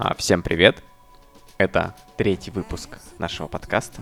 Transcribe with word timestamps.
А, 0.00 0.14
Всем 0.14 0.42
привет! 0.42 0.80
Это 1.58 1.92
третий 2.16 2.52
выпуск 2.52 2.98
нашего 3.18 3.48
подкаста. 3.48 4.00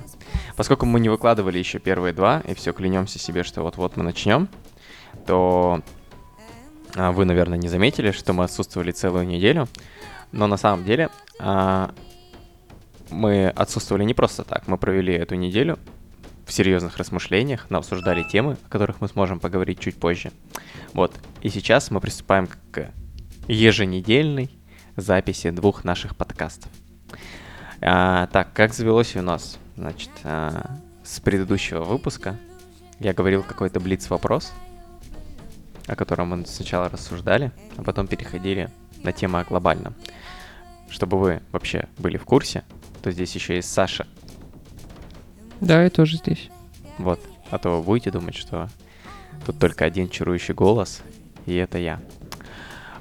Поскольку 0.55 0.85
мы 0.85 1.01
не 1.01 1.09
выкладывали 1.09 1.57
еще 1.57 1.79
первые 1.79 2.13
два, 2.13 2.41
и 2.41 2.53
все 2.53 2.75
клянемся 2.75 3.19
себе, 3.19 3.43
что 3.45 3.63
вот-вот 3.63 3.97
мы 3.97 4.03
начнем, 4.03 4.51
то 5.27 5.81
а, 6.95 7.13
вы, 7.13 7.25
наверное, 7.25 7.57
не 7.57 7.69
заметили, 7.69 8.11
что 8.11 8.35
мы 8.35 8.45
отсутствовали 8.45 8.91
целую 8.91 9.27
неделю. 9.27 9.69
Но 10.33 10.47
на 10.47 10.59
самом 10.59 10.85
деле 10.85 11.09
а, 11.39 11.95
мы 13.09 13.49
отсутствовали 13.49 14.05
не 14.05 14.13
просто 14.13 14.45
так. 14.45 14.69
Мы 14.69 14.77
провели 14.77 15.15
эту 15.15 15.35
неделю 15.37 15.79
в 16.45 16.53
серьезных 16.53 16.99
размышлениях, 16.99 17.69
мы 17.71 17.79
обсуждали 17.79 18.23
темы, 18.23 18.59
о 18.67 18.69
которых 18.69 19.01
мы 19.01 19.09
сможем 19.09 19.41
поговорить 19.41 19.81
чуть 19.81 19.97
позже. 19.97 20.31
Вот. 20.93 21.15
И 21.41 21.49
сейчас 21.49 21.91
мы 21.91 22.01
приступаем 22.01 22.51
к 22.71 22.91
еженедельной 23.49 24.51
записи 24.97 25.51
двух 25.51 25.85
наших 25.85 26.17
подкастов. 26.17 26.71
А, 27.81 28.27
так, 28.29 28.53
как 28.53 28.75
завелось 28.75 29.15
у 29.17 29.23
нас? 29.23 29.59
Значит, 29.77 30.11
а, 30.25 30.79
с 31.05 31.21
предыдущего 31.21 31.85
выпуска 31.85 32.37
я 32.99 33.13
говорил 33.13 33.43
какой-то 33.43 33.79
блиц-вопрос, 33.79 34.53
о 35.87 35.95
котором 35.95 36.29
мы 36.31 36.47
сначала 36.47 36.89
рассуждали, 36.89 37.53
а 37.77 37.83
потом 37.83 38.07
переходили 38.07 38.71
на 39.03 39.13
тему 39.13 39.39
о 39.39 39.45
глобальном. 39.45 39.95
Чтобы 40.89 41.19
вы 41.19 41.43
вообще 41.53 41.89
были 41.99 42.17
в 42.17 42.25
курсе, 42.25 42.65
то 43.03 43.11
здесь 43.11 43.35
еще 43.35 43.57
есть 43.57 43.73
Саша. 43.73 44.07
Да, 45.61 45.83
я 45.83 45.91
тоже 45.91 46.17
здесь. 46.17 46.51
Вот. 46.99 47.21
А 47.51 47.59
то 47.59 47.77
вы 47.77 47.83
будете 47.83 48.11
думать, 48.11 48.35
что 48.35 48.69
тут 49.45 49.59
только 49.59 49.85
один 49.85 50.09
чарующий 50.09 50.55
голос, 50.55 51.03
и 51.45 51.55
это 51.55 51.79
я. 51.79 52.01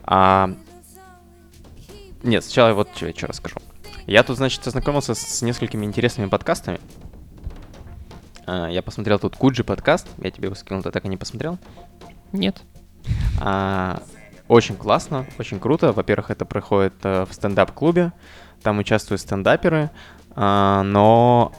А... 0.03 0.56
Нет, 2.26 2.44
сначала 2.44 2.73
вот 2.73 2.90
что 2.95 3.06
я 3.06 3.14
что 3.14 3.28
расскажу. 3.28 3.58
Я 4.08 4.23
тут, 4.23 4.38
значит, 4.38 4.66
ознакомился 4.66 5.14
с 5.14 5.42
несколькими 5.44 5.86
интересными 5.86 6.28
подкастами. 6.28 6.80
А, 8.48 8.68
Я 8.68 8.81
посмотрел 8.81 9.20
тут 9.20 9.36
Куджи 9.36 9.64
подкаст. 9.64 10.08
Я 10.18 10.31
тебе 10.31 10.48
его 10.48 10.56
скинул, 10.56 10.81
ты 10.81 10.90
так 10.90 11.06
и 11.06 11.08
не 11.08 11.18
посмотрел. 11.18 11.59
Нет. 12.31 12.64
А, 13.40 14.02
Очень 14.48 14.76
классно, 14.76 15.28
очень 15.38 15.59
круто. 15.59 15.92
Во-первых, 15.92 16.31
это 16.31 16.46
проходит 16.46 16.94
э, 17.03 17.26
в 17.30 17.34
стендап-клубе. 17.34 18.12
Там 18.64 18.80
участвуют 18.80 19.22
стендаперы, 19.22 19.92
а, 20.36 20.81
но 20.81 21.52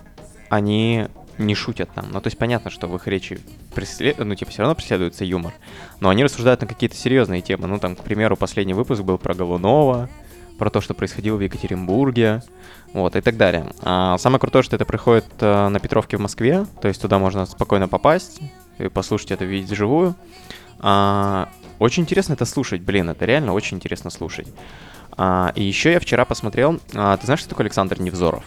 они 0.48 1.06
не 1.38 1.54
шутят 1.54 1.90
там. 1.94 2.06
Ну, 2.10 2.20
то 2.20 2.26
есть 2.26 2.38
понятно, 2.38 2.70
что 2.70 2.88
в 2.88 2.96
их 2.96 3.06
речи 3.06 3.38
преслед... 3.72 4.18
ну, 4.18 4.34
типа, 4.34 4.50
все 4.50 4.62
равно 4.62 4.74
преследуется 4.74 5.24
юмор. 5.24 5.54
Но 6.00 6.08
они 6.08 6.24
рассуждают 6.24 6.60
на 6.62 6.66
какие-то 6.66 6.96
серьезные 6.96 7.40
темы. 7.40 7.68
Ну, 7.68 7.78
там, 7.78 7.94
к 7.94 8.02
примеру, 8.02 8.36
последний 8.36 8.74
выпуск 8.74 9.02
был 9.02 9.18
про 9.18 9.34
Голунова, 9.34 10.08
про 10.58 10.70
то, 10.70 10.80
что 10.80 10.94
происходило 10.94 11.36
в 11.36 11.40
Екатеринбурге, 11.40 12.42
вот, 12.92 13.16
и 13.16 13.20
так 13.20 13.36
далее. 13.36 13.66
А 13.82 14.16
самое 14.18 14.40
крутое, 14.40 14.62
что 14.62 14.76
это 14.76 14.84
проходит 14.84 15.26
э, 15.40 15.68
на 15.68 15.78
Петровке 15.80 16.16
в 16.16 16.20
Москве, 16.20 16.66
то 16.80 16.88
есть 16.88 17.00
туда 17.00 17.18
можно 17.18 17.46
спокойно 17.46 17.88
попасть 17.88 18.40
и 18.78 18.88
послушать 18.88 19.32
это 19.32 19.44
видеть 19.44 19.70
вживую. 19.70 20.14
А, 20.78 21.48
очень 21.78 22.04
интересно 22.04 22.34
это 22.34 22.44
слушать, 22.44 22.80
блин, 22.80 23.10
это 23.10 23.24
реально 23.24 23.52
очень 23.52 23.76
интересно 23.76 24.10
слушать. 24.10 24.48
А, 25.16 25.52
и 25.54 25.62
еще 25.62 25.92
я 25.92 26.00
вчера 26.00 26.24
посмотрел, 26.24 26.80
а, 26.94 27.16
ты 27.16 27.26
знаешь, 27.26 27.40
что 27.40 27.50
такое 27.50 27.66
Александр 27.66 28.00
Невзоров? 28.00 28.44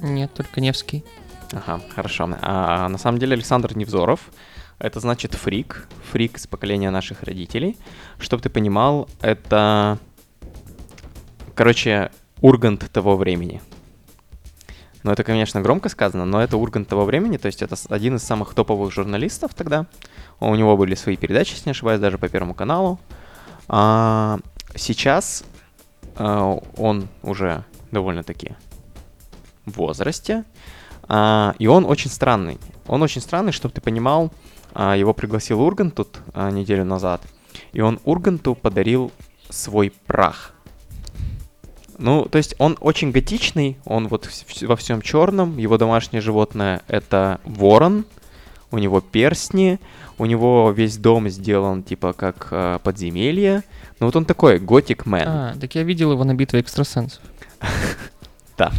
Нет, 0.00 0.32
только 0.34 0.60
Невский. 0.60 1.04
Ага, 1.52 1.80
хорошо. 1.94 2.28
А, 2.42 2.88
на 2.88 2.98
самом 2.98 3.18
деле 3.18 3.34
Александр 3.34 3.76
Невзоров 3.76 4.20
это 4.78 5.00
значит 5.00 5.34
фрик, 5.34 5.88
фрик 6.12 6.36
из 6.36 6.46
поколения 6.46 6.90
наших 6.90 7.22
родителей. 7.22 7.76
Чтобы 8.18 8.42
ты 8.42 8.50
понимал, 8.50 9.08
это, 9.20 9.98
короче, 11.58 12.12
Ургант 12.40 12.88
того 12.92 13.16
времени. 13.16 13.60
Ну, 15.02 15.10
это, 15.10 15.24
конечно, 15.24 15.60
громко 15.60 15.88
сказано, 15.88 16.24
но 16.24 16.40
это 16.40 16.56
Ургант 16.56 16.86
того 16.86 17.04
времени, 17.04 17.36
то 17.36 17.46
есть 17.46 17.62
это 17.62 17.74
один 17.88 18.14
из 18.14 18.22
самых 18.22 18.54
топовых 18.54 18.92
журналистов 18.92 19.54
тогда. 19.54 19.86
У 20.38 20.54
него 20.54 20.76
были 20.76 20.94
свои 20.94 21.16
передачи, 21.16 21.54
если 21.54 21.70
не 21.70 21.72
ошибаюсь, 21.72 22.00
даже 22.00 22.16
по 22.16 22.28
Первому 22.28 22.54
каналу. 22.54 23.00
А, 23.66 24.38
сейчас 24.76 25.42
а, 26.14 26.60
он 26.76 27.08
уже 27.24 27.64
довольно-таки 27.90 28.54
в 29.66 29.78
возрасте, 29.78 30.44
а, 31.08 31.56
и 31.58 31.66
он 31.66 31.86
очень 31.86 32.10
странный. 32.10 32.60
Он 32.86 33.02
очень 33.02 33.20
странный, 33.20 33.50
чтобы 33.50 33.74
ты 33.74 33.80
понимал, 33.80 34.30
а, 34.74 34.96
его 34.96 35.12
пригласил 35.12 35.60
Ургант 35.60 35.96
тут 35.96 36.20
а, 36.34 36.52
неделю 36.52 36.84
назад, 36.84 37.20
и 37.72 37.80
он 37.80 37.98
Урганту 38.04 38.54
подарил 38.54 39.10
свой 39.50 39.92
прах. 40.06 40.54
Ну, 41.98 42.26
то 42.26 42.38
есть 42.38 42.54
он 42.58 42.78
очень 42.80 43.10
готичный, 43.10 43.76
он 43.84 44.06
вот 44.06 44.28
во 44.62 44.76
всем 44.76 45.02
черном, 45.02 45.58
его 45.58 45.76
домашнее 45.78 46.20
животное 46.20 46.82
это 46.86 47.40
ворон, 47.44 48.04
у 48.70 48.78
него 48.78 49.00
перстни, 49.00 49.80
у 50.18 50.26
него 50.26 50.70
весь 50.70 50.96
дом 50.96 51.28
сделан 51.28 51.82
типа 51.82 52.12
как 52.12 52.48
а, 52.50 52.78
подземелье. 52.78 53.62
Ну 53.98 54.06
вот 54.06 54.16
он 54.16 54.24
такой 54.24 54.58
готик 54.58 55.06
мэн. 55.06 55.28
А, 55.28 55.54
так 55.60 55.74
я 55.74 55.82
видел 55.82 56.12
его 56.12 56.24
на 56.24 56.34
битве 56.34 56.60
экстрасенсов. 56.60 57.22
Да, 58.56 58.72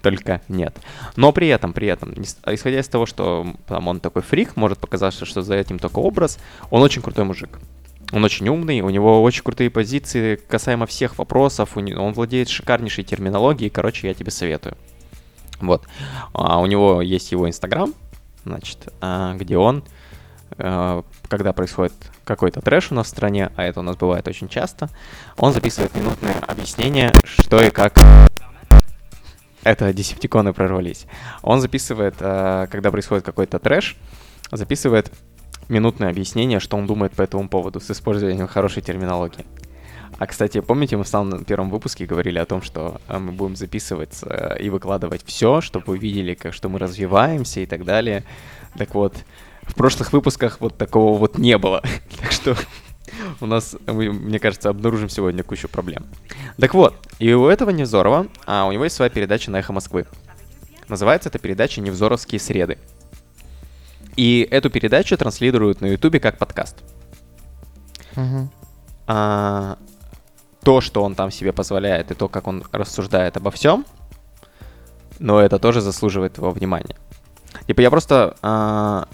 только 0.00 0.42
нет. 0.46 0.76
Но 1.16 1.32
при 1.32 1.48
этом, 1.48 1.72
при 1.72 1.88
этом, 1.88 2.14
а 2.44 2.54
исходя 2.54 2.78
из 2.78 2.86
того, 2.86 3.04
что 3.04 3.52
там 3.66 3.88
он 3.88 3.98
такой 3.98 4.22
фрик, 4.22 4.54
может 4.54 4.78
показаться, 4.78 5.24
что 5.24 5.42
за 5.42 5.56
этим 5.56 5.80
только 5.80 5.98
образ, 5.98 6.38
он 6.70 6.82
очень 6.82 7.02
крутой 7.02 7.24
мужик. 7.24 7.58
Он 8.12 8.24
очень 8.24 8.48
умный, 8.48 8.80
у 8.80 8.88
него 8.88 9.22
очень 9.22 9.42
крутые 9.42 9.70
позиции 9.70 10.36
касаемо 10.36 10.86
всех 10.86 11.18
вопросов, 11.18 11.76
он 11.76 12.12
владеет 12.12 12.48
шикарнейшей 12.48 13.04
терминологией, 13.04 13.70
короче, 13.70 14.08
я 14.08 14.14
тебе 14.14 14.30
советую. 14.30 14.76
Вот. 15.60 15.86
А 16.32 16.58
у 16.60 16.66
него 16.66 17.02
есть 17.02 17.32
его 17.32 17.48
инстаграм, 17.48 17.92
значит, 18.44 18.92
а, 19.00 19.34
где 19.34 19.58
он, 19.58 19.84
э, 20.56 21.02
когда 21.28 21.52
происходит 21.52 21.92
какой-то 22.24 22.60
трэш 22.60 22.92
у 22.92 22.94
нас 22.94 23.08
в 23.08 23.10
стране, 23.10 23.50
а 23.56 23.64
это 23.64 23.80
у 23.80 23.82
нас 23.82 23.96
бывает 23.96 24.26
очень 24.28 24.48
часто, 24.48 24.88
он 25.36 25.52
записывает 25.52 25.94
минутные 25.94 26.34
объяснения, 26.46 27.12
что 27.24 27.60
и 27.62 27.70
как 27.70 27.98
это 29.64 29.92
десептиконы 29.92 30.52
прорвались. 30.52 31.06
Он 31.42 31.60
записывает, 31.60 32.14
э, 32.20 32.68
когда 32.70 32.90
происходит 32.90 33.24
какой-то 33.24 33.58
трэш, 33.58 33.96
записывает 34.50 35.12
минутное 35.68 36.10
объяснение, 36.10 36.60
что 36.60 36.76
он 36.76 36.86
думает 36.86 37.12
по 37.12 37.22
этому 37.22 37.48
поводу 37.48 37.80
с 37.80 37.90
использованием 37.90 38.46
хорошей 38.46 38.82
терминологии. 38.82 39.44
А, 40.18 40.26
кстати, 40.26 40.60
помните, 40.60 40.96
мы 40.96 41.04
в 41.04 41.08
самом 41.08 41.44
первом 41.44 41.70
выпуске 41.70 42.04
говорили 42.04 42.38
о 42.38 42.46
том, 42.46 42.60
что 42.60 43.00
э, 43.06 43.18
мы 43.18 43.30
будем 43.30 43.54
записывать 43.54 44.18
э, 44.22 44.60
и 44.60 44.68
выкладывать 44.68 45.22
все, 45.24 45.60
чтобы 45.60 45.84
вы 45.86 45.98
видели, 45.98 46.34
как, 46.34 46.54
что 46.54 46.68
мы 46.68 46.80
развиваемся 46.80 47.60
и 47.60 47.66
так 47.66 47.84
далее. 47.84 48.24
Так 48.76 48.94
вот, 48.94 49.14
в 49.62 49.74
прошлых 49.74 50.12
выпусках 50.12 50.60
вот 50.60 50.76
такого 50.76 51.16
вот 51.16 51.38
не 51.38 51.56
было. 51.56 51.82
так 52.20 52.32
что 52.32 52.56
у 53.40 53.46
нас, 53.46 53.76
мы, 53.86 54.10
мне 54.10 54.40
кажется, 54.40 54.70
обнаружим 54.70 55.08
сегодня 55.08 55.44
кучу 55.44 55.68
проблем. 55.68 56.06
Так 56.58 56.74
вот, 56.74 56.96
и 57.20 57.32
у 57.32 57.46
этого 57.46 57.70
Невзорова, 57.70 58.26
а 58.44 58.66
у 58.66 58.72
него 58.72 58.84
есть 58.84 58.96
своя 58.96 59.10
передача 59.10 59.52
на 59.52 59.58
Эхо 59.58 59.72
Москвы. 59.72 60.06
Называется 60.88 61.28
эта 61.28 61.38
передача 61.38 61.80
«Невзоровские 61.80 62.40
среды». 62.40 62.78
И 64.18 64.48
эту 64.50 64.68
передачу 64.68 65.16
транслируют 65.16 65.80
на 65.80 65.86
Ютубе 65.86 66.18
как 66.18 66.38
подкаст. 66.38 66.74
Мгм. 68.16 68.50
А, 69.06 69.78
то, 70.64 70.80
что 70.80 71.04
он 71.04 71.14
там 71.14 71.30
себе 71.30 71.52
позволяет, 71.52 72.10
и 72.10 72.14
то, 72.14 72.28
как 72.28 72.48
он 72.48 72.64
рассуждает 72.72 73.36
обо 73.36 73.52
всем, 73.52 73.86
но 75.20 75.40
это 75.40 75.60
тоже 75.60 75.80
заслуживает 75.80 76.32
твоего 76.32 76.52
внимания. 76.52 76.96
Типа 77.68 77.80
я 77.80 77.90
просто, 77.90 78.36
а, 78.42 79.06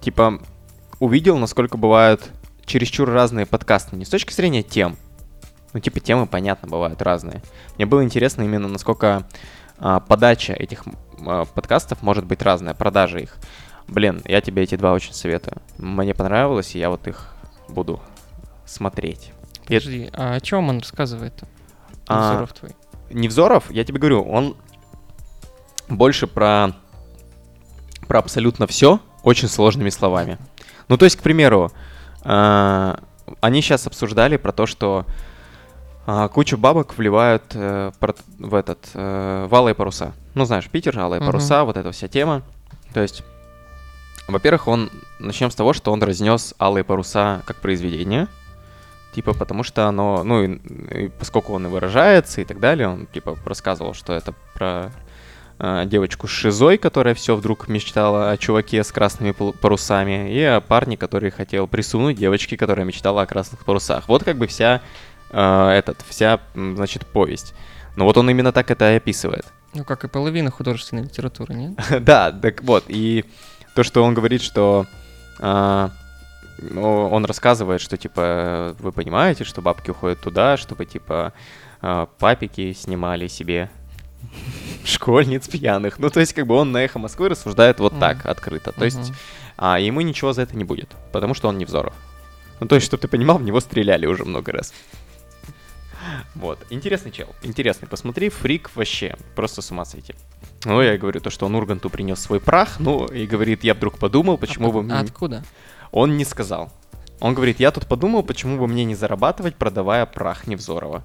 типа, 0.00 0.40
увидел, 0.98 1.38
насколько 1.38 1.76
бывают 1.76 2.28
чересчур 2.66 3.08
разные 3.08 3.46
подкасты. 3.46 3.94
Не 3.94 4.04
с 4.04 4.08
точки 4.08 4.32
зрения 4.32 4.64
тем. 4.64 4.96
Ну, 5.74 5.78
типа, 5.78 6.00
темы, 6.00 6.26
понятно, 6.26 6.66
бывают 6.66 7.00
разные. 7.02 7.40
Мне 7.76 7.86
было 7.86 8.02
интересно 8.02 8.42
именно, 8.42 8.66
насколько 8.66 9.28
а, 9.78 10.00
подача 10.00 10.54
этих 10.54 10.82
а, 11.24 11.44
подкастов 11.44 12.02
может 12.02 12.24
быть 12.24 12.42
разная, 12.42 12.74
продажа 12.74 13.18
их. 13.18 13.36
Блин, 13.90 14.22
я 14.24 14.40
тебе 14.40 14.62
эти 14.62 14.76
два 14.76 14.92
очень 14.92 15.12
советую. 15.12 15.58
Мне 15.76 16.14
понравилось, 16.14 16.74
и 16.76 16.78
я 16.78 16.90
вот 16.90 17.06
их 17.08 17.34
буду 17.68 18.00
смотреть. 18.64 19.32
И 19.64 19.74
Подожди, 19.74 20.10
а 20.12 20.34
о 20.34 20.40
чем 20.40 20.68
он 20.68 20.78
рассказывает-то? 20.78 21.46
А, 22.06 22.30
Невзоров 22.30 22.52
твой. 22.52 22.70
Невзоров, 23.10 23.70
я 23.70 23.84
тебе 23.84 23.98
говорю, 23.98 24.22
он 24.22 24.56
больше 25.88 26.26
про, 26.28 26.70
про 28.06 28.20
абсолютно 28.20 28.66
все 28.68 29.00
очень 29.24 29.48
сложными 29.48 29.90
словами. 29.90 30.38
Ну, 30.88 30.96
то 30.96 31.04
есть, 31.04 31.16
к 31.16 31.22
примеру, 31.22 31.72
а, 32.22 33.00
они 33.40 33.60
сейчас 33.60 33.86
обсуждали 33.88 34.36
про 34.36 34.52
то, 34.52 34.66
что 34.66 35.04
а, 36.06 36.28
кучу 36.28 36.56
бабок 36.56 36.96
вливают 36.96 37.42
э, 37.54 37.92
про- 38.00 38.14
в 38.38 38.54
этот 38.54 38.88
э, 38.94 39.46
в 39.48 39.54
алые 39.54 39.74
паруса. 39.74 40.12
Ну, 40.34 40.44
знаешь, 40.44 40.68
Питер, 40.68 40.98
алые 40.98 41.20
Мгм. 41.20 41.26
паруса, 41.26 41.64
вот 41.64 41.76
эта 41.76 41.92
вся 41.92 42.08
тема. 42.08 42.42
То 42.94 43.00
есть, 43.00 43.22
во-первых, 44.30 44.68
он 44.68 44.90
начнем 45.18 45.50
с 45.50 45.54
того, 45.54 45.72
что 45.72 45.92
он 45.92 46.02
разнес 46.02 46.54
алые 46.58 46.84
паруса 46.84 47.42
как 47.46 47.56
произведение. 47.56 48.28
Типа, 49.12 49.34
потому 49.34 49.64
что 49.64 49.88
оно, 49.88 50.22
ну, 50.22 50.42
и, 50.42 51.04
и 51.04 51.08
поскольку 51.08 51.52
он 51.52 51.66
и 51.66 51.68
выражается 51.68 52.40
и 52.40 52.44
так 52.44 52.60
далее, 52.60 52.88
он, 52.88 53.06
типа, 53.06 53.36
рассказывал, 53.44 53.92
что 53.92 54.12
это 54.12 54.34
про 54.54 54.92
э, 55.58 55.82
девочку 55.86 56.28
с 56.28 56.30
шизой, 56.30 56.78
которая 56.78 57.14
все 57.14 57.34
вдруг 57.34 57.66
мечтала 57.66 58.30
о 58.30 58.36
чуваке 58.36 58.84
с 58.84 58.92
красными 58.92 59.32
парусами, 59.32 60.32
и 60.32 60.42
о 60.42 60.60
парне, 60.60 60.96
который 60.96 61.30
хотел 61.30 61.66
присунуть 61.66 62.18
девочке, 62.18 62.56
которая 62.56 62.86
мечтала 62.86 63.22
о 63.22 63.26
красных 63.26 63.64
парусах. 63.64 64.08
Вот 64.08 64.22
как 64.22 64.36
бы 64.36 64.46
вся, 64.46 64.80
э, 65.30 65.68
этот, 65.70 66.04
вся, 66.08 66.38
значит, 66.54 67.04
повесть. 67.04 67.52
Но 67.96 68.04
вот 68.04 68.16
он 68.16 68.30
именно 68.30 68.52
так 68.52 68.70
это 68.70 68.92
и 68.92 68.96
описывает. 68.96 69.44
Ну, 69.74 69.84
как 69.84 70.04
и 70.04 70.08
половина 70.08 70.50
художественной 70.50 71.04
литературы, 71.04 71.54
нет? 71.54 71.78
Да, 72.00 72.32
так 72.32 72.62
вот, 72.62 72.84
и 72.88 73.24
то, 73.74 73.82
что 73.84 74.02
он 74.04 74.14
говорит, 74.14 74.42
что 74.42 74.86
а, 75.38 75.90
ну, 76.58 77.08
он 77.08 77.24
рассказывает, 77.24 77.80
что 77.80 77.96
типа 77.96 78.76
вы 78.78 78.92
понимаете, 78.92 79.44
что 79.44 79.62
бабки 79.62 79.90
уходят 79.90 80.20
туда, 80.20 80.56
чтобы 80.56 80.84
типа 80.86 81.32
а, 81.80 82.06
папики 82.18 82.72
снимали 82.72 83.26
себе 83.28 83.70
школьниц 84.84 85.48
пьяных. 85.48 85.98
Ну, 85.98 86.10
то 86.10 86.20
есть, 86.20 86.34
как 86.34 86.46
бы 86.46 86.54
он 86.54 86.72
на 86.72 86.78
эхо 86.84 86.98
Москвы 86.98 87.28
рассуждает 87.28 87.80
вот 87.80 87.92
Мгм. 87.92 88.00
так, 88.00 88.26
открыто. 88.26 88.72
То 88.72 88.84
есть, 88.84 88.98
Мгм. 88.98 89.14
а 89.56 89.78
ему 89.78 90.00
ничего 90.02 90.32
за 90.32 90.42
это 90.42 90.56
не 90.56 90.64
будет, 90.64 90.90
потому 91.12 91.34
что 91.34 91.48
он 91.48 91.58
Невзоров. 91.58 91.94
Ну, 92.60 92.66
то 92.66 92.74
есть, 92.74 92.86
чтобы 92.86 93.00
ты 93.00 93.08
понимал, 93.08 93.38
в 93.38 93.42
него 93.42 93.60
стреляли 93.60 94.04
уже 94.06 94.24
много 94.24 94.52
раз. 94.52 94.74
Вот, 96.34 96.58
интересный 96.70 97.10
чел, 97.12 97.28
интересный. 97.42 97.88
Посмотри, 97.88 98.28
фрик 98.30 98.70
вообще, 98.74 99.16
просто 99.36 99.62
с 99.62 99.70
ума 99.70 99.84
сойти. 99.84 100.14
Ну, 100.64 100.82
я 100.82 100.98
говорю, 100.98 101.20
то, 101.20 101.30
что 101.30 101.46
он 101.46 101.54
Урганту 101.54 101.88
принес 101.88 102.20
свой 102.20 102.38
прах, 102.40 102.78
ну, 102.80 103.06
и 103.06 103.26
говорит, 103.26 103.64
я 103.64 103.74
вдруг 103.74 103.98
подумал, 103.98 104.36
почему 104.36 104.68
А 104.68 104.72
бы 104.72 104.82
мне... 104.82 104.94
а 104.94 105.00
откуда? 105.00 105.42
Он 105.90 106.16
не 106.16 106.24
сказал. 106.24 106.70
Он 107.18 107.34
говорит, 107.34 107.60
я 107.60 107.70
тут 107.70 107.86
подумал, 107.86 108.22
почему 108.22 108.58
бы 108.58 108.66
мне 108.66 108.84
не 108.84 108.94
зарабатывать, 108.94 109.56
продавая 109.56 110.04
прах 110.06 110.46
Невзорова. 110.46 111.02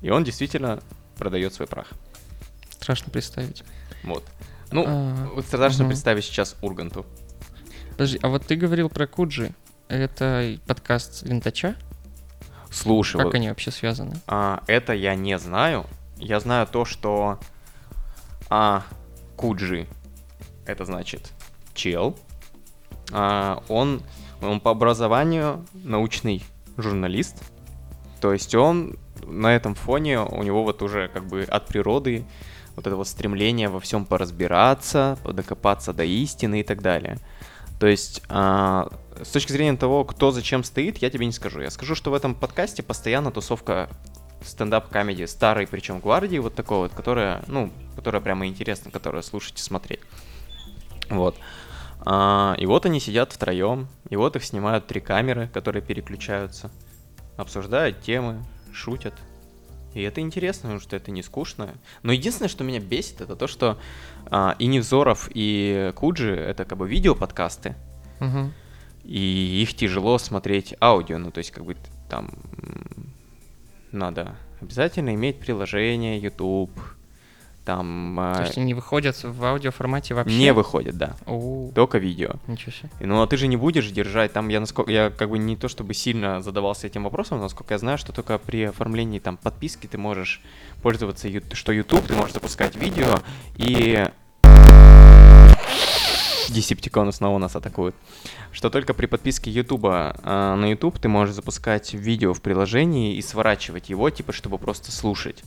И 0.00 0.10
он 0.10 0.24
действительно 0.24 0.80
продает 1.16 1.54
свой 1.54 1.66
прах. 1.68 1.88
Страшно 2.70 3.10
представить. 3.12 3.64
Вот. 4.04 4.24
Ну, 4.70 4.84
А, 4.86 5.28
вот 5.34 5.44
страшно 5.46 5.84
мгм. 5.84 5.90
представить 5.90 6.24
сейчас 6.24 6.56
Урганту. 6.62 7.06
Подожди, 7.92 8.18
а 8.22 8.28
вот 8.28 8.44
ты 8.46 8.54
говорил 8.56 8.88
про 8.88 9.06
Куджи. 9.06 9.52
Это 9.88 10.56
подкаст 10.66 11.22
Винтача? 11.22 11.74
Слушай, 12.70 13.16
Как 13.16 13.26
вот, 13.26 13.34
они 13.34 13.48
вообще 13.48 13.70
связаны? 13.70 14.16
а, 14.26 14.62
это 14.66 14.92
я 14.92 15.14
не 15.14 15.38
знаю. 15.38 15.86
Я 16.18 16.38
знаю 16.40 16.66
то, 16.66 16.84
что 16.84 17.40
а, 18.50 18.84
Куджи, 19.36 19.86
это 20.66 20.84
значит 20.84 21.32
чел, 21.74 22.16
а, 23.12 23.62
он, 23.68 24.02
он 24.42 24.60
по 24.60 24.70
образованию 24.70 25.64
научный 25.72 26.44
журналист, 26.76 27.42
то 28.20 28.32
есть 28.32 28.54
он 28.54 28.98
на 29.24 29.54
этом 29.54 29.74
фоне, 29.74 30.20
у 30.20 30.42
него 30.42 30.64
вот 30.64 30.82
уже 30.82 31.08
как 31.08 31.26
бы 31.26 31.42
от 31.42 31.66
природы 31.66 32.24
вот 32.76 32.86
это 32.86 32.94
вот 32.94 33.08
стремление 33.08 33.68
во 33.68 33.80
всем 33.80 34.06
поразбираться, 34.06 35.18
докопаться 35.24 35.92
до 35.92 36.04
истины 36.04 36.60
и 36.60 36.62
так 36.62 36.80
далее. 36.80 37.18
То 37.80 37.86
есть, 37.86 38.22
а, 38.28 38.88
с 39.22 39.30
точки 39.30 39.52
зрения 39.52 39.76
того, 39.76 40.04
кто 40.04 40.30
зачем 40.30 40.62
стоит, 40.62 40.98
я 40.98 41.10
тебе 41.10 41.26
не 41.26 41.32
скажу. 41.32 41.60
Я 41.60 41.70
скажу, 41.70 41.94
что 41.94 42.10
в 42.10 42.14
этом 42.14 42.34
подкасте 42.34 42.82
постоянно 42.82 43.30
тусовка 43.32 43.88
стендап-комедии 44.42 45.24
старой, 45.24 45.66
причем 45.66 46.00
гвардии, 46.00 46.38
вот 46.38 46.54
такой 46.54 46.78
вот, 46.78 46.92
которая, 46.92 47.42
ну, 47.48 47.72
которая 47.96 48.20
прямо 48.20 48.46
интересна, 48.46 48.90
которая 48.90 49.22
слушать 49.22 49.58
и 49.58 49.62
смотреть. 49.62 50.00
Вот. 51.10 51.36
А, 52.00 52.54
и 52.58 52.66
вот 52.66 52.86
они 52.86 53.00
сидят 53.00 53.32
втроем, 53.32 53.88
и 54.08 54.16
вот 54.16 54.36
их 54.36 54.44
снимают 54.44 54.86
три 54.86 55.00
камеры, 55.00 55.48
которые 55.52 55.82
переключаются, 55.82 56.70
обсуждают 57.36 58.00
темы, 58.00 58.44
шутят. 58.72 59.14
И 59.94 60.02
это 60.02 60.20
интересно, 60.20 60.62
потому 60.64 60.80
что 60.80 60.94
это 60.96 61.10
не 61.10 61.22
скучно. 61.22 61.74
Но 62.02 62.12
единственное, 62.12 62.48
что 62.48 62.62
меня 62.62 62.78
бесит, 62.78 63.20
это 63.20 63.34
то, 63.36 63.46
что 63.46 63.78
а, 64.26 64.54
и 64.58 64.66
Невзоров, 64.66 65.28
и 65.32 65.92
Куджи— 65.96 66.34
это 66.36 66.64
как 66.64 66.78
бы 66.78 66.88
видеоподкасты, 66.88 67.74
Мгм. 68.20 68.52
и 69.04 69.62
их 69.62 69.74
тяжело 69.74 70.18
смотреть 70.18 70.74
аудио, 70.80 71.18
ну 71.18 71.30
то 71.30 71.38
есть 71.38 71.50
как 71.50 71.64
бы 71.64 71.76
там 72.08 72.30
надо 73.92 74.36
обязательно 74.60 75.14
иметь 75.14 75.38
приложение 75.38 76.18
YouTube, 76.18 76.70
там 77.64 78.18
а, 78.18 78.34
То 78.34 78.42
есть 78.44 78.56
они 78.56 78.72
выходят 78.72 79.22
в 79.22 79.44
аудиоформате 79.44 80.14
вообще? 80.14 80.34
не 80.34 80.54
выходит, 80.54 80.96
да, 80.96 81.16
О, 81.26 81.70
только 81.74 81.98
видео. 81.98 82.36
ничего 82.46 82.72
себе. 82.72 82.88
Ну 83.00 83.20
а 83.20 83.26
ты 83.26 83.36
же 83.36 83.46
не 83.46 83.58
будешь 83.58 83.90
держать, 83.90 84.32
там 84.32 84.48
я 84.48 84.60
насколько 84.60 84.90
я 84.90 85.10
как 85.10 85.28
бы 85.28 85.38
не 85.38 85.54
то 85.54 85.68
чтобы 85.68 85.92
сильно 85.92 86.40
задавался 86.40 86.86
этим 86.86 87.04
вопросом, 87.04 87.38
но 87.38 87.44
насколько 87.44 87.74
я 87.74 87.78
знаю, 87.78 87.98
что 87.98 88.12
только 88.12 88.38
при 88.38 88.64
оформлении 88.64 89.18
там 89.18 89.36
подписки 89.36 89.86
ты 89.86 89.98
можешь 89.98 90.40
пользоваться, 90.82 91.28
что 91.52 91.72
YouTube, 91.72 92.06
ты 92.06 92.14
можешь 92.14 92.32
запускать 92.32 92.74
видео 92.74 93.20
и 93.56 94.06
Десептиконы 96.52 97.12
снова 97.12 97.38
нас 97.38 97.56
атакуют. 97.56 97.94
Что 98.52 98.70
только 98.70 98.94
при 98.94 99.06
подписке 99.06 99.50
Ютуба 99.50 100.16
а, 100.22 100.56
на 100.56 100.70
YouTube 100.70 100.98
ты 100.98 101.08
можешь 101.08 101.34
запускать 101.34 101.94
видео 101.94 102.34
в 102.34 102.40
приложении 102.42 103.16
и 103.16 103.22
сворачивать 103.22 103.90
его, 103.90 104.08
типа, 104.10 104.32
чтобы 104.32 104.58
просто 104.58 104.90
слушать. 104.90 105.42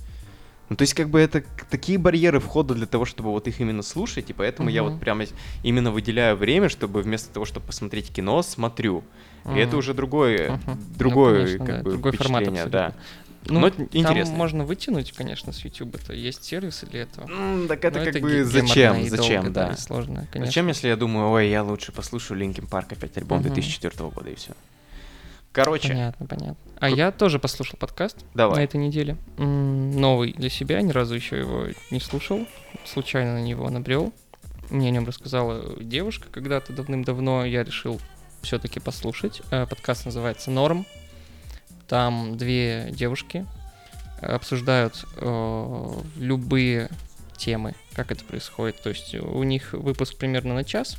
Ну, 0.69 0.77
то 0.77 0.83
есть, 0.83 0.93
как 0.93 1.09
бы 1.09 1.19
это 1.19 1.43
такие 1.69 1.97
барьеры 1.97 2.39
входа 2.39 2.73
для 2.73 2.85
того, 2.85 3.03
чтобы 3.03 3.31
вот 3.31 3.45
их 3.45 3.59
именно 3.59 3.81
слушать, 3.81 4.29
и 4.29 4.33
поэтому 4.33 4.69
я 4.69 4.83
Мгм. 4.83 4.91
вот 4.93 5.01
прямо 5.01 5.25
именно 5.63 5.91
выделяю 5.91 6.37
время, 6.37 6.69
чтобы 6.69 7.01
вместо 7.01 7.29
того, 7.33 7.45
чтобы 7.45 7.65
посмотреть 7.65 8.13
кино, 8.13 8.41
смотрю. 8.41 9.03
И 9.53 9.57
это 9.57 9.75
уже 9.75 9.93
другое, 9.93 10.51
Мгм. 10.51 10.61
Ну, 10.67 10.97
другое, 10.97 11.45
конечно, 11.45 11.65
как 11.65 11.75
да, 11.75 11.83
бы, 11.83 11.91
другой 11.91 12.11
формат 12.13 12.69
да. 12.69 12.93
Ну, 13.47 13.59
Но 13.59 13.69
там 13.71 13.87
интересно. 13.91 14.35
можно 14.35 14.65
вытянуть, 14.65 15.11
конечно, 15.13 15.51
с 15.51 15.65
YouTube. 15.65 15.95
Это 15.95 16.13
есть 16.13 16.43
сервисы 16.43 16.85
для 16.85 17.01
этого. 17.03 17.27
М, 17.29 17.67
так 17.67 17.83
это 17.83 17.99
Но 17.99 18.05
как 18.05 18.13
ге- 18.15 18.19
бы 18.21 18.43
зачем, 18.45 19.03
зачем, 19.09 19.43
долго, 19.45 19.49
да. 19.49 19.69
и 19.73 19.77
сложно, 19.77 20.27
конечно. 20.31 20.45
Зачем, 20.45 20.67
если 20.67 20.87
я 20.89 20.95
думаю, 20.95 21.29
ой, 21.31 21.49
я 21.49 21.63
лучше 21.63 21.91
послушаю 21.91 22.37
Linkin 22.39 22.67
Park 22.67 22.91
опять 22.91 23.17
альбом 23.17 23.39
Мгм. 23.39 23.47
2004 23.53 24.09
года 24.09 24.29
и 24.29 24.35
все. 24.35 24.51
Короче, 25.53 25.89
Понятно, 25.89 26.25
понятно. 26.27 26.55
А 26.79 26.89
я 26.89 27.11
тоже 27.11 27.37
послушал 27.37 27.77
подкаст 27.77 28.17
давай. 28.33 28.57
на 28.59 28.63
этой 28.63 28.77
неделе. 28.77 29.17
М, 29.37 29.91
Новый 29.99 30.31
для 30.33 30.49
себя, 30.49 30.81
ни 30.81 30.91
разу 30.91 31.13
еще 31.15 31.37
его 31.39 31.65
не 31.89 31.99
слушал. 31.99 32.47
Случайно 32.85 33.33
на 33.33 33.41
него 33.43 33.69
набрел. 33.69 34.13
Мне 34.69 34.87
о 34.87 34.91
нем 34.91 35.05
рассказала 35.05 35.75
девушка 35.83 36.27
когда-то 36.31 36.71
давным-давно. 36.71 37.43
Я 37.43 37.63
решил 37.65 37.99
все-таки 38.41 38.79
послушать. 38.79 39.41
Э, 39.51 39.65
Подкаст 39.67 40.05
называется 40.05 40.51
Норм. 40.51 40.85
Там 41.91 42.37
две 42.37 42.87
девушки 42.93 43.45
обсуждают 44.21 45.03
э, 45.17 45.93
любые 46.15 46.89
темы, 47.35 47.75
как 47.91 48.13
это 48.13 48.23
происходит. 48.23 48.81
То 48.81 48.91
есть 48.91 49.13
у 49.13 49.43
них 49.43 49.73
выпуск 49.73 50.15
примерно 50.15 50.53
на 50.53 50.63
час. 50.63 50.95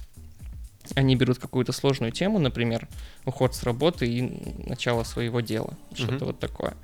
Они 0.95 1.17
берут 1.17 1.39
какую-то 1.39 1.73
сложную 1.73 2.13
тему, 2.13 2.39
например, 2.39 2.89
уход 3.25 3.55
с 3.55 3.63
работы 3.63 4.07
и 4.07 4.69
начало 4.69 5.03
своего 5.05 5.41
дела, 5.41 5.73
что-то 5.95 6.13
Мгм. 6.17 6.27
вот 6.27 6.39
такое. 6.41 6.75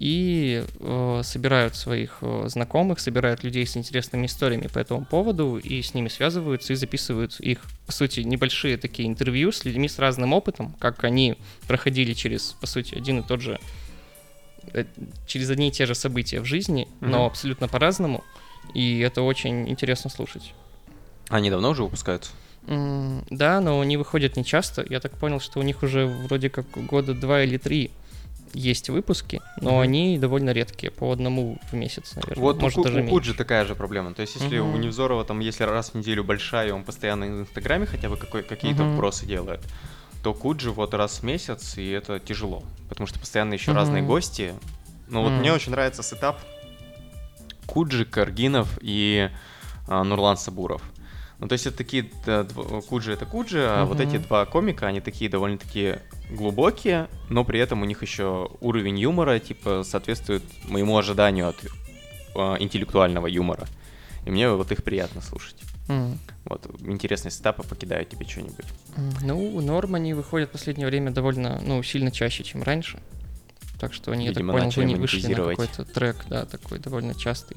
И 0.00 0.64
э, 0.80 1.20
собирают 1.22 1.76
своих 1.76 2.18
э, 2.22 2.44
знакомых, 2.48 3.00
собирают 3.00 3.44
людей 3.44 3.66
с 3.66 3.76
интересными 3.76 4.24
историями 4.24 4.66
по 4.66 4.78
этому 4.78 5.04
поводу, 5.04 5.58
и 5.58 5.82
с 5.82 5.92
ними 5.92 6.08
связываются 6.08 6.72
и 6.72 6.76
записывают 6.76 7.38
их, 7.38 7.60
по 7.84 7.92
сути, 7.92 8.20
небольшие 8.20 8.78
такие 8.78 9.06
интервью 9.06 9.52
с 9.52 9.66
людьми 9.66 9.88
с 9.90 9.98
разным 9.98 10.32
опытом, 10.32 10.74
как 10.78 11.04
они 11.04 11.36
проходили 11.68 12.14
через, 12.14 12.52
по 12.62 12.66
сути, 12.66 12.94
один 12.94 13.20
и 13.20 13.22
тот 13.22 13.42
же 13.42 13.60
э, 14.72 14.86
через 15.26 15.50
одни 15.50 15.68
и 15.68 15.70
те 15.70 15.84
же 15.84 15.94
события 15.94 16.40
в 16.40 16.46
жизни, 16.46 16.88
но 17.00 17.18
Мгм. 17.18 17.26
абсолютно 17.26 17.68
по-разному. 17.68 18.24
И 18.72 19.00
это 19.00 19.20
очень 19.20 19.68
интересно 19.68 20.08
слушать. 20.08 20.54
Они 21.28 21.50
давно 21.50 21.70
уже 21.72 21.82
выпускаются? 21.82 22.30
М, 22.66 23.22
Да, 23.28 23.60
но 23.60 23.78
они 23.82 23.98
выходят 23.98 24.34
не 24.38 24.46
часто. 24.46 24.82
Я 24.88 25.00
так 25.00 25.12
понял, 25.18 25.40
что 25.40 25.60
у 25.60 25.62
них 25.62 25.82
уже 25.82 26.06
вроде 26.06 26.48
как 26.48 26.66
года 26.86 27.12
два 27.12 27.42
или 27.42 27.58
три 27.58 27.90
есть 28.52 28.88
выпуски, 28.88 29.40
но 29.60 29.70
Мгм. 29.72 29.80
они 29.80 30.18
довольно 30.18 30.50
редкие, 30.50 30.90
по 30.90 31.10
одному 31.12 31.58
в 31.70 31.74
месяц, 31.74 32.14
наверное. 32.16 32.42
Вот 32.42 32.60
Может, 32.60 32.78
у, 32.78 32.82
даже 32.82 33.02
у 33.02 33.08
Куджи 33.08 33.34
такая 33.34 33.64
же 33.64 33.74
проблема. 33.74 34.14
То 34.14 34.22
есть, 34.22 34.34
если 34.36 34.58
у 34.58 34.68
Мгм. 34.68 34.80
Невзорова 34.80 35.24
там, 35.24 35.40
если 35.40 35.64
раз 35.64 35.90
в 35.90 35.94
неделю 35.94 36.24
большая, 36.24 36.68
и 36.68 36.70
он 36.70 36.84
постоянно 36.84 37.26
в 37.26 37.40
Инстаграме 37.42 37.86
хотя 37.86 38.08
бы 38.08 38.16
какой, 38.16 38.42
какие-то 38.42 38.84
Мгм. 38.84 38.94
вбросы 38.94 39.26
делает, 39.26 39.60
то 40.22 40.34
Куджи 40.34 40.70
вот 40.70 40.94
раз 40.94 41.20
в 41.20 41.22
месяц, 41.22 41.78
и 41.78 41.88
это 41.90 42.18
тяжело. 42.18 42.62
Потому 42.88 43.06
что 43.06 43.18
постоянно 43.18 43.54
еще 43.54 43.72
разные 43.72 44.02
Мгм. 44.02 44.08
гости. 44.08 44.54
Но 45.08 45.22
вот 45.22 45.32
Мгм. 45.32 45.40
мне 45.40 45.52
очень 45.52 45.70
нравится 45.72 46.02
сетап 46.02 46.40
Куджи, 47.66 48.04
Каргинов 48.04 48.78
и 48.80 49.30
а, 49.86 50.04
Нурлан 50.04 50.36
Сабуров. 50.36 50.82
Ну, 51.40 51.48
то 51.48 51.54
есть 51.54 51.66
это 51.66 51.78
такие, 51.78 52.10
да, 52.26 52.46
Куджи 52.88 53.12
это 53.12 53.24
Куджи, 53.24 53.64
а 53.66 53.84
вот 53.86 53.98
Мгм. 53.98 54.08
эти 54.08 54.16
два 54.18 54.44
комика, 54.44 54.86
они 54.86 55.00
такие 55.00 55.30
довольно-таки 55.30 55.96
глубокие, 56.30 57.08
но 57.30 57.44
при 57.44 57.58
этом 57.58 57.80
у 57.80 57.86
них 57.86 58.02
еще 58.02 58.50
уровень 58.60 58.98
юмора, 58.98 59.38
типа, 59.38 59.82
соответствует 59.84 60.42
моему 60.68 60.98
ожиданию 60.98 61.48
от 61.48 61.56
а, 62.36 62.56
интеллектуального 62.60 63.26
юмора. 63.26 63.66
И 64.26 64.30
мне 64.30 64.48
вот 64.50 64.70
их 64.70 64.84
приятно 64.84 65.20
слушать. 65.22 65.56
М. 65.88 66.18
Вот, 66.44 66.64
интересные 66.80 67.32
сетапы 67.32 67.62
покидают 67.64 68.08
тебе 68.10 68.24
что-нибудь. 68.26 68.66
М, 68.96 69.10
Ну, 69.22 69.60
норм 69.62 69.94
они 69.96 70.14
выходят 70.14 70.50
в 70.50 70.52
последнее 70.52 70.86
время 70.86 71.10
довольно, 71.10 71.60
ну, 71.64 71.82
сильно 71.82 72.12
чаще, 72.12 72.44
чем 72.44 72.62
раньше. 72.62 73.00
Так 73.80 73.94
что 73.94 74.12
они, 74.12 74.28
Видимо, 74.28 74.52
я 74.52 74.66
так 74.66 74.74
понял, 74.74 74.94
вы- 74.94 75.00
вышли 75.00 75.26
на 75.26 75.34
какой-то 75.36 75.84
трек, 75.86 76.24
да, 76.28 76.44
такой 76.44 76.78
довольно 76.78 77.14
частый. 77.14 77.56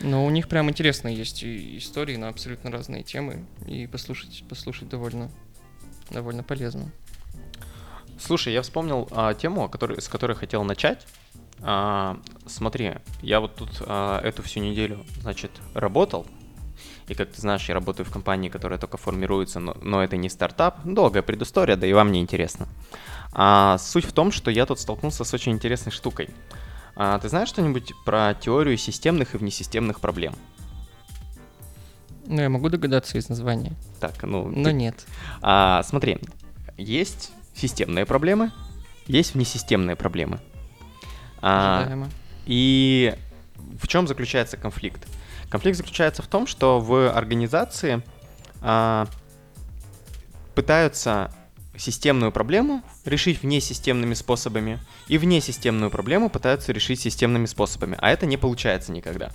Но 0.00 0.26
у 0.26 0.30
них 0.30 0.48
прям 0.48 0.68
интересные 0.68 1.16
есть 1.16 1.42
истории 1.42 2.16
на 2.16 2.28
абсолютно 2.28 2.70
разные 2.70 3.02
темы. 3.02 3.46
И 3.66 3.86
послушать, 3.86 4.44
послушать 4.48 4.88
довольно, 4.88 5.30
довольно 6.10 6.42
полезно. 6.42 6.90
Слушай, 8.18 8.52
я 8.52 8.62
вспомнил 8.62 9.08
а, 9.10 9.34
тему, 9.34 9.68
который, 9.68 10.00
с 10.00 10.08
которой 10.08 10.36
хотел 10.36 10.64
начать. 10.64 11.06
А, 11.60 12.18
смотри, 12.46 12.94
я 13.22 13.40
вот 13.40 13.56
тут 13.56 13.70
а, 13.80 14.20
эту 14.22 14.42
всю 14.42 14.60
неделю, 14.60 15.04
значит, 15.20 15.50
работал. 15.74 16.26
И 17.08 17.14
как 17.14 17.30
ты 17.30 17.40
знаешь, 17.40 17.68
я 17.68 17.74
работаю 17.74 18.06
в 18.06 18.10
компании, 18.10 18.48
которая 18.48 18.78
только 18.78 18.96
формируется, 18.96 19.60
но, 19.60 19.76
но 19.80 20.02
это 20.02 20.16
не 20.16 20.28
стартап. 20.28 20.80
Долгая 20.84 21.22
предыстория, 21.22 21.76
да 21.76 21.86
и 21.86 21.92
вам 21.92 22.10
не 22.10 22.20
интересно. 22.20 22.68
А, 23.32 23.78
суть 23.78 24.04
в 24.04 24.12
том, 24.12 24.32
что 24.32 24.50
я 24.50 24.66
тут 24.66 24.80
столкнулся 24.80 25.24
с 25.24 25.34
очень 25.34 25.52
интересной 25.52 25.92
штукой. 25.92 26.30
А, 26.96 27.18
ты 27.18 27.28
знаешь 27.28 27.48
что-нибудь 27.48 27.92
про 28.04 28.34
теорию 28.34 28.76
системных 28.78 29.34
и 29.34 29.38
внесистемных 29.38 30.00
проблем? 30.00 30.34
Ну, 32.24 32.40
я 32.40 32.48
могу 32.48 32.70
догадаться 32.70 33.18
из 33.18 33.28
названия, 33.28 33.72
Так, 34.00 34.22
ну, 34.22 34.48
но 34.48 34.64
ты- 34.70 34.72
нет. 34.72 35.06
А, 35.42 35.82
смотри, 35.84 36.18
есть 36.76 37.30
системные 37.54 38.06
проблемы, 38.06 38.50
есть 39.06 39.34
внесистемные 39.34 39.94
проблемы. 39.94 40.40
А, 41.42 42.08
и 42.46 43.14
в 43.80 43.86
чем 43.86 44.08
заключается 44.08 44.56
конфликт? 44.56 45.06
Конфликт 45.50 45.76
заключается 45.76 46.22
в 46.22 46.26
том, 46.26 46.46
что 46.46 46.80
в 46.80 47.10
организации 47.12 48.02
а, 48.62 49.06
пытаются 50.54 51.32
системную 51.78 52.32
проблему 52.32 52.82
решить 53.04 53.42
внесистемными 53.42 54.14
способами, 54.14 54.78
и 55.08 55.18
внесистемную 55.18 55.90
проблему 55.90 56.30
пытаются 56.30 56.72
решить 56.72 57.00
системными 57.00 57.46
способами, 57.46 57.96
а 58.00 58.10
это 58.10 58.26
не 58.26 58.36
получается 58.36 58.92
никогда. 58.92 59.30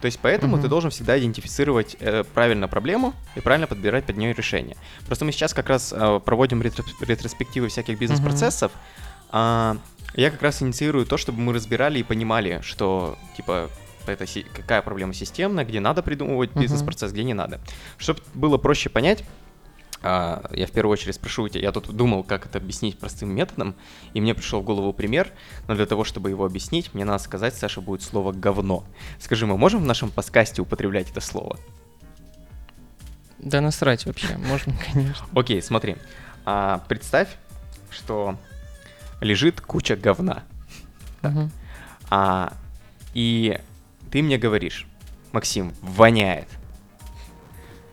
То 0.00 0.06
есть 0.06 0.20
поэтому 0.22 0.54
Мгм. 0.54 0.62
ты 0.62 0.68
должен 0.68 0.90
всегда 0.90 1.18
идентифицировать 1.18 1.96
э, 1.98 2.22
правильно 2.32 2.68
проблему 2.68 3.14
и 3.34 3.40
правильно 3.40 3.66
подбирать 3.66 4.04
под 4.04 4.16
нее 4.16 4.32
решение. 4.32 4.76
Просто 5.06 5.24
мы 5.24 5.32
сейчас 5.32 5.52
как 5.54 5.68
раз 5.68 5.92
э, 5.96 6.20
проводим 6.24 6.62
ретро- 6.62 6.84
ретроспективы 7.00 7.68
всяких 7.68 7.98
бизнес-процессов. 7.98 8.70
а, 9.30 9.76
я 10.14 10.30
как 10.30 10.40
раз 10.40 10.62
инициирую 10.62 11.04
то, 11.04 11.16
чтобы 11.18 11.40
мы 11.40 11.52
разбирали 11.52 11.98
и 11.98 12.02
понимали, 12.02 12.60
что 12.62 13.18
типа 13.36 13.68
это 14.06 14.24
какая 14.54 14.80
проблема 14.80 15.12
системная, 15.12 15.64
где 15.66 15.80
надо 15.80 16.02
придумывать 16.02 16.52
Мгм. 16.54 16.62
бизнес-процесс, 16.62 17.12
где 17.12 17.24
не 17.24 17.34
надо. 17.34 17.60
Чтобы 17.98 18.20
было 18.34 18.56
проще 18.56 18.88
понять, 18.88 19.22
а, 20.02 20.48
я 20.52 20.66
в 20.66 20.70
первую 20.70 20.92
очередь 20.92 21.16
спрошу 21.16 21.44
у 21.44 21.48
тебя, 21.48 21.62
я 21.62 21.72
тут 21.72 21.86
думал, 21.94 22.22
как 22.22 22.46
это 22.46 22.58
объяснить 22.58 22.98
простым 22.98 23.30
методом, 23.30 23.74
и 24.14 24.20
мне 24.20 24.34
пришел 24.34 24.60
в 24.60 24.64
голову 24.64 24.92
пример, 24.92 25.32
но 25.66 25.74
для 25.74 25.86
того, 25.86 26.04
чтобы 26.04 26.30
его 26.30 26.44
объяснить, 26.44 26.94
мне 26.94 27.04
надо 27.04 27.22
сказать, 27.22 27.54
Саша, 27.54 27.80
будет 27.80 28.02
слово 28.02 28.32
«говно». 28.32 28.84
Скажи, 29.18 29.46
мы 29.46 29.58
можем 29.58 29.80
в 29.80 29.86
нашем 29.86 30.10
подкасте 30.10 30.62
употреблять 30.62 31.10
это 31.10 31.20
слово? 31.20 31.58
Да 33.38 33.60
насрать 33.60 34.06
вообще, 34.06 34.36
можно, 34.36 34.74
конечно. 34.92 35.26
Окей, 35.34 35.60
смотри. 35.62 35.96
А, 36.44 36.84
представь, 36.88 37.28
что 37.90 38.36
лежит 39.20 39.60
куча 39.60 39.96
говна, 39.96 40.44
а, 42.10 42.54
и 43.14 43.60
ты 44.10 44.22
мне 44.22 44.38
говоришь, 44.38 44.86
Максим, 45.32 45.74
воняет. 45.82 46.48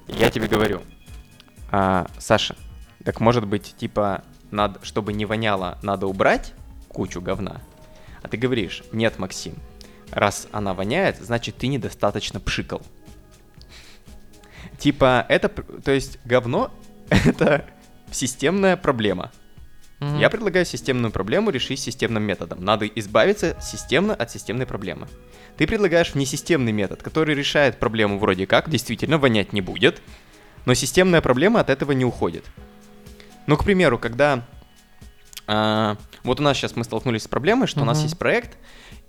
Я 0.07 0.29
тебе 0.29 0.47
говорю, 0.47 0.81
«А, 1.77 2.07
Саша, 2.19 2.55
так 3.03 3.19
может 3.19 3.45
быть, 3.45 3.75
типа, 3.75 4.23
надо, 4.49 4.79
чтобы 4.81 5.11
не 5.11 5.25
воняло, 5.25 5.77
надо 5.81 6.07
убрать 6.07 6.53
кучу 6.87 7.19
говна? 7.19 7.61
А 8.23 8.29
ты 8.29 8.37
говоришь, 8.37 8.83
нет, 8.93 9.19
Максим, 9.19 9.55
раз 10.09 10.47
она 10.53 10.73
воняет, 10.73 11.17
значит, 11.17 11.57
ты 11.57 11.67
недостаточно 11.67 12.39
пшикал. 12.39 12.81
Типа, 14.77 15.25
это, 15.27 15.49
то 15.49 15.91
есть, 15.91 16.17
говно— 16.23 16.71
это 17.09 17.65
системная 18.09 18.77
проблема. 18.77 19.33
Мгм. 19.99 20.19
Я 20.19 20.29
предлагаю 20.29 20.65
системную 20.65 21.11
проблему 21.11 21.49
решить 21.49 21.81
системным 21.81 22.23
методом. 22.23 22.63
Надо 22.63 22.87
избавиться 22.87 23.57
системно 23.61 24.15
от 24.15 24.31
системной 24.31 24.65
проблемы. 24.65 25.09
Ты 25.57 25.67
предлагаешь 25.67 26.13
внесистемный 26.13 26.71
метод, 26.71 27.03
который 27.03 27.35
решает 27.35 27.79
проблему 27.79 28.17
вроде 28.17 28.47
как, 28.47 28.69
действительно 28.69 29.17
вонять 29.17 29.51
не 29.51 29.59
будет, 29.59 30.01
но 30.65 30.73
системная 30.73 31.21
проблема 31.21 31.59
от 31.59 31.69
этого 31.69 31.91
не 31.93 32.05
уходит. 32.05 32.45
Ну, 33.47 33.57
к 33.57 33.63
примеру, 33.63 33.99
когда... 33.99 34.45
а, 35.47 35.97
вот 36.23 36.39
у 36.39 36.43
нас 36.43 36.57
сейчас 36.57 36.75
мы 36.75 36.83
столкнулись 36.83 37.23
с 37.23 37.27
проблемой, 37.27 37.67
что 37.67 37.81
у 37.81 37.85
нас 37.85 38.01
есть 38.01 38.17
проект, 38.17 38.57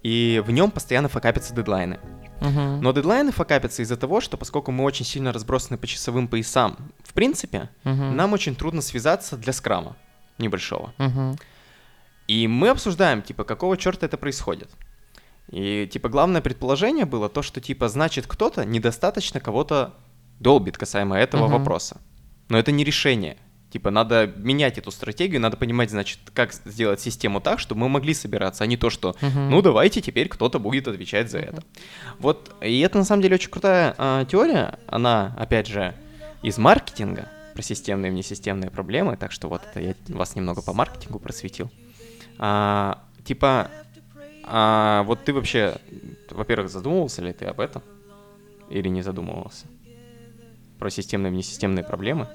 и 0.02 0.42
в 0.46 0.50
нем 0.50 0.70
постоянно 0.70 1.08
факапятся 1.08 1.54
дедлайны. 1.54 1.98
Мгм. 2.40 2.82
Но 2.82 2.92
дедлайны 2.92 3.32
факапятся 3.32 3.82
из-за 3.82 3.96
того, 3.96 4.20
что 4.20 4.36
поскольку 4.36 4.70
мы 4.70 4.84
очень 4.84 5.06
сильно 5.06 5.32
разбросаны 5.32 5.78
по 5.78 5.86
часовым 5.86 6.28
поясам, 6.28 6.76
в 7.02 7.14
принципе, 7.14 7.70
Мгм. 7.84 8.14
нам 8.14 8.32
очень 8.34 8.54
трудно 8.54 8.82
связаться 8.82 9.36
для 9.38 9.54
скрама 9.54 9.96
небольшого. 10.38 10.92
Мгм. 10.98 11.36
И 12.28 12.46
мы 12.46 12.68
обсуждаем, 12.68 13.22
типа, 13.22 13.44
какого 13.44 13.76
черта 13.78 14.04
это 14.04 14.18
происходит. 14.18 14.68
И, 15.50 15.88
типа, 15.90 16.08
главное 16.08 16.40
предположение 16.42 17.04
было 17.06 17.28
то, 17.28 17.40
что, 17.40 17.60
типа, 17.60 17.88
значит, 17.88 18.26
кто-то 18.26 18.64
недостаточно 18.64 19.40
кого-то 19.40 19.94
долбит 20.40 20.76
касаемо 20.76 21.16
этого 21.16 21.44
Мгм. 21.44 21.52
вопроса. 21.52 22.00
Но 22.48 22.58
это 22.58 22.72
не 22.72 22.84
решение. 22.84 23.36
Типа, 23.70 23.90
надо 23.90 24.32
менять 24.36 24.78
эту 24.78 24.90
стратегию, 24.90 25.40
надо 25.40 25.56
понимать, 25.56 25.90
значит, 25.90 26.20
как 26.32 26.52
сделать 26.52 27.00
систему 27.00 27.40
так, 27.40 27.58
чтобы 27.58 27.80
мы 27.82 27.88
могли 27.88 28.14
собираться, 28.14 28.64
а 28.64 28.66
не 28.66 28.76
то, 28.76 28.90
что, 28.90 29.16
Мгм. 29.20 29.50
ну, 29.50 29.60
давайте 29.60 30.00
теперь 30.00 30.28
кто-то 30.28 30.58
будет 30.58 30.88
отвечать 30.88 31.30
за 31.30 31.38
это. 31.40 31.62
Вот, 32.18 32.54
и 32.62 32.80
это, 32.80 32.98
на 32.98 33.04
самом 33.04 33.22
деле, 33.22 33.34
очень 33.34 33.50
крутая 33.50 33.94
а, 33.98 34.24
теория. 34.24 34.78
Она, 34.86 35.34
опять 35.38 35.66
же, 35.66 35.94
из 36.42 36.58
маркетинга, 36.58 37.28
про 37.54 37.62
системные 37.62 38.10
и 38.10 38.12
внесистемные 38.12 38.70
проблемы, 38.70 39.16
так 39.16 39.32
что 39.32 39.48
вот 39.48 39.62
это 39.70 39.80
я 39.80 39.94
вас 40.08 40.36
немного 40.36 40.62
по 40.62 40.72
маркетингу 40.72 41.18
просветил. 41.18 41.70
А, 42.38 43.02
типа, 43.24 43.70
а, 44.44 45.02
вот 45.04 45.24
ты 45.24 45.32
вообще, 45.32 45.76
во-первых, 46.30 46.70
задумывался 46.70 47.22
ли 47.22 47.32
ты 47.32 47.46
об 47.46 47.60
этом? 47.60 47.82
Или 48.70 48.88
не 48.88 49.02
задумывался? 49.02 49.66
Про 50.78 50.90
системные 50.90 51.30
и 51.30 51.34
внесистемные 51.34 51.84
проблемы? 51.84 52.28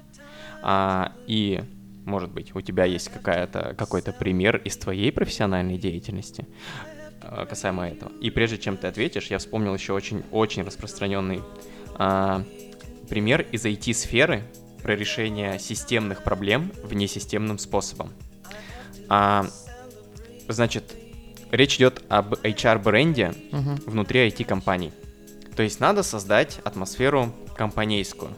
А, 0.62 1.12
и, 1.26 1.60
может 2.04 2.30
быть, 2.30 2.54
у 2.54 2.60
тебя 2.60 2.84
есть 2.84 3.08
какая-то, 3.08 3.74
какой-то 3.76 4.12
пример 4.12 4.56
из 4.56 4.76
твоей 4.76 5.12
профессиональной 5.12 5.78
деятельности 5.78 6.46
а, 7.22 7.46
касаемо 7.46 7.88
этого. 7.88 8.12
И 8.20 8.30
прежде 8.30 8.58
чем 8.58 8.76
ты 8.76 8.86
ответишь, 8.86 9.26
я 9.28 9.38
вспомнил 9.38 9.74
еще 9.74 9.92
очень-очень 9.92 10.62
распространенный 10.62 11.40
а, 11.94 12.44
пример 13.08 13.46
из 13.52 13.64
IT-сферы 13.64 14.42
про 14.82 14.96
решение 14.96 15.58
системных 15.58 16.24
проблем 16.24 16.72
внесистемным 16.82 17.58
способом. 17.58 18.10
А, 19.08 19.46
значит, 20.48 20.94
речь 21.50 21.76
идет 21.76 22.02
об 22.08 22.34
HR-бренде 22.34 23.34
Мгм. 23.52 23.76
внутри 23.86 24.26
IT-компаний. 24.28 24.92
То 25.54 25.62
есть 25.62 25.80
надо 25.80 26.02
создать 26.02 26.60
атмосферу 26.64 27.34
компанейскую, 27.56 28.32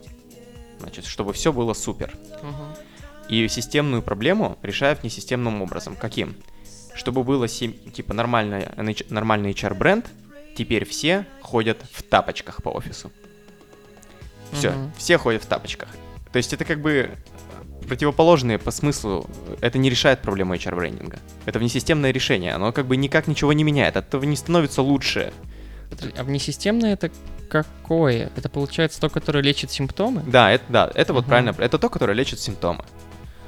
значит, 0.81 1.05
чтобы 1.07 1.33
все 1.33 1.53
было 1.53 1.75
супер. 1.75 2.13
Мгм. 2.43 2.75
И 3.29 3.49
системную 3.49 4.03
проблему 4.03 4.59
решают 4.63 5.03
несистемным 5.03 5.63
образом. 5.63 5.97
Каким? 5.97 6.37
Чтобы 6.95 7.25
было 7.25 7.49
типа 7.49 8.13
нормальный, 8.15 8.67
нормальный 9.09 9.53
HR-бренд, 9.53 10.07
теперь 10.57 10.85
все 10.85 11.27
ходят 11.41 11.79
в 11.93 12.03
тапочках 12.03 12.63
по 12.63 12.69
офису. 12.69 13.11
Все, 14.53 14.71
Мгм. 14.71 14.93
все 14.97 15.19
ходят 15.19 15.43
в 15.43 15.47
тапочках. 15.47 15.89
То 16.33 16.37
есть 16.37 16.53
это 16.53 16.65
как 16.65 16.81
бы 16.81 17.11
противоположные 17.89 18.59
по 18.59 18.71
смыслу. 18.71 19.29
Это 19.61 19.79
не 19.79 19.91
решает 19.91 20.21
проблему 20.23 20.55
HR-брендинга. 20.55 21.19
Это 21.45 21.59
внесистемное 21.59 22.13
решение. 22.13 22.53
Оно 22.55 22.73
как 22.73 22.87
бы 22.87 22.97
никак 22.97 23.27
ничего 23.27 23.53
не 23.53 23.65
меняет. 23.65 23.97
От 23.97 24.09
этого 24.09 24.25
не 24.25 24.37
становится 24.37 24.83
лучше. 24.83 25.33
А 26.17 26.25
внесистемное 26.25 26.95
это 26.95 27.11
какое? 27.49 28.31
Это 28.37 28.49
получается 28.49 29.01
то, 29.01 29.09
которое 29.09 29.43
лечит 29.43 29.71
симптомы? 29.71 30.23
Да, 30.27 30.51
это, 30.51 30.65
да, 30.69 30.91
это 30.95 31.13
вот 31.13 31.23
Мгм. 31.23 31.29
правильно. 31.29 31.55
Это 31.59 31.79
то, 31.79 31.89
которое 31.89 32.15
лечит 32.15 32.41
симптомы. 32.41 32.85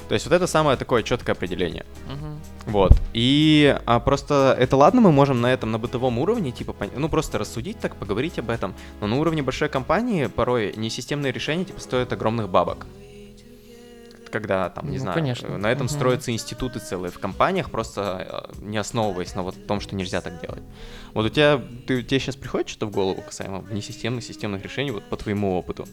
То 0.08 0.14
есть 0.14 0.24
вот 0.26 0.34
это 0.34 0.46
самое 0.46 0.76
такое 0.76 1.02
четкое 1.02 1.34
определение. 1.34 1.84
Мгм. 2.08 2.40
Вот. 2.66 2.92
И 3.12 3.76
а, 3.86 3.98
просто 3.98 4.56
это 4.58 4.76
ладно, 4.76 5.00
мы 5.00 5.10
можем 5.10 5.40
на 5.40 5.52
этом, 5.52 5.72
на 5.72 5.78
бытовом 5.78 6.18
уровне, 6.18 6.52
типа, 6.52 6.76
ну 6.94 7.08
просто 7.08 7.38
рассудить 7.38 7.80
так, 7.80 7.96
поговорить 7.96 8.38
об 8.38 8.50
этом. 8.50 8.74
Но 9.00 9.08
на 9.08 9.16
уровне 9.16 9.42
большой 9.42 9.68
компании 9.68 10.26
порой 10.26 10.72
несистемные 10.76 11.32
решения, 11.32 11.64
типа, 11.64 11.80
стоят 11.80 12.12
огромных 12.12 12.48
бабок. 12.48 12.86
Когда, 14.36 14.68
там, 14.68 14.90
не 14.90 14.98
Ну, 14.98 15.02
знаю, 15.02 15.14
конечно. 15.14 15.56
на 15.56 15.72
этом 15.72 15.86
Мгм. 15.86 15.94
строятся 15.94 16.30
институты 16.30 16.78
целые 16.78 17.10
в 17.10 17.18
компаниях, 17.18 17.70
просто 17.70 18.50
э, 18.60 18.62
не 18.62 18.76
основываясь 18.76 19.34
на 19.34 19.42
вот 19.42 19.66
том, 19.66 19.80
что 19.80 19.96
нельзя 19.96 20.20
так 20.20 20.42
делать. 20.42 20.62
Вот 21.14 21.24
у 21.24 21.28
тебя, 21.30 21.58
ты, 21.86 22.02
тебе 22.02 22.20
сейчас 22.20 22.36
приходит 22.36 22.68
что-то 22.68 22.86
в 22.86 22.90
голову 22.90 23.22
касаемо 23.22 23.64
несистемных, 23.70 24.22
системных 24.22 24.62
решений, 24.62 24.90
вот 24.90 25.04
по 25.04 25.16
твоему 25.16 25.56
опыту? 25.56 25.86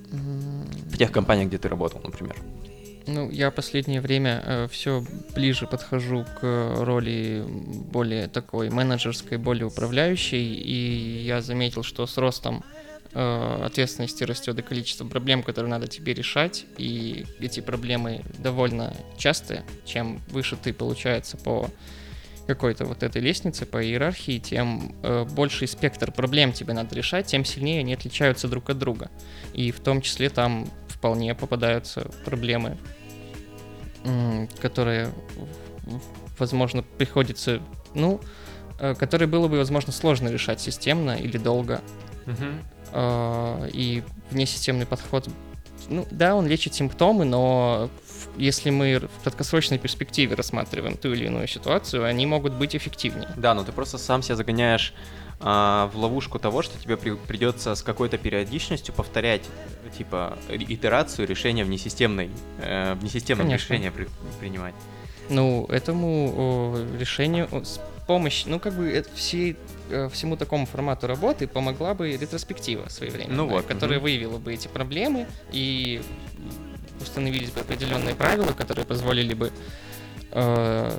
В 0.92 0.98
тех 0.98 1.10
компаниях, 1.14 1.48
где 1.48 1.58
ты 1.58 1.70
работал, 1.70 2.02
например. 2.04 2.36
Ну, 3.08 3.30
я 3.32 3.50
последнее 3.50 4.02
время 4.02 4.44
э, 4.46 4.68
все 4.70 5.06
ближе 5.36 5.66
подхожу 5.66 6.26
к 6.42 6.76
роли 6.80 7.46
более 7.48 8.28
такой 8.28 8.70
менеджерской, 8.70 9.38
более 9.38 9.68
управляющей, 9.68 10.44
и 10.54 11.24
я 11.26 11.42
заметил, 11.42 11.84
что 11.84 12.06
с 12.08 12.18
ростом 12.18 12.58
э, 12.58 12.83
ответственности 13.14 14.24
растет 14.24 14.58
и 14.58 14.62
количество 14.62 15.06
проблем, 15.06 15.44
которые 15.44 15.70
надо 15.70 15.88
тебе 15.88 16.14
решать, 16.14 16.66
и 16.78 17.26
эти 17.40 17.60
проблемы 17.60 18.22
довольно 18.40 18.94
частые. 19.18 19.64
Чем 19.86 20.20
выше 20.30 20.58
ты, 20.58 20.74
получается, 20.74 21.38
по 21.38 21.70
какой-то 22.48 22.86
вот 22.86 23.04
этой 23.04 23.22
лестнице, 23.22 23.66
по 23.66 23.84
иерархии, 23.84 24.40
тем 24.40 24.96
э, 25.04 25.26
больший 25.26 25.68
спектр 25.68 26.12
проблем 26.12 26.52
тебе 26.52 26.74
надо 26.74 26.96
решать, 26.96 27.28
тем 27.28 27.46
сильнее 27.46 27.80
они 27.80 27.94
отличаются 27.94 28.48
друг 28.48 28.70
от 28.70 28.78
друга. 28.80 29.10
И 29.54 29.72
в 29.72 29.80
том 29.80 30.02
числе 30.02 30.30
там 30.30 30.70
вполне 30.88 31.36
попадаются 31.36 32.10
проблемы, 32.26 32.78
которые, 34.60 35.10
возможно, 36.38 36.84
приходится, 36.84 37.62
ну, 37.94 38.20
э, 38.80 38.96
которые 38.96 39.28
было 39.28 39.48
бы, 39.48 39.58
возможно, 39.58 39.94
сложно 39.94 40.30
решать 40.30 40.60
системно 40.60 41.12
или 41.12 41.38
долго. 41.38 41.82
Uh-huh. 42.26 42.62
И 42.96 44.04
внесистемный 44.30 44.86
подход, 44.86 45.28
ну, 45.90 46.08
да, 46.12 46.36
он 46.36 46.48
лечит 46.48 46.74
симптомы, 46.74 47.26
но 47.26 47.90
если 48.38 48.70
мы 48.70 49.00
в 49.00 49.24
краткосрочной 49.24 49.78
перспективе 49.78 50.36
рассматриваем 50.36 50.98
ту 50.98 51.12
или 51.14 51.26
иную 51.26 51.48
ситуацию, 51.48 52.06
они 52.06 52.26
могут 52.26 52.54
быть 52.54 52.76
эффективнее. 52.76 53.30
Да, 53.36 53.54
но 53.54 53.64
ты 53.64 53.72
просто 53.72 53.98
сам 53.98 54.24
себя 54.24 54.36
загоняешь 54.36 54.94
а, 55.40 55.90
в 55.94 55.98
ловушку 55.98 56.40
того, 56.40 56.62
что 56.62 56.80
тебе 56.80 56.98
при, 56.98 57.16
придется 57.16 57.76
с 57.76 57.84
какой-то 57.84 58.18
периодичностью 58.18 58.94
повторять 58.94 59.44
типа 59.98 60.38
итерацию 60.50 61.28
решения 61.28 61.64
внесистемной, 61.64 62.30
э, 62.60 62.94
внесистемное 62.96 63.54
решение 63.54 63.92
при, 63.92 64.08
принимать. 64.40 64.74
Ну, 65.30 65.66
этому 65.70 66.78
решению 66.98 67.48
с 68.04 68.06
помощью, 68.06 68.52
ну, 68.52 68.60
как 68.60 68.74
бы 68.74 68.92
это 68.92 69.10
все, 69.16 69.56
э, 69.90 70.10
всему 70.12 70.36
такому 70.36 70.66
формату 70.66 71.08
работы 71.08 71.48
помогла 71.48 71.94
бы 71.94 72.12
ретроспектива 72.12 72.90
своевременная, 72.90 73.38
ну 73.38 73.48
вот, 73.48 73.66
которая 73.66 74.00
угу. 74.00 74.04
выявила 74.04 74.38
бы 74.40 74.54
эти 74.54 74.68
проблемы 74.68 75.26
и 75.54 76.02
установились 77.00 77.52
бы 77.52 77.62
определенные 77.62 78.14
правила, 78.14 78.52
которые 78.52 78.86
позволили 78.86 79.34
бы 79.34 79.54
э, 80.32 80.92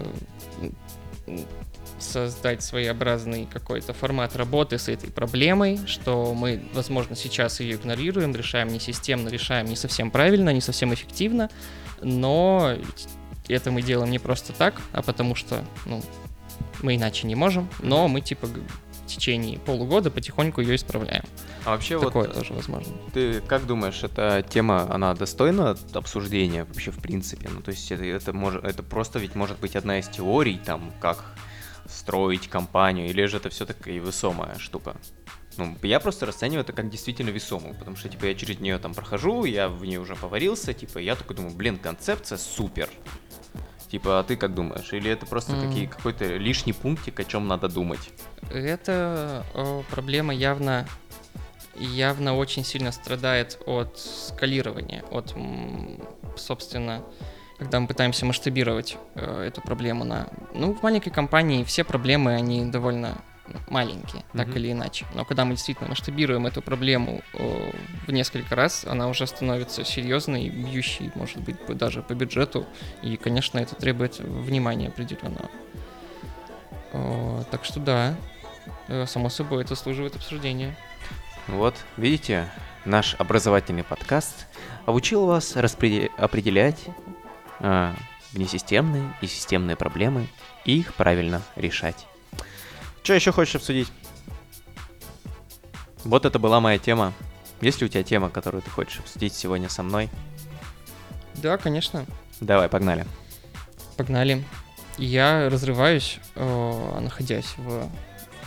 создать 1.98 2.62
своеобразный 2.62 3.46
какой-то 3.52 3.92
формат 3.92 4.34
работы 4.34 4.78
с 4.78 4.88
этой 4.88 5.10
проблемой, 5.10 5.80
что 5.86 6.32
мы, 6.32 6.62
возможно, 6.72 7.16
сейчас 7.16 7.60
ее 7.60 7.76
игнорируем, 7.76 8.34
решаем 8.34 8.68
не 8.68 8.80
системно, 8.80 9.28
решаем 9.28 9.66
не 9.66 9.76
совсем 9.76 10.10
правильно, 10.10 10.54
не 10.54 10.62
совсем 10.62 10.94
эффективно, 10.94 11.50
но 12.00 12.76
это 13.48 13.70
мы 13.70 13.82
делаем 13.82 14.10
не 14.10 14.18
просто 14.18 14.54
так, 14.54 14.80
а 14.92 15.02
потому 15.02 15.34
что, 15.34 15.62
ну, 15.84 16.02
мы 16.82 16.96
иначе 16.96 17.26
не 17.26 17.34
можем, 17.34 17.68
но 17.80 18.08
мы 18.08 18.20
типа 18.20 18.46
в 18.46 19.06
течение 19.06 19.58
полугода 19.58 20.10
потихоньку 20.10 20.60
ее 20.60 20.76
исправляем. 20.76 21.24
А 21.64 21.70
вообще 21.70 22.00
Такое 22.00 22.26
вот 22.26 22.34
тоже 22.34 22.54
возможно. 22.54 22.92
Ты 23.12 23.40
как 23.42 23.66
думаешь, 23.66 24.02
эта 24.02 24.44
тема, 24.48 24.90
она 24.90 25.14
достойна 25.14 25.76
обсуждения 25.92 26.64
вообще 26.64 26.90
в 26.90 26.98
принципе? 26.98 27.48
Ну, 27.48 27.60
то 27.60 27.70
есть 27.70 27.90
это, 27.92 28.04
это, 28.04 28.32
может, 28.32 28.64
это 28.64 28.82
просто 28.82 29.18
ведь 29.18 29.34
может 29.34 29.58
быть 29.60 29.76
одна 29.76 29.98
из 29.98 30.08
теорий, 30.08 30.58
там, 30.64 30.92
как 31.00 31.24
строить 31.86 32.48
компанию, 32.48 33.08
или 33.08 33.24
же 33.26 33.36
это 33.36 33.50
все-таки 33.50 33.98
весомая 33.98 34.58
штука? 34.58 34.96
Ну, 35.56 35.76
я 35.82 36.00
просто 36.00 36.26
расцениваю 36.26 36.62
это 36.62 36.72
как 36.72 36.90
действительно 36.90 37.30
весомую, 37.30 37.74
потому 37.74 37.96
что, 37.96 38.08
типа, 38.08 38.24
я 38.26 38.34
через 38.34 38.58
нее 38.58 38.78
там 38.78 38.92
прохожу, 38.92 39.44
я 39.44 39.68
в 39.68 39.84
ней 39.84 39.98
уже 39.98 40.16
поварился, 40.16 40.72
типа, 40.72 40.98
я 40.98 41.14
такой 41.14 41.36
думаю, 41.36 41.54
блин, 41.54 41.78
концепция 41.78 42.38
супер. 42.38 42.88
Типа, 43.94 44.18
а 44.18 44.24
ты 44.24 44.34
как 44.34 44.56
думаешь? 44.56 44.92
Или 44.92 45.08
это 45.08 45.24
просто 45.24 45.52
mm. 45.52 45.68
какие, 45.68 45.86
какой-то 45.86 46.24
лишний 46.36 46.72
пунктик, 46.72 47.20
о 47.20 47.22
чем 47.22 47.46
надо 47.46 47.68
думать? 47.68 48.00
Это 48.52 49.46
о, 49.54 49.84
проблема 49.88 50.34
явно 50.34 50.88
явно 51.76 52.36
очень 52.36 52.64
сильно 52.64 52.90
страдает 52.90 53.56
от 53.66 53.96
скалирования, 53.96 55.04
от, 55.12 55.36
собственно, 56.36 57.04
когда 57.56 57.78
мы 57.78 57.86
пытаемся 57.86 58.26
масштабировать 58.26 58.96
э, 59.14 59.44
эту 59.46 59.60
проблему 59.60 60.02
на... 60.02 60.26
Ну, 60.54 60.74
в 60.74 60.82
маленькой 60.82 61.10
компании 61.10 61.62
все 61.62 61.84
проблемы, 61.84 62.34
они 62.34 62.64
довольно 62.64 63.18
маленькие, 63.68 64.22
mm-hmm. 64.22 64.36
так 64.36 64.56
или 64.56 64.72
иначе. 64.72 65.06
Но 65.14 65.24
когда 65.24 65.44
мы 65.44 65.54
действительно 65.54 65.88
масштабируем 65.90 66.46
эту 66.46 66.62
проблему 66.62 67.22
э, 67.34 67.72
в 68.06 68.12
несколько 68.12 68.54
раз, 68.54 68.84
она 68.84 69.08
уже 69.08 69.26
становится 69.26 69.84
серьезной, 69.84 70.48
бьющей, 70.48 71.10
может 71.14 71.38
быть, 71.38 71.56
даже 71.68 72.02
по 72.02 72.14
бюджету. 72.14 72.66
И, 73.02 73.16
конечно, 73.16 73.58
это 73.58 73.74
требует 73.74 74.18
внимания 74.18 74.88
определенного. 74.88 75.50
Э, 76.92 77.42
так 77.50 77.64
что 77.64 77.80
да, 77.80 78.14
э, 78.88 79.06
само 79.06 79.28
собой, 79.28 79.62
это 79.64 79.74
служит 79.74 80.16
обсуждения. 80.16 80.76
Вот, 81.48 81.74
видите, 81.96 82.48
наш 82.84 83.14
образовательный 83.18 83.84
подкаст 83.84 84.46
обучил 84.86 85.26
вас 85.26 85.56
распредел... 85.56 86.08
определять 86.16 86.80
э, 87.60 87.92
внесистемные 88.32 89.14
и 89.20 89.26
системные 89.26 89.76
проблемы 89.76 90.26
и 90.64 90.78
их 90.78 90.94
правильно 90.94 91.42
решать. 91.56 92.06
Что 93.04 93.12
еще 93.12 93.32
хочешь 93.32 93.54
обсудить? 93.56 93.92
Вот 96.04 96.24
это 96.24 96.38
была 96.38 96.58
моя 96.60 96.78
тема. 96.78 97.12
Есть 97.60 97.82
ли 97.82 97.86
у 97.86 97.88
тебя 97.88 98.02
тема, 98.02 98.30
которую 98.30 98.62
ты 98.62 98.70
хочешь 98.70 98.98
обсудить 98.98 99.34
сегодня 99.34 99.68
со 99.68 99.82
мной? 99.82 100.08
Да, 101.34 101.58
конечно. 101.58 102.06
Давай, 102.40 102.70
погнали. 102.70 103.06
Погнали. 103.98 104.42
Я 104.96 105.50
разрываюсь, 105.50 106.18
э, 106.34 106.98
находясь 107.00 107.54
в 107.58 107.90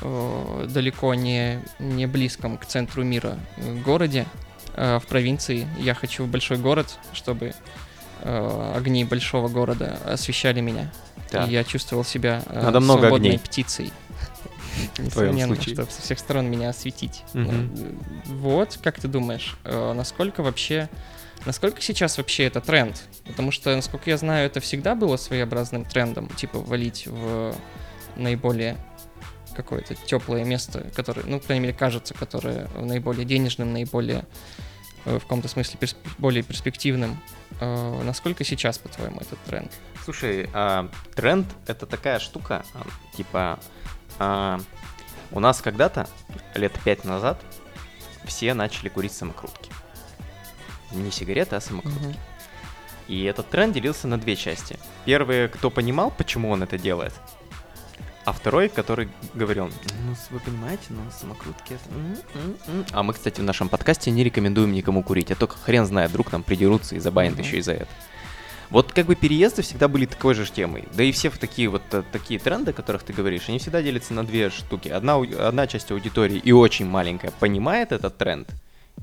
э, 0.02 0.67
далеко 0.67 1.13
не, 1.13 1.63
не 1.78 2.08
близком 2.08 2.58
к 2.58 2.65
центру 2.65 3.04
мира 3.04 3.38
городе, 3.86 4.26
э, 4.74 4.98
в 4.98 5.06
провинции. 5.06 5.67
Я 5.78 5.93
хочу 5.93 6.24
в 6.24 6.30
большой 6.30 6.58
город, 6.58 6.98
чтобы 7.13 7.54
э, 8.22 8.74
огни 8.76 9.06
большого 9.06 9.50
города 9.50 10.00
освещали 10.04 10.62
меня. 10.62 10.91
Да. 11.32 11.43
И 11.43 11.52
я 11.52 11.63
чувствовал 11.63 12.04
себя 12.04 12.41
э, 12.48 12.63
Надо 12.63 12.80
много 12.80 13.02
свободной 13.02 13.30
огней. 13.30 13.39
птицей. 13.39 13.93
Несомненно, 14.98 15.60
чтобы 15.62 15.88
со 15.90 16.02
всех 16.02 16.20
сторон 16.20 16.50
меня 16.50 16.70
осветить. 16.70 17.24
Вот, 18.26 18.80
как 18.84 19.00
ты 19.00 19.08
думаешь, 19.08 19.58
э, 19.63 19.94
насколько 19.94 20.44
вообще 20.44 20.90
Насколько 21.46 21.82
сейчас 21.82 22.18
вообще 22.18 22.46
это 22.46 22.62
тренд? 22.62 23.02
Потому 23.26 23.52
что, 23.52 23.74
насколько 23.76 24.10
я 24.10 24.18
знаю, 24.18 24.48
это 24.48 24.60
всегда 24.60 24.96
было 24.96 25.18
своеобразным 25.18 25.86
трендом, 25.86 26.30
типа 26.30 26.60
валить 26.60 27.08
в 27.08 27.56
наиболее 28.16 28.78
какое-то 29.56 29.96
теплое 29.96 30.44
место, 30.44 30.86
которое, 30.96 31.26
ну, 31.26 31.40
по 31.40 31.48
крайней 31.48 31.63
мере, 31.63 31.78
кажется, 31.78 32.13
которое 32.13 32.68
наиболее 32.76 33.26
денежным, 33.26 33.74
наиболее 33.74 34.26
э, 35.06 35.18
в 35.18 35.22
каком-то 35.22 35.48
смысле 35.48 35.80
персп... 35.80 35.98
более 36.18 36.44
перспективным. 36.44 37.20
Э, 37.60 38.02
насколько 38.04 38.44
сейчас, 38.44 38.78
по-твоему, 38.78 39.20
этот 39.20 39.40
тренд? 39.46 39.72
Слушай, 40.04 40.50
э, 40.54 40.90
тренд 41.16 41.48
это 41.66 41.86
такая 41.88 42.20
штука, 42.20 42.66
а, 42.74 42.86
типа 43.16 43.60
э, 44.20 44.60
у 45.32 45.40
нас 45.40 45.62
когда-то, 45.62 46.08
лет 46.56 46.74
пять 46.84 47.04
назад, 47.04 47.42
все 48.26 48.54
начали 48.54 48.90
курить 48.90 49.14
самокрутки. 49.14 49.72
Не 50.92 51.12
сигареты, 51.12 51.56
а 51.56 51.62
самокрутки. 51.62 52.00
Угу. 52.00 52.16
И 53.08 53.24
этот 53.24 53.50
тренд 53.50 53.74
делился 53.74 54.08
на 54.08 54.20
две 54.20 54.36
части. 54.36 54.78
Первый, 55.06 55.48
кто 55.48 55.70
понимал, 55.70 56.12
почему 56.12 56.50
он 56.50 56.64
это 56.64 56.78
делает, 56.78 57.14
а 58.26 58.34
второй, 58.34 58.68
который 58.68 59.10
говорил, 59.34 59.72
ну, 60.06 60.16
вы 60.32 60.40
понимаете, 60.42 60.84
ну, 60.90 61.00
самокрутки 61.18 61.74
это... 61.74 62.86
А 62.92 63.02
мы, 63.02 63.14
кстати, 63.14 63.40
в 63.40 63.44
нашем 63.46 63.70
подкасте 63.70 64.12
не 64.12 64.22
рекомендуем 64.22 64.74
никому 64.74 65.02
курить, 65.02 65.32
а 65.32 65.36
только 65.36 65.56
хрен 65.58 65.86
знает, 65.86 66.10
вдруг 66.10 66.34
нам 66.34 66.44
придерутся 66.44 66.96
и 66.96 67.00
забанят 67.00 67.36
mm-hmm. 67.36 67.44
еще 67.46 67.58
и 67.60 67.62
за 67.62 67.72
это. 67.74 67.88
Вот 68.70 68.92
как 68.92 69.06
бы 69.06 69.16
переезды 69.16 69.62
всегда 69.62 69.88
были 69.88 70.06
такой 70.06 70.34
же 70.34 70.46
темой. 70.46 70.86
Да 70.94 71.04
и 71.04 71.12
все 71.12 71.30
такие 71.30 71.70
вот 71.70 71.84
э, 71.92 72.04
такие 72.12 72.40
тренды, 72.40 72.72
о 72.72 72.74
которых 72.74 73.04
ты 73.04 73.14
говоришь, 73.14 73.48
они 73.48 73.60
всегда 73.60 73.82
делятся 73.82 74.14
на 74.14 74.26
две 74.26 74.50
штуки. 74.50 74.90
Одна, 74.90 75.16
одна 75.18 75.68
часть 75.68 75.92
аудитории 75.92 76.38
и 76.38 76.52
очень 76.52 76.86
маленькая 76.86 77.32
понимает 77.32 77.92
этот 77.92 78.18
тренд, 78.18 78.50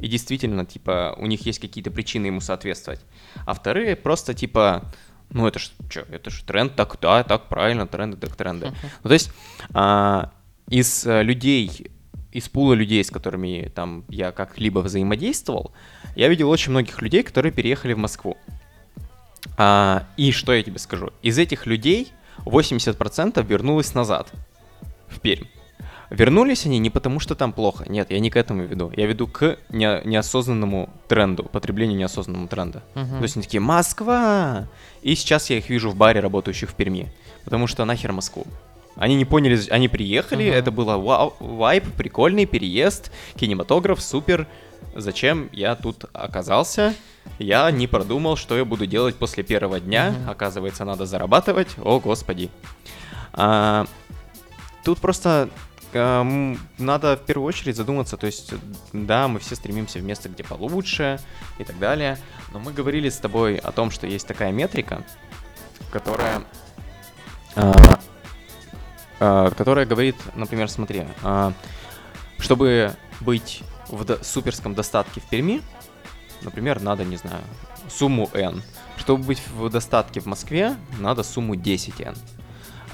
и 0.00 0.09
действительно, 0.09 0.66
типа, 0.66 1.14
у 1.18 1.27
них 1.27 1.46
есть 1.46 1.61
какие-то 1.61 1.90
причины 1.90 2.27
ему 2.27 2.40
соответствовать. 2.40 3.00
А 3.46 3.55
вторые 3.55 3.96
просто, 3.96 4.35
типа, 4.35 4.92
ну 5.31 5.46
это 5.46 5.59
ж 5.59 5.70
что, 5.88 6.00
это 6.11 6.31
ж 6.31 6.42
тренд, 6.42 6.74
так 6.74 6.98
да, 7.00 7.22
так 7.22 7.48
правильно, 7.48 7.87
тренды, 7.87 8.16
так 8.16 8.35
тренды. 8.37 8.66
Uh-huh. 8.66 8.87
Ну, 9.03 9.09
то 9.09 9.14
есть 9.14 9.31
а, 9.72 10.33
из 10.68 11.07
а, 11.07 11.22
людей, 11.22 11.90
из 12.33 12.48
пула 12.48 12.74
людей, 12.74 13.03
с 13.03 13.11
которыми 13.11 13.70
там 13.74 14.05
я 14.09 14.33
как-либо 14.33 14.81
взаимодействовал, 14.81 15.72
я 16.16 16.29
видел 16.29 16.50
очень 16.50 16.72
многих 16.72 17.00
людей, 17.00 17.22
которые 17.22 17.53
переехали 17.53 17.92
в 17.92 17.98
Москву. 17.98 18.37
А, 19.57 20.07
и 20.16 20.33
что 20.33 20.52
я 20.52 20.62
тебе 20.62 20.78
скажу? 20.78 21.11
Из 21.22 21.38
этих 21.38 21.66
людей 21.66 22.12
80% 22.44 23.44
вернулось 23.46 23.94
назад, 23.94 24.33
в 25.09 25.20
Пермь. 25.20 25.46
Вернулись 26.11 26.66
они 26.66 26.78
не 26.78 26.90
потому, 26.90 27.18
что 27.18 27.35
там 27.35 27.52
плохо. 27.52 27.85
Нет, 27.88 28.11
я 28.11 28.20
не 28.20 28.30
к 28.30 28.37
этому 28.37 28.64
веду. 28.64 28.92
Я 28.96 29.07
веду 29.07 29.26
к 29.26 29.59
не, 29.70 30.00
неосознанному 30.04 30.90
тренду, 31.09 31.44
потреблению 31.44 31.98
неосознанному 31.98 32.46
тренда. 32.46 32.83
Мгм. 32.94 33.18
То 33.18 33.22
есть 33.22 33.37
они 33.37 33.42
такие, 33.44 33.61
Москва! 33.61 34.68
И 35.02 35.14
сейчас 35.14 35.50
я 35.50 35.59
их 35.59 35.68
вижу 35.70 35.90
в 35.90 35.96
баре, 35.96 36.20
работающих 36.20 36.70
в 36.70 36.74
Перми. 36.74 37.12
Потому 37.44 37.66
что 37.66 37.85
нахер 37.85 38.12
Москву. 38.12 38.46
Они 38.96 39.16
не 39.16 39.24
поняли, 39.24 39.59
они 39.70 39.88
приехали, 39.88 40.48
Ага. 40.48 40.57
это 40.57 40.70
было 40.70 40.96
вау, 40.98 41.35
вайп, 41.40 41.85
прикольный 41.94 42.46
переезд, 42.46 43.11
кинематограф, 43.35 44.00
супер. 44.00 44.46
Зачем 44.94 45.48
я 45.52 45.74
тут 45.74 46.04
оказался? 46.12 46.94
Я 47.38 47.70
не 47.70 47.87
продумал, 47.87 48.37
что 48.37 48.57
я 48.57 48.64
буду 48.64 48.87
делать 48.87 49.16
после 49.16 49.42
первого 49.42 49.80
дня. 49.80 50.11
Мгм. 50.11 50.30
Оказывается, 50.30 50.85
надо 50.85 51.04
зарабатывать. 51.04 51.68
О, 51.83 51.98
господи. 51.98 52.50
А, 53.33 53.87
тут 54.85 55.00
просто 55.00 55.48
эм, 55.94 56.59
надо 56.78 57.16
в 57.16 57.20
первую 57.20 57.48
очередь 57.48 57.76
задуматься, 57.76 58.16
то 58.16 58.26
есть, 58.26 58.52
да, 58.92 59.28
мы 59.28 59.40
все 59.40 59.57
стремимся 59.57 59.98
в 59.98 60.02
место, 60.02 60.28
где 60.28 60.44
получше 60.44 61.18
и 61.59 61.64
так 61.64 61.78
далее, 61.78 62.18
но 62.52 62.59
мы 62.59 62.72
говорили 62.72 63.09
с 63.09 63.16
тобой 63.16 63.57
о 63.57 63.72
том, 63.72 63.90
что 63.90 64.07
есть 64.07 64.26
такая 64.26 64.52
метрика, 64.52 65.04
которая, 65.90 66.42
а, 67.57 67.98
а, 69.20 69.50
которая 69.50 69.87
говорит, 69.87 70.16
например, 70.35 70.68
смотри, 70.68 71.04
а, 71.22 71.52
чтобы 72.38 72.94
быть 73.20 73.62
в 73.88 74.04
до- 74.04 74.22
суперском 74.24 74.74
достатке 74.74 75.20
в 75.20 75.24
Перми, 75.28 75.60
например, 76.42 76.80
надо, 76.80 77.04
не 77.04 77.16
знаю, 77.16 77.42
сумму 77.88 78.28
N. 78.32 78.62
Чтобы 78.96 79.24
быть 79.24 79.42
в 79.54 79.68
достатке 79.70 80.20
в 80.20 80.26
Москве, 80.26 80.76
надо 80.98 81.22
сумму 81.22 81.54
10N. 81.54 82.16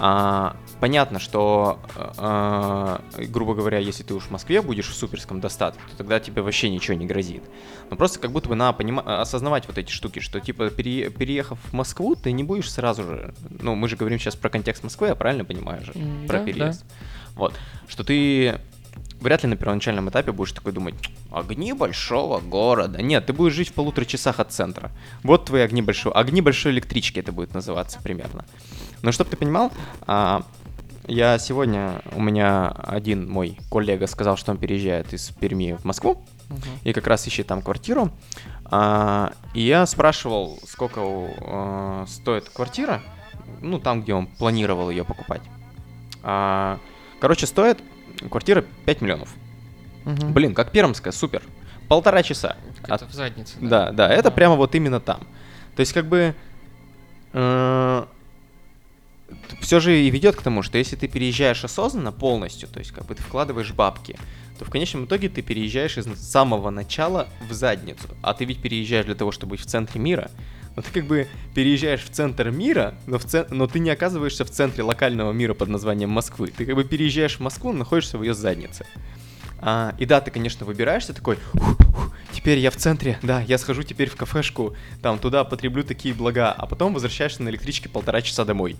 А, 0.02 0.56
понятно, 0.80 1.18
что, 1.18 1.78
а, 2.16 3.02
грубо 3.28 3.54
говоря, 3.54 3.78
если 3.78 4.02
ты 4.02 4.14
уж 4.14 4.24
в 4.24 4.30
Москве 4.30 4.62
будешь 4.62 4.88
в 4.88 4.94
суперском 4.94 5.40
достатке, 5.40 5.80
то 5.90 5.96
тогда 5.98 6.18
тебе 6.20 6.40
вообще 6.40 6.70
ничего 6.70 6.96
не 6.96 7.04
грозит. 7.06 7.42
Но 7.90 7.96
просто 7.96 8.18
как 8.18 8.30
будто 8.32 8.48
бы 8.48 8.54
надо 8.54 8.78
понима- 8.82 9.20
осознавать 9.20 9.66
вот 9.68 9.76
эти 9.76 9.90
штуки, 9.90 10.20
что 10.20 10.40
типа 10.40 10.70
пере- 10.70 11.10
переехав 11.10 11.58
в 11.62 11.72
Москву, 11.74 12.14
ты 12.16 12.32
не 12.32 12.44
будешь 12.44 12.70
сразу 12.72 13.02
же, 13.02 13.34
ну 13.50 13.74
мы 13.74 13.88
же 13.88 13.96
говорим 13.96 14.18
сейчас 14.18 14.36
про 14.36 14.48
контекст 14.48 14.82
Москвы, 14.84 15.08
я 15.08 15.14
правильно 15.14 15.44
понимаю 15.44 15.84
же, 15.84 15.92
М, 15.94 16.26
про 16.26 16.38
да, 16.38 16.44
переезд. 16.46 16.84
Вот, 17.34 17.52
что 17.86 18.02
ты 18.02 18.58
вряд 19.20 19.42
ли 19.42 19.48
на 19.48 19.56
первоначальном 19.56 20.08
этапе 20.08 20.32
будешь 20.32 20.52
такой 20.52 20.72
думать, 20.72 20.94
огни 21.32 21.72
большого 21.72 22.40
города. 22.40 23.02
Нет, 23.02 23.26
ты 23.26 23.32
будешь 23.32 23.54
жить 23.54 23.68
в 23.68 23.72
полутора 23.74 24.04
часах 24.04 24.40
от 24.40 24.52
центра. 24.52 24.90
Вот 25.22 25.46
твои 25.46 25.62
огни 25.62 25.82
большого, 25.82 26.14
огни 26.14 26.40
большой 26.40 26.72
электрички 26.72 27.18
это 27.20 27.32
будет 27.32 27.54
называться 27.54 27.98
примерно. 28.02 28.44
Но 29.02 29.12
чтобы 29.12 29.30
ты 29.30 29.36
понимал, 29.36 29.72
а, 30.06 30.42
я 31.06 31.38
сегодня, 31.38 32.02
у 32.14 32.20
меня 32.20 32.68
один 32.68 33.28
мой 33.28 33.58
коллега 33.70 34.06
сказал, 34.06 34.36
что 34.36 34.52
он 34.52 34.58
переезжает 34.58 35.12
из 35.12 35.30
Перми 35.30 35.76
в 35.78 35.84
Москву, 35.84 36.22
Мгм. 36.48 36.60
и 36.84 36.92
как 36.92 37.06
раз 37.06 37.26
ищет 37.26 37.46
там 37.46 37.62
квартиру. 37.62 38.10
А, 38.64 39.32
и 39.54 39.62
я 39.62 39.86
спрашивал, 39.86 40.58
сколько 40.66 41.00
а, 41.02 42.04
стоит 42.08 42.48
квартира, 42.48 43.00
ну, 43.60 43.78
там, 43.78 44.02
где 44.02 44.14
он 44.14 44.26
планировал 44.26 44.90
ее 44.90 45.04
покупать. 45.04 45.42
А, 46.22 46.78
короче, 47.20 47.46
стоит 47.46 47.78
квартира 48.28 48.64
5 48.84 49.00
миллионов. 49.00 49.32
Мгм. 50.04 50.32
Блин, 50.32 50.54
как 50.54 50.72
пермская, 50.72 51.12
супер. 51.12 51.42
Полтора 51.88 52.22
часа. 52.22 52.56
Это 52.86 53.06
в 53.06 53.12
заднице. 53.12 53.56
Да, 53.60 53.90
да, 53.90 54.08
это 54.08 54.28
Ага. 54.28 54.30
прямо 54.36 54.54
вот 54.56 54.74
именно 54.74 55.00
там. 55.00 55.20
То 55.76 55.80
есть, 55.80 55.92
как 55.92 56.06
бы, 56.06 56.34
все 59.60 59.80
же 59.80 59.98
и 60.00 60.10
ведет 60.10 60.36
к 60.36 60.42
тому, 60.42 60.62
что 60.62 60.78
если 60.78 60.96
ты 60.96 61.08
переезжаешь 61.08 61.64
осознанно 61.64 62.12
полностью, 62.12 62.68
то 62.68 62.78
есть, 62.78 62.92
как 62.92 63.06
бы 63.06 63.14
ты 63.14 63.22
вкладываешь 63.22 63.72
бабки, 63.72 64.16
то 64.58 64.64
в 64.64 64.70
конечном 64.70 65.04
итоге 65.06 65.28
ты 65.28 65.42
переезжаешь 65.42 65.96
из 65.98 66.06
самого 66.18 66.70
начала 66.70 67.28
в 67.48 67.52
задницу. 67.52 68.08
А 68.22 68.34
ты 68.34 68.44
ведь 68.44 68.60
переезжаешь 68.60 69.06
для 69.06 69.14
того, 69.14 69.32
чтобы 69.32 69.50
быть 69.52 69.60
в 69.60 69.66
центре 69.66 70.00
мира. 70.00 70.30
Но 70.80 70.82
ты 70.82 70.92
как 70.92 71.04
бы 71.04 71.28
переезжаешь 71.54 72.02
в 72.02 72.08
центр 72.08 72.48
мира, 72.48 72.94
но, 73.06 73.18
в 73.18 73.24
цен- 73.26 73.46
но 73.50 73.66
ты 73.66 73.80
не 73.80 73.90
оказываешься 73.90 74.46
в 74.46 74.50
центре 74.50 74.82
локального 74.82 75.30
мира 75.30 75.52
под 75.52 75.68
названием 75.68 76.08
Москвы. 76.08 76.50
Ты 76.56 76.64
как 76.64 76.74
бы 76.74 76.84
переезжаешь 76.84 77.36
в 77.36 77.40
Москву, 77.40 77.72
но 77.72 77.80
находишься 77.80 78.16
в 78.16 78.22
ее 78.22 78.32
заднице. 78.32 78.86
А, 79.58 79.94
и 79.98 80.06
да, 80.06 80.22
ты, 80.22 80.30
конечно, 80.30 80.64
выбираешься 80.64 81.12
такой, 81.12 81.36
«Ух, 81.52 81.78
ух, 81.80 82.12
теперь 82.32 82.60
я 82.60 82.70
в 82.70 82.76
центре, 82.76 83.18
да, 83.22 83.42
я 83.42 83.58
схожу 83.58 83.82
теперь 83.82 84.08
в 84.08 84.16
кафешку, 84.16 84.74
там 85.02 85.18
туда 85.18 85.44
потреблю 85.44 85.84
такие 85.84 86.14
блага, 86.14 86.50
а 86.50 86.64
потом 86.64 86.94
возвращаешься 86.94 87.42
на 87.42 87.50
электричке 87.50 87.90
полтора 87.90 88.22
часа 88.22 88.46
домой. 88.46 88.76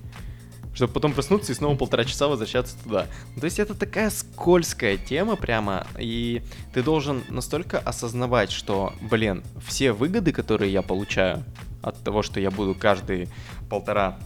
Чтобы 0.72 0.94
потом 0.94 1.12
проснуться 1.12 1.52
и 1.52 1.54
снова 1.54 1.76
полтора 1.76 2.06
часа 2.06 2.28
возвращаться 2.28 2.76
туда. 2.82 3.08
Ну, 3.34 3.40
То 3.42 3.44
есть 3.44 3.58
это 3.58 3.74
такая 3.74 4.08
скользкая 4.08 4.96
тема 4.96 5.36
прямо, 5.36 5.86
и 5.98 6.40
ты 6.72 6.82
должен 6.82 7.24
настолько 7.28 7.78
осознавать, 7.78 8.50
что, 8.52 8.94
блин, 9.02 9.42
все 9.66 9.92
выгоды, 9.92 10.32
которые 10.32 10.72
я 10.72 10.80
получаю 10.80 11.44
от 11.82 12.02
того, 12.02 12.22
что 12.22 12.40
я 12.40 12.50
буду 12.50 12.74
каждый 12.74 13.28
полтора, 13.68 14.18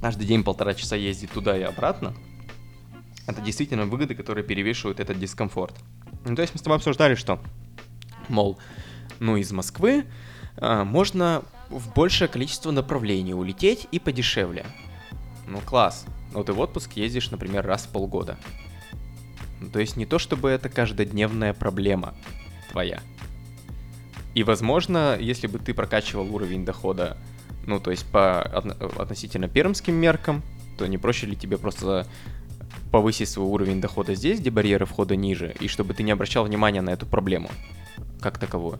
каждый 0.00 0.26
день 0.26 0.44
полтора 0.44 0.74
часа 0.74 0.96
ездить 0.96 1.30
туда 1.30 1.56
и 1.56 1.62
обратно, 1.62 2.14
это 3.26 3.40
действительно 3.40 3.86
выгоды, 3.86 4.14
которые 4.14 4.44
перевешивают 4.44 5.00
этот 5.00 5.18
дискомфорт. 5.18 5.74
Ну, 6.24 6.34
то 6.34 6.42
есть 6.42 6.54
мы 6.54 6.58
с 6.58 6.62
тобой 6.62 6.76
обсуждали, 6.76 7.14
что, 7.14 7.40
мол, 8.28 8.58
ну 9.18 9.36
из 9.36 9.50
Москвы 9.52 10.06
а, 10.56 10.84
можно 10.84 11.42
в 11.68 11.92
большее 11.94 12.28
количество 12.28 12.70
направлений 12.70 13.34
улететь 13.34 13.88
и 13.90 13.98
подешевле. 13.98 14.66
Ну 15.46 15.60
класс. 15.60 16.06
Но 16.32 16.42
ты 16.42 16.52
в 16.52 16.60
отпуск 16.60 16.92
ездишь, 16.94 17.30
например, 17.30 17.64
раз 17.64 17.84
в 17.84 17.88
полгода. 17.88 18.36
Ну, 19.60 19.70
то 19.70 19.80
есть 19.80 19.96
не 19.96 20.04
то, 20.04 20.18
чтобы 20.18 20.50
это 20.50 20.68
каждодневная 20.68 21.54
проблема 21.54 22.14
твоя. 22.70 23.00
И, 24.36 24.42
возможно, 24.42 25.16
если 25.18 25.46
бы 25.46 25.58
ты 25.58 25.72
прокачивал 25.72 26.34
уровень 26.34 26.66
дохода, 26.66 27.16
ну, 27.66 27.80
то 27.80 27.90
есть 27.90 28.04
по 28.04 28.42
отно- 28.52 29.00
относительно 29.00 29.48
пермским 29.48 29.94
меркам, 29.94 30.42
то 30.76 30.86
не 30.86 30.98
проще 30.98 31.26
ли 31.26 31.34
тебе 31.34 31.56
просто 31.56 32.06
повысить 32.92 33.30
свой 33.30 33.46
уровень 33.46 33.80
дохода 33.80 34.14
здесь, 34.14 34.38
где 34.40 34.50
барьеры 34.50 34.84
входа 34.84 35.16
ниже, 35.16 35.54
и 35.58 35.68
чтобы 35.68 35.94
ты 35.94 36.02
не 36.02 36.10
обращал 36.10 36.44
внимания 36.44 36.82
на 36.82 36.90
эту 36.90 37.06
проблему 37.06 37.48
как 38.20 38.38
таковую. 38.38 38.78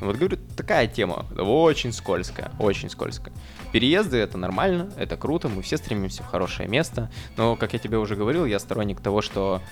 Вот 0.00 0.16
говорю, 0.16 0.38
такая 0.56 0.88
тема, 0.88 1.24
очень 1.38 1.92
скользкая, 1.92 2.50
очень 2.58 2.90
скользкая. 2.90 3.32
Переезды 3.70 4.16
это 4.16 4.38
нормально, 4.38 4.90
это 4.96 5.16
круто, 5.16 5.48
мы 5.48 5.62
все 5.62 5.76
стремимся 5.76 6.24
в 6.24 6.26
хорошее 6.26 6.68
место, 6.68 7.12
но, 7.36 7.54
как 7.54 7.74
я 7.74 7.78
тебе 7.78 7.98
уже 7.98 8.16
говорил, 8.16 8.44
я 8.44 8.58
сторонник 8.58 9.00
того, 9.00 9.22
что 9.22 9.62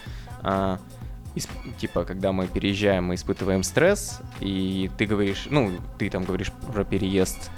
а, 0.42 0.78
исп- 1.34 1.76
типа, 1.78 2.04
когда 2.04 2.32
мы 2.32 2.46
переезжаем, 2.46 3.04
мы 3.04 3.14
испытываем 3.14 3.62
стресс, 3.62 4.20
и 4.40 4.90
ты 4.98 5.06
говоришь, 5.06 5.46
ну, 5.50 5.72
ты 5.98 6.10
там 6.10 6.24
говоришь 6.24 6.52
про 6.72 6.84
переезд 6.84 7.50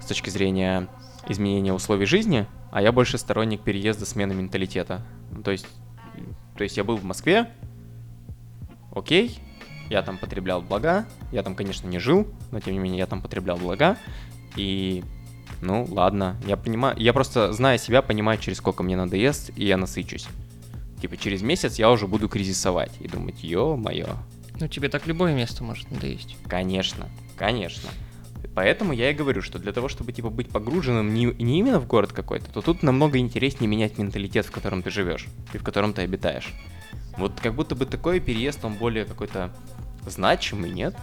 с 0.00 0.06
точки 0.06 0.30
зрения 0.30 0.88
изменения 1.28 1.72
условий 1.72 2.06
жизни, 2.06 2.46
а 2.70 2.82
я 2.82 2.92
больше 2.92 3.18
сторонник 3.18 3.60
переезда 3.60 4.06
смены 4.06 4.34
менталитета. 4.34 5.02
Ну, 5.30 5.42
То 5.42 5.50
есть, 5.50 5.66
то 6.56 6.64
есть 6.64 6.76
я 6.76 6.84
был 6.84 6.96
в 6.96 7.04
Москве, 7.04 7.50
окей, 8.94 9.38
я 9.90 10.02
там 10.02 10.18
потреблял 10.18 10.60
блага, 10.62 11.06
я 11.32 11.42
там, 11.42 11.54
конечно, 11.54 11.86
не 11.86 11.98
жил, 11.98 12.26
но 12.50 12.60
тем 12.60 12.74
не 12.74 12.78
менее 12.78 12.98
я 12.98 13.06
там 13.06 13.22
потреблял 13.22 13.56
блага, 13.56 13.96
и 14.56 15.04
ну 15.60 15.86
ладно, 15.90 16.36
я 16.46 16.56
понимаю, 16.56 16.96
я 16.98 17.12
просто, 17.12 17.52
зная 17.52 17.78
себя, 17.78 18.02
понимаю, 18.02 18.38
через 18.38 18.58
сколько 18.58 18.82
мне 18.82 18.96
надоест, 18.96 19.50
и 19.56 19.66
я 19.66 19.76
насычусь. 19.76 20.28
Типа 21.00 21.16
через 21.16 21.42
месяц 21.42 21.78
я 21.78 21.90
уже 21.90 22.06
буду 22.06 22.28
кризисовать 22.28 22.92
и 23.00 23.08
думать, 23.08 23.42
ё-моё, 23.42 24.16
Ну, 24.60 24.66
тебе 24.66 24.88
так 24.88 25.06
любое 25.06 25.34
место 25.34 25.62
может 25.62 25.90
надоесть. 25.90 26.36
Конечно, 26.48 27.08
конечно. 27.36 27.88
Поэтому 28.54 28.92
я 28.92 29.10
и 29.10 29.14
говорю, 29.14 29.40
что 29.40 29.58
для 29.60 29.72
того, 29.72 29.88
чтобы 29.88 30.12
типа 30.12 30.30
быть 30.30 30.48
погруженным 30.48 31.14
не, 31.14 31.26
не 31.26 31.60
именно 31.60 31.78
в 31.78 31.86
город 31.86 32.12
какой-то, 32.12 32.50
то 32.50 32.60
тут 32.60 32.82
намного 32.82 33.18
интереснее 33.18 33.68
менять 33.68 33.98
менталитет, 33.98 34.46
в 34.46 34.50
котором 34.50 34.82
ты 34.82 34.90
живешь 34.90 35.26
и 35.52 35.58
в 35.58 35.62
котором 35.62 35.92
ты 35.92 36.02
обитаешь. 36.02 36.52
Вот 37.16 37.40
как 37.40 37.54
будто 37.54 37.76
бы 37.76 37.86
такой 37.86 38.18
переезд, 38.18 38.64
он 38.64 38.74
более 38.74 39.04
какой-то 39.04 39.54
значимый, 40.06 40.70
нет? 40.70 40.96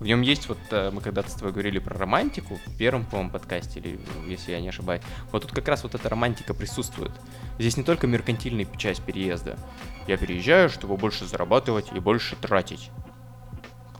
В 0.00 0.04
нем 0.04 0.22
есть 0.22 0.48
вот, 0.48 0.58
э, 0.70 0.90
мы 0.90 1.00
когда-то 1.00 1.30
с 1.30 1.34
тобой 1.34 1.52
говорили 1.52 1.78
про 1.78 1.96
романтику 1.96 2.58
в 2.66 2.76
первом, 2.76 3.04
по-моему, 3.04 3.30
подкасте, 3.30 3.78
или 3.78 3.94
э, 3.94 4.28
если 4.28 4.50
я 4.50 4.60
не 4.60 4.68
ошибаюсь. 4.68 5.02
Вот 5.30 5.42
тут 5.42 5.52
как 5.52 5.68
раз 5.68 5.84
вот 5.84 5.94
эта 5.94 6.08
романтика 6.08 6.54
присутствует. 6.54 7.12
Здесь 7.58 7.76
не 7.76 7.84
только 7.84 8.06
меркантильная 8.06 8.66
часть 8.76 9.02
переезда. 9.02 9.56
Я 10.08 10.16
переезжаю, 10.16 10.68
чтобы 10.68 10.96
больше 10.96 11.26
зарабатывать 11.26 11.92
и 11.94 12.00
больше 12.00 12.34
тратить 12.34 12.90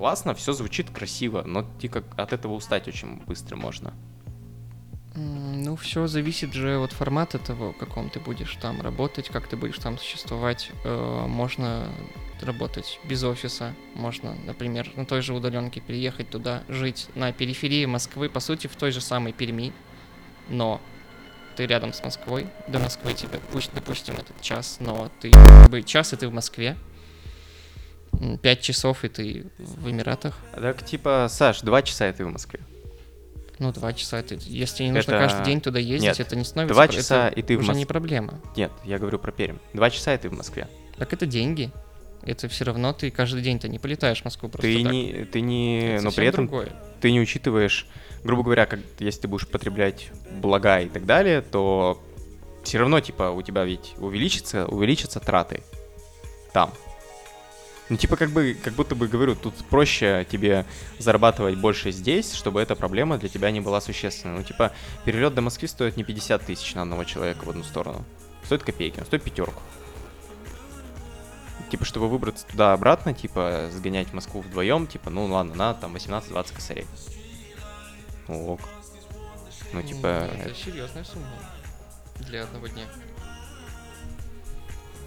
классно, 0.00 0.32
все 0.34 0.54
звучит 0.54 0.88
красиво, 0.88 1.42
но 1.42 1.62
типа 1.78 2.02
от 2.16 2.32
этого 2.32 2.54
устать 2.54 2.88
очень 2.88 3.16
быстро 3.26 3.56
можно. 3.56 3.92
Ну, 5.14 5.76
все 5.76 6.06
зависит 6.06 6.54
же 6.54 6.78
от 6.78 6.92
формата 6.92 7.38
того, 7.38 7.74
в 7.74 7.76
каком 7.76 8.08
ты 8.08 8.18
будешь 8.18 8.56
там 8.62 8.80
работать, 8.80 9.28
как 9.28 9.46
ты 9.46 9.58
будешь 9.58 9.76
там 9.76 9.98
существовать. 9.98 10.72
Э, 10.84 11.26
Можно 11.26 11.86
работать 12.42 12.98
без 13.04 13.22
офиса, 13.24 13.74
можно, 13.94 14.34
например, 14.46 14.90
на 14.96 15.04
той 15.06 15.22
же 15.22 15.34
удаленке 15.34 15.80
переехать 15.80 16.30
туда, 16.30 16.62
жить 16.68 17.08
на 17.14 17.32
периферии 17.32 17.84
Москвы, 17.86 18.28
по 18.28 18.40
сути, 18.40 18.66
в 18.66 18.76
той 18.76 18.90
же 18.92 19.00
самой 19.00 19.32
Перми, 19.32 19.72
но 20.48 20.80
ты 21.56 21.66
рядом 21.66 21.92
с 21.92 22.02
Москвой, 22.02 22.46
до 22.68 22.78
Москвы 22.78 23.12
тебе, 23.14 23.40
пусть, 23.52 23.70
допустим, 23.74 24.14
этот 24.14 24.40
час, 24.40 24.78
но 24.80 25.10
ты 25.20 25.30
как 25.32 25.68
бы 25.70 25.82
час, 25.82 26.12
и 26.12 26.16
ты 26.16 26.28
в 26.28 26.32
Москве, 26.32 26.76
пять 28.42 28.60
часов, 28.60 29.04
и 29.04 29.08
ты 29.08 29.46
в 29.58 29.88
Эмиратах, 29.90 30.36
Так, 30.54 30.84
типа, 30.84 31.26
Саш, 31.30 31.60
два 31.62 31.82
часа 31.82 32.08
и 32.08 32.12
ты 32.12 32.24
в 32.24 32.28
Москве. 32.30 32.60
ну, 33.58 33.72
два 33.72 33.92
часа, 33.92 34.22
ты, 34.22 34.38
если 34.42 34.84
не 34.84 34.90
нужно 34.92 35.12
Это- 35.12 35.20
каждый 35.28 35.44
день 35.44 35.60
туда 35.60 35.78
ездить, 35.78 36.02
Нет, 36.18 36.20
это 36.20 36.34
не 36.36 36.44
становится... 36.44 36.74
два 36.74 36.84
это 36.86 36.94
часа, 36.94 37.28
и 37.28 37.42
ты 37.42 37.56
в 37.56 37.60
уже 37.60 37.72
Мос- 37.72 37.76
не 37.76 37.86
проблема. 37.86 38.40
Нет, 38.56 38.72
я 38.84 38.98
говорю 38.98 39.18
про 39.18 39.32
Пермь. 39.32 39.58
Два 39.74 39.90
часа 39.90 40.14
и 40.14 40.18
ты 40.18 40.28
в 40.28 40.32
Москве. 40.32 40.66
Так 40.96 41.12
это 41.12 41.26
деньги. 41.26 41.70
Это 42.22 42.48
все 42.48 42.64
равно 42.64 42.92
ты 42.92 43.10
каждый 43.10 43.42
день-то 43.42 43.68
не 43.68 43.78
полетаешь 43.78 44.20
в 44.20 44.24
Москву 44.24 44.48
просто 44.48 44.66
Ты 44.68 44.82
так. 44.82 44.92
не, 44.92 45.24
ты 45.24 45.40
не, 45.40 45.94
Это 45.94 46.04
но 46.04 46.10
совсем 46.10 46.16
при 46.22 46.26
этом 46.28 46.46
другое. 46.46 46.72
ты 47.00 47.12
не 47.12 47.20
учитываешь, 47.20 47.86
грубо 48.24 48.42
говоря, 48.42 48.66
как 48.66 48.80
если 48.98 49.22
ты 49.22 49.28
будешь 49.28 49.48
потреблять 49.48 50.10
блага 50.30 50.80
и 50.80 50.88
так 50.88 51.06
далее, 51.06 51.40
то 51.40 52.00
все 52.62 52.78
равно 52.78 53.00
типа 53.00 53.30
у 53.30 53.40
тебя 53.42 53.64
ведь 53.64 53.94
увеличится, 53.98 54.66
увеличатся 54.66 55.18
траты 55.20 55.62
там. 56.52 56.72
Ну 57.88 57.96
типа 57.96 58.16
как 58.16 58.30
бы, 58.30 58.56
как 58.62 58.74
будто 58.74 58.94
бы 58.94 59.08
говорю, 59.08 59.34
тут 59.34 59.54
проще 59.68 60.24
тебе 60.30 60.64
зарабатывать 60.98 61.56
больше 61.56 61.90
здесь, 61.90 62.34
чтобы 62.34 62.60
эта 62.60 62.76
проблема 62.76 63.18
для 63.18 63.28
тебя 63.28 63.50
не 63.50 63.60
была 63.60 63.80
существенной. 63.80 64.36
Ну 64.38 64.42
типа 64.44 64.72
перелет 65.04 65.34
до 65.34 65.40
Москвы 65.40 65.66
стоит 65.68 65.96
не 65.96 66.04
50 66.04 66.44
тысяч 66.44 66.74
на 66.74 66.82
одного 66.82 67.02
человека 67.04 67.44
в 67.44 67.50
одну 67.50 67.64
сторону, 67.64 68.04
стоит 68.44 68.62
копейки, 68.62 69.00
он 69.00 69.06
стоит 69.06 69.22
пятерку. 69.24 69.60
Типа, 71.70 71.84
чтобы 71.84 72.08
выбраться 72.08 72.44
туда-обратно, 72.46 73.14
типа, 73.14 73.68
сгонять 73.72 74.08
в 74.08 74.12
Москву 74.12 74.40
вдвоем, 74.40 74.86
типа, 74.88 75.08
ну 75.10 75.26
ладно, 75.26 75.54
на 75.54 75.74
там 75.74 75.94
18-20 75.94 76.52
косарей. 76.54 76.86
Ну, 78.26 78.54
ок. 78.54 78.60
Ну, 79.72 79.82
типа, 79.82 80.28
Это 80.34 80.52
серьезная 80.54 81.04
сумма 81.04 81.26
для 82.18 82.42
одного 82.42 82.66
дня. 82.66 82.84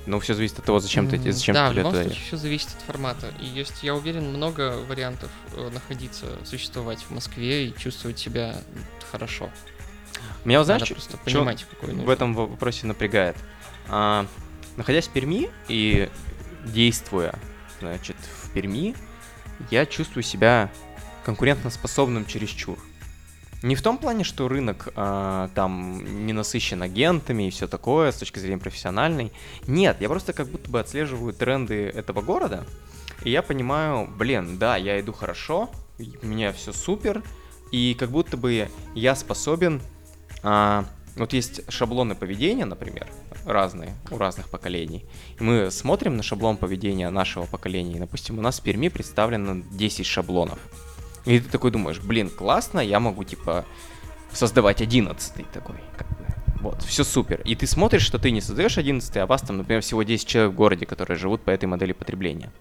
ну, 0.06 0.20
все 0.20 0.34
зависит 0.34 0.60
от 0.60 0.66
того, 0.66 0.80
зачем 0.80 1.08
ты, 1.10 1.18
зачем 1.32 1.54
да, 1.54 1.68
ты 1.68 1.74
в 1.74 1.78
любом 1.78 1.94
едешь. 1.94 2.08
случае 2.08 2.26
все 2.28 2.38
зависит 2.38 2.70
от 2.78 2.82
формата. 2.84 3.28
И 3.42 3.46
есть, 3.46 3.84
я 3.84 3.96
уверен, 3.96 4.34
много 4.34 4.78
вариантов 4.88 5.30
э, 5.56 5.70
находиться, 5.70 6.26
существовать 6.46 7.00
в 7.00 7.12
Москве 7.12 7.68
и 7.68 7.78
чувствовать 7.78 8.20
себя 8.20 8.56
хорошо. 9.12 9.50
Меня, 10.46 10.64
знаешь, 10.64 10.82
Надо 10.82 10.88
чё- 10.90 10.96
просто 10.96 11.18
чё 11.26 11.40
понимать, 11.40 11.66
какой 11.70 11.94
в 11.94 12.10
этом 12.10 12.34
во- 12.36 12.48
вопросе 12.48 12.86
напрягает? 12.86 13.38
А, 13.88 14.26
находясь 14.78 15.08
в 15.08 15.12
Перми 15.12 15.50
и 15.70 16.10
действуя, 16.66 17.34
значит, 17.80 18.16
в 18.44 18.52
Перми, 18.52 18.96
я 19.72 19.86
чувствую 19.86 20.24
себя 20.24 20.72
конкурентоспособным 21.26 22.26
чересчур. 22.26 22.78
Не 23.62 23.76
в 23.76 23.82
том 23.82 23.98
плане, 23.98 24.26
что 24.26 24.50
рынок 24.50 24.90
а, 24.96 25.50
там 25.56 26.26
не 26.26 26.34
насыщен 26.34 26.82
агентами 26.82 27.48
и 27.48 27.50
все 27.50 27.66
такое 27.66 28.12
с 28.12 28.18
точки 28.18 28.40
зрения 28.40 28.58
профессиональной. 28.58 29.32
Нет, 29.68 30.02
я 30.02 30.10
просто 30.10 30.34
как 30.34 30.50
будто 30.50 30.70
бы 30.70 30.82
отслеживаю 30.82 31.34
тренды 31.34 31.86
этого 31.86 32.22
города, 32.22 32.66
и 33.24 33.30
я 33.30 33.42
понимаю, 33.42 34.10
блин, 34.18 34.58
да, 34.58 34.76
я 34.76 35.00
иду 35.00 35.14
хорошо, 35.14 35.72
у 35.98 36.26
меня 36.26 36.52
все 36.52 36.74
супер, 36.74 37.24
и 37.72 37.96
как 37.98 38.12
будто 38.12 38.36
бы 38.36 38.70
я 38.96 39.16
способен... 39.16 39.82
а, 40.44 40.86
вот 41.16 41.32
есть 41.34 41.72
шаблоны 41.72 42.16
поведения, 42.16 42.66
например, 42.66 43.08
разные, 43.46 43.96
у 44.12 44.18
разных 44.18 44.50
поколений. 44.50 45.06
И 45.40 45.44
мы 45.44 45.72
смотрим 45.72 46.18
на 46.18 46.24
шаблон 46.24 46.58
поведения 46.58 47.10
нашего 47.10 47.46
поколения, 47.46 47.96
и, 47.96 48.00
допустим, 48.00 48.40
у 48.40 48.42
нас 48.42 48.60
в 48.60 48.64
Перми 48.64 48.90
представлено 48.90 49.64
10 49.72 50.06
шаблонов. 50.06 50.60
И 51.26 51.40
ты 51.40 51.50
такой 51.50 51.72
думаешь, 51.72 52.00
блин, 52.00 52.30
классно, 52.30 52.80
я 52.80 53.00
могу, 53.00 53.24
типа, 53.24 53.66
создавать 54.32 54.82
11 54.82 55.50
такой, 55.52 55.76
как 55.98 56.08
бы. 56.10 56.26
Вот, 56.62 56.82
все 56.84 57.04
супер. 57.04 57.42
И 57.46 57.56
ты 57.56 57.68
смотришь, 57.68 58.04
что 58.04 58.20
ты 58.20 58.32
не 58.32 58.42
создаешь 58.42 58.78
11 58.78 59.18
а 59.18 59.26
вас 59.26 59.42
там, 59.42 59.58
например, 59.58 59.82
всего 59.82 60.04
10 60.04 60.28
человек 60.28 60.54
в 60.54 60.56
городе, 60.56 60.86
которые 60.86 61.18
живут 61.18 61.42
по 61.42 61.52
этой 61.52 61.66
модели 61.66 61.92
потребления. 61.92 62.52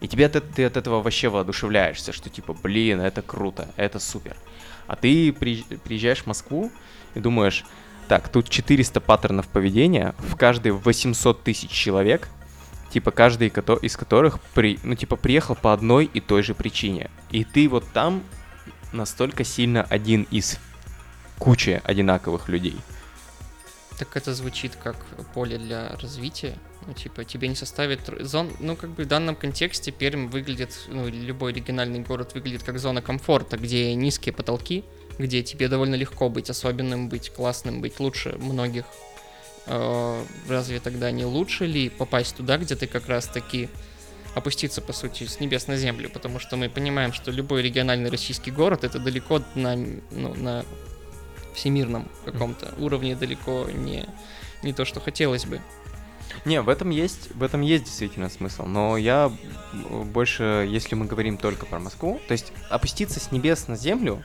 И 0.00 0.08
тебе 0.08 0.24
э- 0.24 0.40
ты 0.40 0.64
от 0.64 0.76
этого 0.76 1.02
вообще 1.02 1.28
воодушевляешься, 1.28 2.12
что 2.12 2.28
типа, 2.28 2.54
блин, 2.54 3.00
это 3.00 3.22
круто, 3.22 3.68
это 3.76 3.98
супер. 3.98 4.36
А 4.86 4.96
ты 4.96 5.30
приезж- 5.30 5.78
приезжаешь 5.78 6.22
в 6.22 6.26
Москву 6.26 6.70
и 7.14 7.20
думаешь, 7.20 7.64
так, 8.08 8.28
тут 8.28 8.48
400 8.48 9.00
паттернов 9.00 9.48
поведения, 9.48 10.14
в 10.18 10.36
каждый 10.36 10.72
800 10.72 11.42
тысяч 11.42 11.70
человек, 11.70 12.28
типа 12.92 13.10
каждый 13.10 13.48
из 13.48 13.96
которых, 13.96 14.40
при, 14.54 14.78
ну 14.82 14.94
типа 14.94 15.16
приехал 15.16 15.54
по 15.54 15.72
одной 15.72 16.06
и 16.06 16.20
той 16.20 16.42
же 16.42 16.54
причине. 16.54 17.10
И 17.30 17.44
ты 17.44 17.68
вот 17.68 17.84
там 17.92 18.22
настолько 18.92 19.44
сильно 19.44 19.82
один 19.82 20.26
из 20.30 20.58
кучи 21.38 21.80
одинаковых 21.84 22.48
людей. 22.48 22.76
Так 23.98 24.16
это 24.16 24.34
звучит 24.34 24.76
как 24.76 24.96
поле 25.32 25.56
для 25.56 25.96
развития. 26.00 26.58
Ну, 26.86 26.92
типа, 26.92 27.24
тебе 27.24 27.48
не 27.48 27.54
составит 27.54 28.00
зон. 28.20 28.52
Ну, 28.60 28.76
как 28.76 28.90
бы 28.90 29.04
в 29.04 29.08
данном 29.08 29.34
контексте 29.34 29.90
Пермь 29.90 30.28
выглядит, 30.28 30.86
ну, 30.88 31.08
любой 31.08 31.54
региональный 31.54 32.00
город 32.00 32.34
выглядит 32.34 32.62
как 32.62 32.78
зона 32.78 33.00
комфорта, 33.00 33.56
где 33.56 33.94
низкие 33.94 34.34
потолки, 34.34 34.84
где 35.18 35.42
тебе 35.42 35.68
довольно 35.68 35.94
легко 35.94 36.28
быть 36.28 36.50
особенным, 36.50 37.08
быть 37.08 37.30
классным, 37.30 37.80
быть 37.80 37.98
лучше 38.00 38.36
многих. 38.38 38.84
Э, 39.66 40.22
Разве 40.48 40.80
тогда 40.80 41.10
не 41.10 41.24
лучше 41.24 41.66
ли 41.66 41.88
попасть 41.88 42.36
туда, 42.36 42.58
где 42.58 42.76
ты 42.76 42.86
как 42.86 43.08
раз 43.08 43.26
таки 43.26 43.68
опуститься, 44.34 44.82
по 44.82 44.92
сути, 44.92 45.24
с 45.24 45.40
небес 45.40 45.66
на 45.66 45.76
землю, 45.76 46.10
потому 46.10 46.38
что 46.38 46.56
мы 46.56 46.68
понимаем, 46.68 47.14
что 47.14 47.30
любой 47.30 47.62
региональный 47.62 48.10
российский 48.10 48.50
город 48.50 48.84
это 48.84 48.98
далеко 48.98 49.40
на, 49.54 49.76
ну, 49.76 50.34
на 50.34 50.64
всемирном 51.54 52.08
каком-то 52.26 52.74
уровне 52.78 53.16
далеко 53.16 53.66
не, 53.72 54.04
не 54.62 54.74
то, 54.74 54.84
что 54.84 55.00
хотелось 55.00 55.46
бы. 55.46 55.62
Не, 56.44 56.60
в 56.60 56.68
этом 56.68 56.90
есть, 56.90 57.34
в 57.34 57.42
этом 57.42 57.62
есть 57.62 57.84
действительно 57.84 58.28
смысл. 58.28 58.64
Но 58.64 58.96
я 58.98 59.32
больше, 60.04 60.66
если 60.68 60.94
мы 60.94 61.06
говорим 61.06 61.38
только 61.38 61.64
про 61.64 61.78
Москву, 61.78 62.20
то 62.28 62.32
есть 62.32 62.52
опуститься 62.68 63.20
с 63.20 63.32
небес 63.32 63.68
на 63.68 63.76
землю 63.76 64.22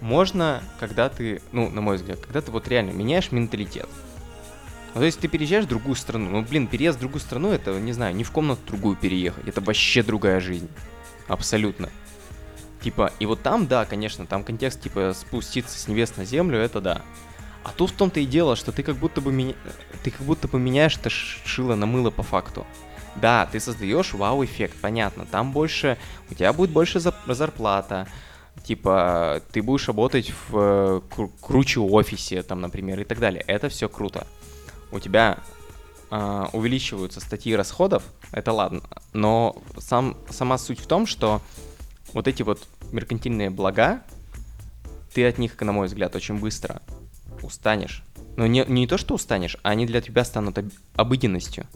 можно, 0.00 0.62
когда 0.78 1.08
ты, 1.08 1.42
ну, 1.52 1.70
на 1.70 1.80
мой 1.80 1.96
взгляд, 1.96 2.20
когда 2.20 2.40
ты 2.40 2.50
вот 2.50 2.68
реально 2.68 2.90
меняешь 2.90 3.32
менталитет. 3.32 3.88
Ну, 4.94 5.00
то 5.00 5.04
есть 5.06 5.20
ты 5.20 5.28
переезжаешь 5.28 5.66
в 5.66 5.68
другую 5.68 5.94
страну. 5.94 6.30
Ну, 6.30 6.42
блин, 6.42 6.66
переезд 6.66 6.96
в 6.96 7.00
другую 7.00 7.20
страну, 7.20 7.50
это, 7.50 7.78
не 7.78 7.92
знаю, 7.92 8.14
не 8.14 8.24
в 8.24 8.30
комнату 8.30 8.60
другую 8.66 8.96
переехать. 8.96 9.46
Это 9.46 9.60
вообще 9.60 10.02
другая 10.02 10.40
жизнь. 10.40 10.68
Абсолютно. 11.28 11.90
Типа, 12.80 13.12
и 13.18 13.26
вот 13.26 13.42
там, 13.42 13.66
да, 13.66 13.84
конечно, 13.84 14.26
там 14.26 14.44
контекст, 14.44 14.80
типа, 14.80 15.12
спуститься 15.14 15.78
с 15.78 15.88
небес 15.88 16.16
на 16.16 16.24
землю, 16.24 16.58
это 16.58 16.80
да. 16.80 17.02
А 17.64 17.72
тут 17.76 17.90
в 17.90 17.94
том-то 17.94 18.20
и 18.20 18.26
дело, 18.26 18.54
что 18.54 18.70
ты 18.70 18.82
как 18.82 18.96
будто 18.96 19.20
бы 19.20 19.32
меня... 19.32 19.54
ты 20.04 20.12
как 20.12 20.22
будто 20.22 20.46
бы 20.46 20.58
меняешь 20.58 20.96
это 20.96 21.10
шило 21.10 21.74
на 21.74 21.84
мыло 21.84 22.10
по 22.10 22.22
факту. 22.22 22.64
Да, 23.16 23.46
ты 23.50 23.60
создаешь 23.60 24.14
вау-эффект, 24.14 24.76
понятно. 24.80 25.26
Там 25.26 25.52
больше, 25.52 25.98
у 26.30 26.34
тебя 26.34 26.52
будет 26.52 26.70
больше 26.70 27.00
зарплата, 27.00 28.06
типа 28.64 29.42
ты 29.52 29.62
будешь 29.62 29.86
работать 29.88 30.32
в 30.48 30.56
э, 30.56 31.00
кру- 31.10 31.32
круче 31.40 31.80
офисе, 31.80 32.42
там, 32.42 32.60
например, 32.60 33.00
и 33.00 33.04
так 33.04 33.18
далее. 33.18 33.44
Это 33.46 33.68
все 33.68 33.88
круто. 33.88 34.26
У 34.92 35.00
тебя 35.00 35.38
а, 36.08 36.48
увеличиваются 36.52 37.20
статьи 37.20 37.54
расходов, 37.54 38.04
это 38.30 38.52
ладно. 38.52 38.82
Но 39.12 39.56
сам, 39.78 40.16
сама 40.30 40.58
суть 40.58 40.78
в 40.78 40.86
том, 40.86 41.06
что 41.06 41.42
вот 42.12 42.28
эти 42.28 42.42
вот 42.42 42.66
меркантильные 42.92 43.50
блага, 43.50 44.02
ты 45.12 45.26
от 45.26 45.38
них, 45.38 45.60
на 45.60 45.72
мой 45.72 45.88
взгляд, 45.88 46.14
очень 46.14 46.38
быстро 46.38 46.80
устанешь. 47.42 48.04
Но 48.36 48.46
не, 48.46 48.64
не 48.68 48.86
то, 48.86 48.98
что 48.98 49.14
устанешь, 49.14 49.56
а 49.62 49.70
они 49.70 49.86
для 49.86 50.00
тебя 50.00 50.24
станут 50.24 50.58
об- 50.58 50.70
обыденностью. 50.94 51.66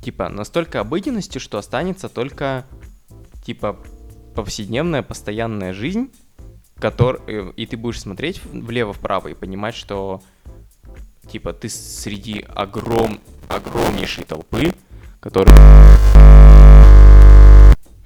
Типа, 0.00 0.28
настолько 0.28 0.80
обыденностью, 0.80 1.40
что 1.40 1.58
останется 1.58 2.08
только, 2.08 2.64
типа, 3.44 3.78
повседневная, 4.36 5.02
постоянная 5.02 5.72
жизнь, 5.72 6.12
котор... 6.78 7.20
э, 7.26 7.52
и 7.56 7.66
ты 7.66 7.76
будешь 7.76 8.00
смотреть 8.00 8.44
влево-вправо 8.44 9.28
и 9.28 9.34
понимать, 9.34 9.74
что, 9.74 10.22
типа, 11.28 11.52
ты 11.52 11.68
среди 11.68 12.44
огром... 12.54 13.18
огромнейшей 13.48 14.24
толпы, 14.24 14.72
которая... 15.20 15.56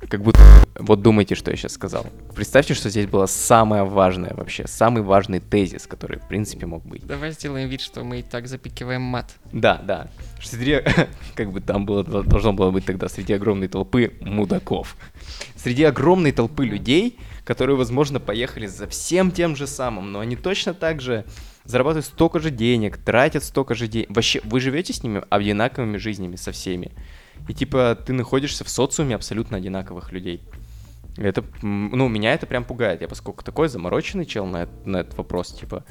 Как 0.08 0.22
будто... 0.22 0.40
Вот 0.78 1.02
думайте, 1.02 1.34
что 1.34 1.50
я 1.50 1.56
сейчас 1.56 1.72
сказал. 1.74 2.06
Представьте, 2.34 2.74
что 2.74 2.88
здесь 2.88 3.06
было 3.06 3.26
самое 3.26 3.84
важное 3.84 4.32
вообще, 4.34 4.66
самый 4.66 5.02
важный 5.02 5.40
тезис, 5.40 5.86
который, 5.86 6.18
в 6.18 6.26
принципе, 6.26 6.66
мог 6.66 6.84
быть. 6.84 7.06
Давай 7.06 7.32
сделаем 7.32 7.68
вид, 7.68 7.82
что 7.82 8.02
мы 8.02 8.20
и 8.20 8.22
так 8.22 8.48
запикиваем 8.48 9.02
мат. 9.02 9.34
Да, 9.52 9.76
да. 9.84 10.08
Среди, 10.42 10.80
как 11.34 11.52
бы 11.52 11.60
там 11.60 11.84
было, 11.84 12.02
должно 12.02 12.52
было 12.52 12.70
быть 12.70 12.86
тогда 12.86 13.08
среди 13.08 13.34
огромной 13.34 13.68
толпы 13.68 14.14
мудаков. 14.20 14.96
Среди 15.56 15.84
огромной 15.84 16.32
толпы 16.32 16.64
людей, 16.64 17.18
которые, 17.44 17.76
возможно, 17.76 18.20
поехали 18.20 18.66
за 18.66 18.86
всем 18.86 19.30
тем 19.30 19.54
же 19.54 19.66
самым, 19.66 20.12
но 20.12 20.20
они 20.20 20.36
точно 20.36 20.72
так 20.72 21.02
же 21.02 21.24
зарабатывают 21.64 22.06
столько 22.06 22.40
же 22.40 22.50
денег, 22.50 22.96
тратят 22.96 23.44
столько 23.44 23.74
же 23.74 23.86
денег. 23.86 24.08
Вообще, 24.10 24.40
вы 24.44 24.60
живете 24.60 24.92
с 24.92 25.02
ними 25.02 25.22
одинаковыми 25.28 25.98
жизнями 25.98 26.36
со 26.36 26.52
всеми. 26.52 26.92
И 27.48 27.54
типа 27.54 27.96
ты 28.06 28.12
находишься 28.12 28.64
в 28.64 28.68
социуме 28.68 29.14
абсолютно 29.14 29.56
одинаковых 29.56 30.12
людей. 30.12 30.42
Это, 31.16 31.44
ну, 31.62 32.08
меня 32.08 32.34
это 32.34 32.46
прям 32.46 32.64
пугает. 32.64 33.00
Я 33.00 33.08
поскольку 33.08 33.44
такой 33.44 33.68
замороченный 33.68 34.24
чел 34.24 34.46
на, 34.46 34.68
на 34.84 34.98
этот 34.98 35.16
вопрос, 35.16 35.52
типа, 35.52 35.84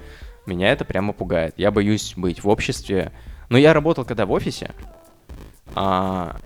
Меня 0.46 0.72
это 0.72 0.86
прямо 0.86 1.14
пугает. 1.14 1.54
Я 1.58 1.72
боюсь 1.72 2.14
быть 2.16 2.44
в 2.44 2.48
обществе. 2.48 3.12
Но 3.50 3.58
я 3.58 3.74
работал 3.74 4.06
когда 4.06 4.26
в 4.26 4.32
офисе, 4.32 4.72
а, 5.76 6.40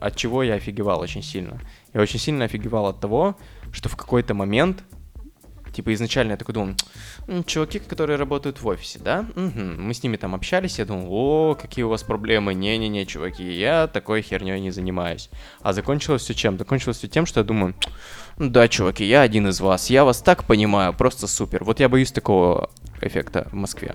от 0.00 0.16
чего 0.16 0.42
я 0.42 0.54
офигевал 0.54 1.00
очень 1.00 1.22
сильно. 1.22 1.60
Я 1.92 2.00
очень 2.00 2.18
сильно 2.18 2.44
офигевал 2.44 2.86
от 2.86 3.00
того, 3.00 3.36
что 3.72 3.88
в 3.88 3.96
какой-то 3.96 4.34
момент, 4.34 4.84
типа 5.74 5.92
изначально 5.94 6.32
я 6.32 6.36
такой 6.36 6.54
думал, 6.54 6.74
«М, 7.28 7.44
чуваки, 7.44 7.78
которые 7.78 8.16
работают 8.16 8.60
в 8.62 8.66
офисе, 8.66 8.98
да? 8.98 9.26
Мгм». 9.34 9.82
Мы 9.82 9.94
с 9.94 10.02
ними 10.02 10.16
там 10.16 10.34
общались, 10.34 10.78
я 10.78 10.84
думал, 10.84 11.08
о, 11.10 11.54
какие 11.54 11.84
у 11.84 11.88
вас 11.88 12.02
проблемы, 12.02 12.54
не-не-не, 12.54 13.06
чуваки, 13.06 13.44
я 13.52 13.86
такой 13.86 14.22
херней 14.22 14.60
не 14.60 14.70
занимаюсь. 14.70 15.30
А 15.60 15.72
закончилось 15.72 16.22
все 16.22 16.34
чем? 16.34 16.58
Закончилось 16.58 16.98
все 16.98 17.08
тем, 17.08 17.26
что 17.26 17.40
я 17.40 17.44
думаю, 17.44 17.74
«Ну 18.38 18.50
да, 18.50 18.68
чуваки, 18.68 19.04
я 19.04 19.20
один 19.22 19.48
из 19.48 19.60
вас, 19.60 19.90
я 19.90 20.04
вас 20.04 20.22
так 20.22 20.44
понимаю, 20.44 20.92
просто 20.92 21.26
супер. 21.26 21.62
Вот 21.64 21.80
я 21.80 21.88
боюсь 21.88 22.12
такого 22.12 22.70
эффекта 23.00 23.48
в 23.50 23.54
Москве. 23.54 23.94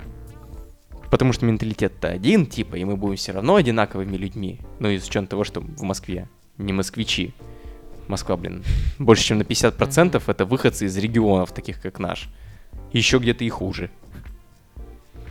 Потому 1.09 1.33
что 1.33 1.45
менталитет-то 1.45 2.07
один, 2.07 2.45
типа, 2.45 2.75
и 2.75 2.83
мы 2.85 2.95
будем 2.95 3.17
все 3.17 3.31
равно 3.31 3.55
одинаковыми 3.55 4.15
людьми. 4.15 4.61
Ну, 4.79 4.89
из 4.89 5.03
учетом 5.03 5.27
того, 5.27 5.43
что 5.43 5.59
в 5.59 5.81
Москве 5.81 6.29
не 6.57 6.71
москвичи. 6.71 7.33
Москва, 8.09 8.37
блин, 8.37 8.63
больше 8.97 9.23
чем 9.23 9.37
на 9.37 9.43
50% 9.43 10.21
это 10.25 10.45
выходцы 10.45 10.85
из 10.85 10.97
регионов, 10.97 11.51
таких 11.51 11.79
как 11.79 11.99
наш. 11.99 12.27
Еще 12.91 13.19
где-то 13.19 13.43
и 13.43 13.49
хуже. 13.49 13.91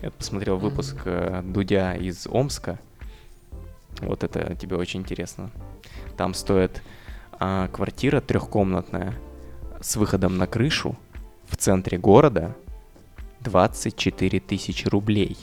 Я 0.01 0.13
посмотрел 0.13 0.59
выпуск 0.59 0.97
э, 1.05 1.43
Дудя 1.45 1.95
из 1.97 2.27
Омска. 2.29 2.79
Вот 4.01 4.23
это 4.23 4.55
тебе 4.55 4.77
очень 4.77 5.01
интересно. 5.01 5.51
Там 6.17 6.35
стоит 6.35 6.83
а, 7.33 7.67
квартира 7.69 8.21
трехкомнатная 8.21 9.15
с 9.81 9.97
выходом 9.97 10.39
на 10.39 10.47
крышу 10.47 10.97
в 11.49 11.57
центре 11.57 11.99
города 11.99 12.57
24 13.41 14.39
тысячи 14.39 14.87
рублей. 14.87 15.37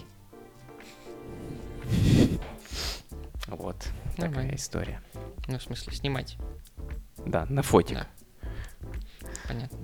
Вот 3.48 3.78
такая 4.16 4.30
Нормально. 4.30 4.56
история. 4.56 5.02
Ну, 5.48 5.60
в 5.60 5.64
смысле, 5.64 5.94
снимать. 5.94 6.38
Да, 7.26 7.46
на 7.50 7.62
фотик. 7.62 7.98
Да. 7.98 8.08
Понятно. 9.48 9.80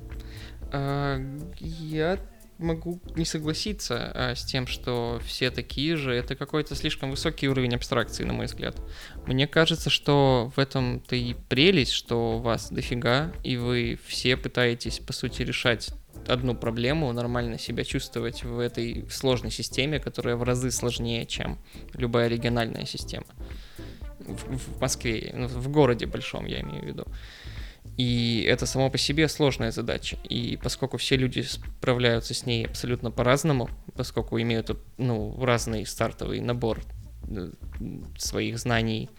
А, 0.71 1.19
Я 1.59 2.17
могу 2.57 3.01
не 3.15 3.25
согласиться 3.25 4.11
а, 4.13 4.35
с 4.35 4.43
тем, 4.45 4.67
что 4.67 5.19
все 5.25 5.51
такие 5.51 5.95
же. 5.95 6.13
Это 6.13 6.35
какой-то 6.35 6.75
слишком 6.75 7.11
высокий 7.11 7.49
уровень 7.49 7.75
абстракции, 7.75 8.23
на 8.23 8.33
мой 8.33 8.45
взгляд. 8.45 8.79
Мне 9.25 9.47
кажется, 9.47 9.89
что 9.89 10.51
в 10.55 10.59
этом-то 10.59 11.15
и 11.15 11.33
прелесть, 11.33 11.91
что 11.91 12.39
вас 12.39 12.71
дофига, 12.71 13.33
и 13.43 13.57
вы 13.57 13.99
все 14.05 14.37
пытаетесь, 14.37 14.99
по 14.99 15.13
сути, 15.13 15.41
решать 15.41 15.89
одну 16.27 16.55
проблему, 16.55 17.11
нормально 17.11 17.57
себя 17.57 17.83
чувствовать 17.83 18.43
в 18.43 18.59
этой 18.59 19.09
сложной 19.09 19.51
системе, 19.51 19.99
которая 19.99 20.35
в 20.35 20.43
разы 20.43 20.71
сложнее, 20.71 21.25
чем 21.25 21.57
любая 21.93 22.27
региональная 22.27 22.85
система. 22.85 23.25
В, 24.35 24.77
в 24.77 24.81
Москве, 24.81 25.31
ну, 25.35 25.47
в 25.47 25.67
городе 25.69 26.05
большом, 26.05 26.45
я 26.45 26.61
имею 26.61 26.81
в 26.81 26.85
виду. 26.85 27.05
И 27.97 28.45
это 28.47 28.65
само 28.65 28.89
по 28.89 28.97
себе 28.97 29.27
сложная 29.27 29.71
задача. 29.71 30.17
И 30.29 30.57
поскольку 30.61 30.97
все 30.97 31.17
люди 31.17 31.41
справляются 31.41 32.33
с 32.33 32.45
ней 32.45 32.65
абсолютно 32.65 33.11
по-разному, 33.11 33.69
поскольку 33.95 34.39
имеют 34.39 34.71
ну, 34.97 35.43
разный 35.43 35.85
стартовый 35.85 36.39
набор 36.41 36.79
э, 37.27 37.51
своих 38.17 38.57
знаний, 38.59 39.09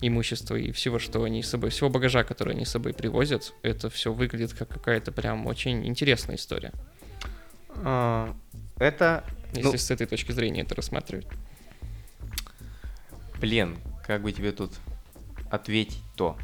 имущества 0.00 0.56
и 0.56 0.72
всего, 0.72 0.98
что 0.98 1.22
они 1.24 1.42
с 1.42 1.48
собой, 1.48 1.70
всего 1.70 1.88
багажа, 1.88 2.24
который 2.24 2.54
они 2.54 2.64
с 2.66 2.70
собой 2.70 2.92
привозят, 2.92 3.54
это 3.62 3.88
все 3.88 4.12
выглядит 4.12 4.52
как 4.52 4.68
какая-то 4.68 5.10
прям 5.12 5.46
очень 5.46 5.86
интересная 5.86 6.36
история, 6.36 6.72
А, 7.84 8.34
Это, 8.78 9.24
если 9.54 9.70
Ну- 9.70 9.78
с 9.78 9.90
этой 9.90 10.06
точки 10.06 10.32
зрения 10.32 10.62
это 10.62 10.74
рассматривать. 10.74 11.26
блин, 13.40 13.76
как 14.06 14.22
бы 14.22 14.32
тебе 14.32 14.52
тут 14.52 14.72
ответить 15.50 16.02
то? 16.14 16.36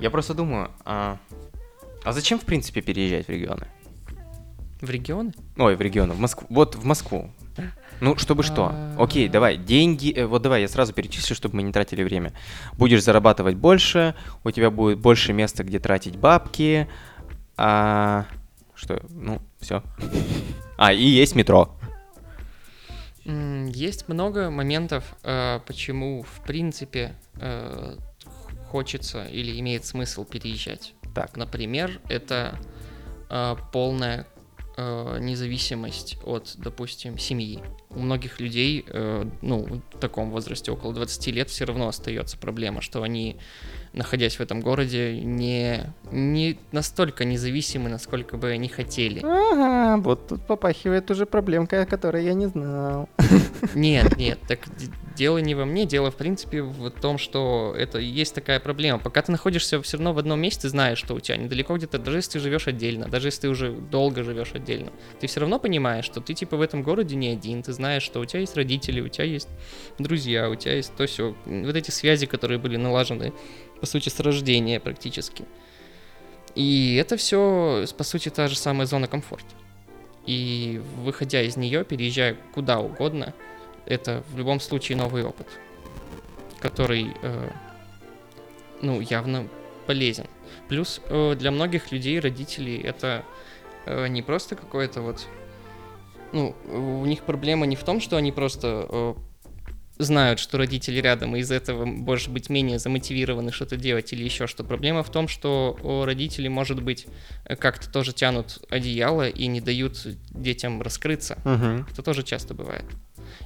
Я 0.00 0.10
просто 0.10 0.34
думаю, 0.34 0.70
а, 0.84 1.18
а 2.04 2.12
зачем 2.12 2.38
в 2.38 2.44
принципе 2.44 2.82
переезжать 2.82 3.26
в 3.26 3.30
регионы? 3.30 3.66
В 4.80 4.90
регионы? 4.90 5.32
Ой, 5.56 5.76
в 5.76 5.80
регионы, 5.80 6.12
в 6.12 6.18
Москву. 6.18 6.46
Вот 6.50 6.74
в 6.74 6.84
Москву. 6.84 7.30
Ну, 8.00 8.16
чтобы 8.18 8.42
что? 8.42 8.70
А. 8.72 8.96
Окей, 8.98 9.28
давай, 9.28 9.56
деньги, 9.56 10.12
э, 10.12 10.26
вот 10.26 10.42
давай, 10.42 10.60
я 10.60 10.68
сразу 10.68 10.92
перечислю, 10.92 11.34
чтобы 11.34 11.56
мы 11.56 11.62
не 11.62 11.72
тратили 11.72 12.02
время. 12.02 12.32
Будешь 12.74 13.02
зарабатывать 13.02 13.56
больше, 13.56 14.14
у 14.44 14.50
тебя 14.50 14.70
будет 14.70 14.98
больше 14.98 15.32
места, 15.32 15.64
где 15.64 15.78
тратить 15.78 16.16
бабки, 16.16 16.88
а... 17.56 18.26
Что? 18.74 19.00
Ну, 19.08 19.40
все. 19.58 19.82
А, 20.76 20.92
и 20.92 21.02
есть 21.02 21.34
метро. 21.34 21.74
Есть 23.66 24.08
много 24.08 24.50
моментов, 24.50 25.16
э, 25.22 25.60
почему, 25.66 26.22
в 26.22 26.42
принципе, 26.44 27.14
э, 27.34 27.96
хочется 28.68 29.24
или 29.26 29.58
имеет 29.60 29.84
смысл 29.84 30.24
переезжать. 30.24 30.94
Так, 31.14 31.36
Например, 31.36 32.00
это 32.08 32.58
э, 33.30 33.56
полная 33.72 34.26
независимость 34.78 36.18
от, 36.22 36.52
допустим, 36.58 37.16
семьи. 37.16 37.62
У 37.88 37.98
многих 38.00 38.40
людей, 38.40 38.84
ну, 39.40 39.80
в 39.90 39.98
таком 39.98 40.30
возрасте, 40.30 40.70
около 40.70 40.92
20 40.92 41.28
лет, 41.28 41.48
все 41.48 41.64
равно 41.64 41.88
остается 41.88 42.36
проблема, 42.36 42.82
что 42.82 43.02
они, 43.02 43.38
находясь 43.96 44.36
в 44.36 44.40
этом 44.40 44.60
городе, 44.60 45.20
не, 45.22 45.92
не 46.12 46.58
настолько 46.70 47.24
независимы, 47.24 47.88
насколько 47.88 48.36
бы 48.36 48.50
они 48.50 48.68
хотели. 48.68 49.20
Ага, 49.24 49.96
вот 50.02 50.28
тут 50.28 50.46
попахивает 50.46 51.10
уже 51.10 51.24
проблемка, 51.24 51.82
о 51.82 51.86
которой 51.86 52.24
я 52.24 52.34
не 52.34 52.46
знал. 52.46 53.08
Нет, 53.74 54.16
нет, 54.16 54.38
так 54.46 54.60
дело 55.16 55.38
не 55.38 55.54
во 55.54 55.64
мне, 55.64 55.86
дело, 55.86 56.10
в 56.10 56.16
принципе, 56.16 56.62
в 56.62 56.90
том, 56.90 57.18
что 57.18 57.74
это 57.76 57.98
есть 57.98 58.34
такая 58.34 58.60
проблема. 58.60 58.98
Пока 58.98 59.22
ты 59.22 59.32
находишься 59.32 59.80
все 59.82 59.96
равно 59.96 60.12
в 60.12 60.18
одном 60.18 60.40
месте, 60.40 60.68
знаешь, 60.68 60.98
что 60.98 61.14
у 61.14 61.20
тебя 61.20 61.36
недалеко 61.36 61.76
где-то, 61.76 61.98
даже 61.98 62.18
если 62.18 62.32
ты 62.32 62.38
живешь 62.40 62.68
отдельно, 62.68 63.08
даже 63.08 63.28
если 63.28 63.42
ты 63.42 63.48
уже 63.48 63.72
долго 63.72 64.22
живешь 64.22 64.52
отдельно, 64.54 64.92
ты 65.20 65.26
все 65.26 65.40
равно 65.40 65.58
понимаешь, 65.58 66.04
что 66.04 66.20
ты 66.20 66.34
типа 66.34 66.56
в 66.56 66.60
этом 66.60 66.82
городе 66.82 67.16
не 67.16 67.28
один, 67.28 67.62
ты 67.62 67.72
знаешь, 67.72 68.02
что 68.02 68.20
у 68.20 68.24
тебя 68.24 68.40
есть 68.40 68.56
родители, 68.56 69.00
у 69.00 69.08
тебя 69.08 69.24
есть 69.24 69.48
друзья, 69.98 70.50
у 70.50 70.54
тебя 70.54 70.74
есть 70.74 70.94
то 70.96 71.06
все, 71.06 71.34
вот 71.46 71.76
эти 71.76 71.90
связи, 71.90 72.26
которые 72.26 72.58
были 72.58 72.76
налажены, 72.76 73.32
по 73.80 73.86
сути, 73.86 74.08
с 74.08 74.20
рождения 74.20 74.80
практически. 74.80 75.44
И 76.54 76.96
это 76.96 77.16
все, 77.16 77.84
по 77.96 78.04
сути, 78.04 78.30
та 78.30 78.48
же 78.48 78.56
самая 78.56 78.86
зона 78.86 79.06
комфорта. 79.06 79.54
И 80.26 80.82
выходя 80.96 81.42
из 81.42 81.56
нее, 81.56 81.84
переезжая 81.84 82.36
куда 82.54 82.80
угодно, 82.80 83.34
это 83.84 84.24
в 84.30 84.38
любом 84.38 84.58
случае 84.58 84.98
новый 84.98 85.24
опыт, 85.24 85.46
который, 86.58 87.12
э, 87.22 87.50
ну, 88.82 89.00
явно 89.00 89.48
полезен. 89.86 90.26
Плюс 90.68 91.00
э, 91.04 91.36
для 91.38 91.50
многих 91.50 91.92
людей, 91.92 92.18
родителей, 92.18 92.80
это 92.80 93.24
э, 93.84 94.08
не 94.08 94.22
просто 94.22 94.56
какое-то 94.56 95.02
вот... 95.02 95.26
Ну, 96.32 96.56
у 96.66 97.06
них 97.06 97.22
проблема 97.22 97.66
не 97.66 97.76
в 97.76 97.84
том, 97.84 98.00
что 98.00 98.16
они 98.16 98.32
просто 98.32 98.86
э, 98.88 99.14
знают, 99.98 100.38
что 100.40 100.58
родители 100.58 101.00
рядом, 101.00 101.36
и 101.36 101.40
из 101.40 101.50
этого, 101.50 101.84
может 101.84 102.30
быть, 102.30 102.50
менее 102.50 102.78
замотивированы 102.78 103.52
что-то 103.52 103.76
делать 103.76 104.12
или 104.12 104.24
еще 104.24 104.46
что. 104.46 104.64
Проблема 104.64 105.02
в 105.02 105.10
том, 105.10 105.28
что 105.28 106.04
родители, 106.06 106.48
может 106.48 106.82
быть, 106.82 107.06
как-то 107.58 107.90
тоже 107.90 108.12
тянут 108.12 108.58
одеяло 108.68 109.28
и 109.28 109.46
не 109.46 109.60
дают 109.60 110.06
детям 110.30 110.82
раскрыться. 110.82 111.38
Угу. 111.44 111.90
Это 111.92 112.02
тоже 112.02 112.22
часто 112.22 112.54
бывает. 112.54 112.84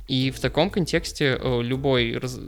И 0.08 0.30
в 0.30 0.40
таком 0.40 0.70
контексте 0.70 1.38
любой 1.42 2.18
раз- 2.18 2.40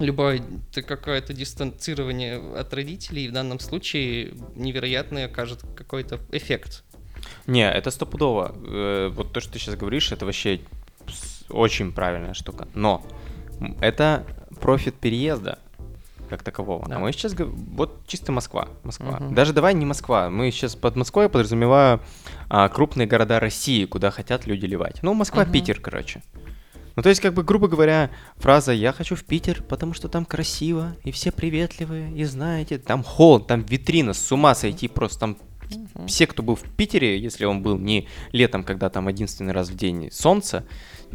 любое 0.00 0.42
какое-то 0.74 1.32
дистанцирование 1.32 2.38
от 2.58 2.72
родителей 2.74 3.28
в 3.28 3.32
данном 3.32 3.60
случае 3.60 4.32
невероятный 4.54 5.26
окажет 5.26 5.60
какой-то 5.76 6.20
эффект. 6.32 6.84
Не, 7.46 7.70
это 7.70 7.90
стопудово. 7.90 8.54
Э, 8.66 9.08
Вот 9.14 9.32
то, 9.32 9.40
что 9.40 9.52
ты 9.52 9.58
сейчас 9.58 9.76
говоришь, 9.76 10.12
это 10.12 10.26
вообще 10.26 10.60
очень 11.50 11.92
правильная 11.92 12.34
штука. 12.34 12.68
Но 12.74 13.02
это 13.80 14.24
профит 14.60 14.94
переезда 14.94 15.58
как 16.28 16.42
такового. 16.42 16.88
Да. 16.88 16.96
А 16.96 16.98
мы 16.98 17.12
сейчас 17.12 17.34
вот 17.38 18.06
чисто 18.06 18.32
Москва, 18.32 18.68
Москва. 18.82 19.18
Мгм. 19.20 19.34
Даже 19.34 19.52
давай 19.52 19.74
не 19.74 19.84
Москва. 19.84 20.30
Мы 20.30 20.50
сейчас 20.50 20.74
под 20.74 20.96
Москвой 20.96 21.28
подразумеваю 21.28 22.00
а, 22.48 22.68
крупные 22.68 23.06
города 23.06 23.40
России, 23.40 23.84
куда 23.84 24.10
хотят 24.10 24.46
люди 24.46 24.66
ливать. 24.66 25.02
Ну, 25.02 25.14
Москва, 25.14 25.42
Мгм. 25.42 25.52
Питер, 25.52 25.80
короче. 25.80 26.22
Ну, 26.96 27.02
то 27.02 27.08
есть, 27.08 27.20
как 27.20 27.34
бы, 27.34 27.42
грубо 27.42 27.66
говоря, 27.66 28.10
фраза 28.36 28.72
«я 28.72 28.92
хочу 28.92 29.16
в 29.16 29.24
Питер, 29.24 29.62
потому 29.62 29.94
что 29.94 30.08
там 30.08 30.24
красиво, 30.24 30.94
и 31.02 31.10
все 31.10 31.32
приветливые, 31.32 32.12
и 32.12 32.24
знаете, 32.24 32.78
там 32.78 33.02
холод, 33.02 33.48
там 33.48 33.62
витрина, 33.62 34.12
с 34.12 34.30
ума 34.30 34.54
сойти 34.54 34.86
просто, 34.86 35.18
там 35.18 35.36
все, 36.06 36.26
кто 36.26 36.42
был 36.42 36.54
в 36.54 36.62
Питере, 36.62 37.18
если 37.18 37.46
он 37.46 37.62
был 37.62 37.78
не 37.78 38.06
летом, 38.32 38.62
когда 38.62 38.90
там 38.90 39.08
единственный 39.08 39.52
раз 39.52 39.70
в 39.70 39.76
день 39.76 40.10
солнце, 40.12 40.64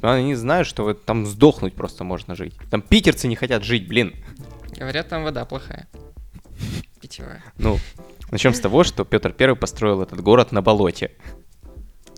они 0.01 0.35
знают, 0.35 0.67
что 0.67 0.83
вот 0.83 1.05
там 1.05 1.25
сдохнуть 1.25 1.75
просто 1.75 2.03
можно 2.03 2.35
жить. 2.35 2.53
Там 2.69 2.81
питерцы 2.81 3.27
не 3.27 3.35
хотят 3.35 3.63
жить, 3.63 3.87
блин. 3.87 4.15
Говорят, 4.77 5.09
там 5.09 5.23
вода 5.23 5.45
плохая. 5.45 5.87
Питьевая. 7.01 7.43
Ну, 7.57 7.77
начнем 8.31 8.53
с 8.53 8.59
того, 8.59 8.83
что 8.83 9.05
Петр 9.05 9.31
Первый 9.33 9.55
построил 9.55 10.01
этот 10.01 10.21
город 10.21 10.51
на 10.51 10.61
болоте. 10.61 11.11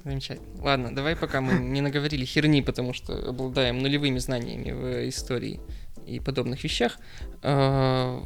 Замечательно. 0.03 0.63
Ладно, 0.63 0.95
давай 0.95 1.15
пока 1.15 1.41
мы 1.41 1.53
не 1.53 1.81
наговорили 1.81 2.25
херни, 2.25 2.61
потому 2.61 2.93
что 2.93 3.29
обладаем 3.29 3.79
нулевыми 3.79 4.17
знаниями 4.17 4.71
в 4.71 5.09
истории 5.09 5.59
и 6.07 6.19
подобных 6.19 6.63
вещах. 6.63 6.97
А, 7.43 8.23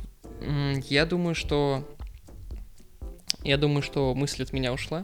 я 0.89 1.05
думаю, 1.05 1.35
что... 1.35 1.83
Я 3.43 3.57
думаю, 3.57 3.83
что 3.83 4.13
мысль 4.15 4.43
от 4.43 4.53
меня 4.53 4.73
ушла. 4.73 5.03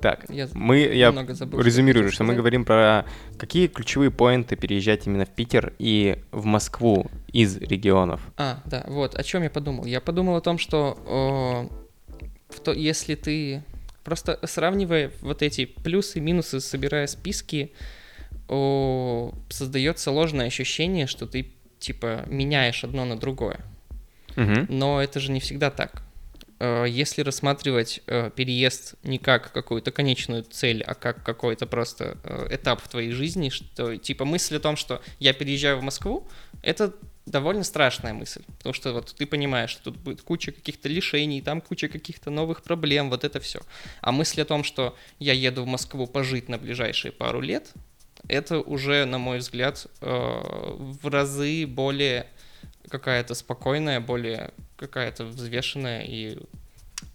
Так, 0.00 0.24
я 0.30 0.48
мы, 0.54 0.78
я 0.78 1.12
забыл, 1.34 1.60
резюмирую, 1.60 2.08
что, 2.08 2.14
что 2.14 2.24
мы 2.24 2.34
говорим 2.34 2.64
про 2.64 3.04
какие 3.38 3.66
ключевые 3.66 4.10
поинты 4.10 4.56
переезжать 4.56 5.06
именно 5.06 5.26
в 5.26 5.30
Питер 5.30 5.74
и 5.78 6.18
в 6.30 6.44
Москву 6.46 7.10
из 7.32 7.58
регионов. 7.58 8.20
А, 8.36 8.62
да, 8.64 8.84
вот, 8.88 9.14
о 9.14 9.22
чем 9.22 9.42
я 9.42 9.50
подумал. 9.50 9.84
Я 9.84 10.00
подумал 10.00 10.36
о 10.36 10.40
том, 10.40 10.58
что 10.58 10.98
о, 11.06 11.70
то, 12.64 12.72
если 12.72 13.14
ты 13.14 13.62
просто 14.04 14.38
сравнивая 14.44 15.12
вот 15.20 15.42
эти 15.42 15.66
плюсы 15.66 16.18
и 16.18 16.20
минусы, 16.20 16.60
собирая 16.60 17.06
списки, 17.06 17.72
о, 18.48 19.32
создается 19.48 20.10
ложное 20.10 20.46
ощущение, 20.46 21.06
что 21.06 21.26
ты 21.26 21.52
типа 21.78 22.24
меняешь 22.26 22.84
одно 22.84 23.04
на 23.04 23.18
другое. 23.18 23.60
Угу. 24.36 24.66
Но 24.68 25.02
это 25.02 25.20
же 25.20 25.32
не 25.32 25.40
всегда 25.40 25.70
так. 25.70 26.02
Э, 26.60 26.84
если 26.86 27.22
рассматривать 27.22 28.02
э, 28.06 28.30
переезд 28.36 28.94
не 29.02 29.18
как 29.18 29.50
какую-то 29.50 29.90
конечную 29.90 30.44
цель, 30.44 30.82
а 30.82 30.94
как 30.94 31.24
какой-то 31.24 31.66
просто 31.66 32.18
э, 32.22 32.48
этап 32.50 32.82
в 32.82 32.88
твоей 32.88 33.12
жизни, 33.12 33.48
что 33.48 33.96
типа 33.96 34.26
мысль 34.26 34.56
о 34.56 34.60
том, 34.60 34.76
что 34.76 35.00
я 35.18 35.32
переезжаю 35.32 35.78
в 35.78 35.82
Москву, 35.82 36.28
это 36.62 36.94
довольно 37.24 37.64
страшная 37.64 38.12
мысль, 38.12 38.42
потому 38.58 38.74
что 38.74 38.92
вот 38.92 39.14
ты 39.16 39.24
понимаешь, 39.24 39.70
что 39.70 39.84
тут 39.84 39.96
будет 39.96 40.20
куча 40.20 40.52
каких-то 40.52 40.90
лишений, 40.90 41.40
там 41.40 41.62
куча 41.62 41.88
каких-то 41.88 42.28
новых 42.30 42.62
проблем, 42.62 43.08
вот 43.08 43.24
это 43.24 43.40
все. 43.40 43.60
А 44.02 44.12
мысль 44.12 44.42
о 44.42 44.44
том, 44.44 44.62
что 44.62 44.94
я 45.18 45.32
еду 45.32 45.62
в 45.62 45.66
Москву 45.66 46.06
пожить 46.06 46.50
на 46.50 46.58
ближайшие 46.58 47.12
пару 47.12 47.40
лет, 47.40 47.72
это 48.28 48.60
уже, 48.60 49.06
на 49.06 49.16
мой 49.16 49.38
взгляд, 49.38 49.86
в 50.00 51.08
разы 51.08 51.66
более 51.66 52.26
какая-то 52.88 53.34
спокойная, 53.34 54.00
более 54.00 54.52
какая-то 54.76 55.24
взвешенная 55.24 56.02
и 56.02 56.38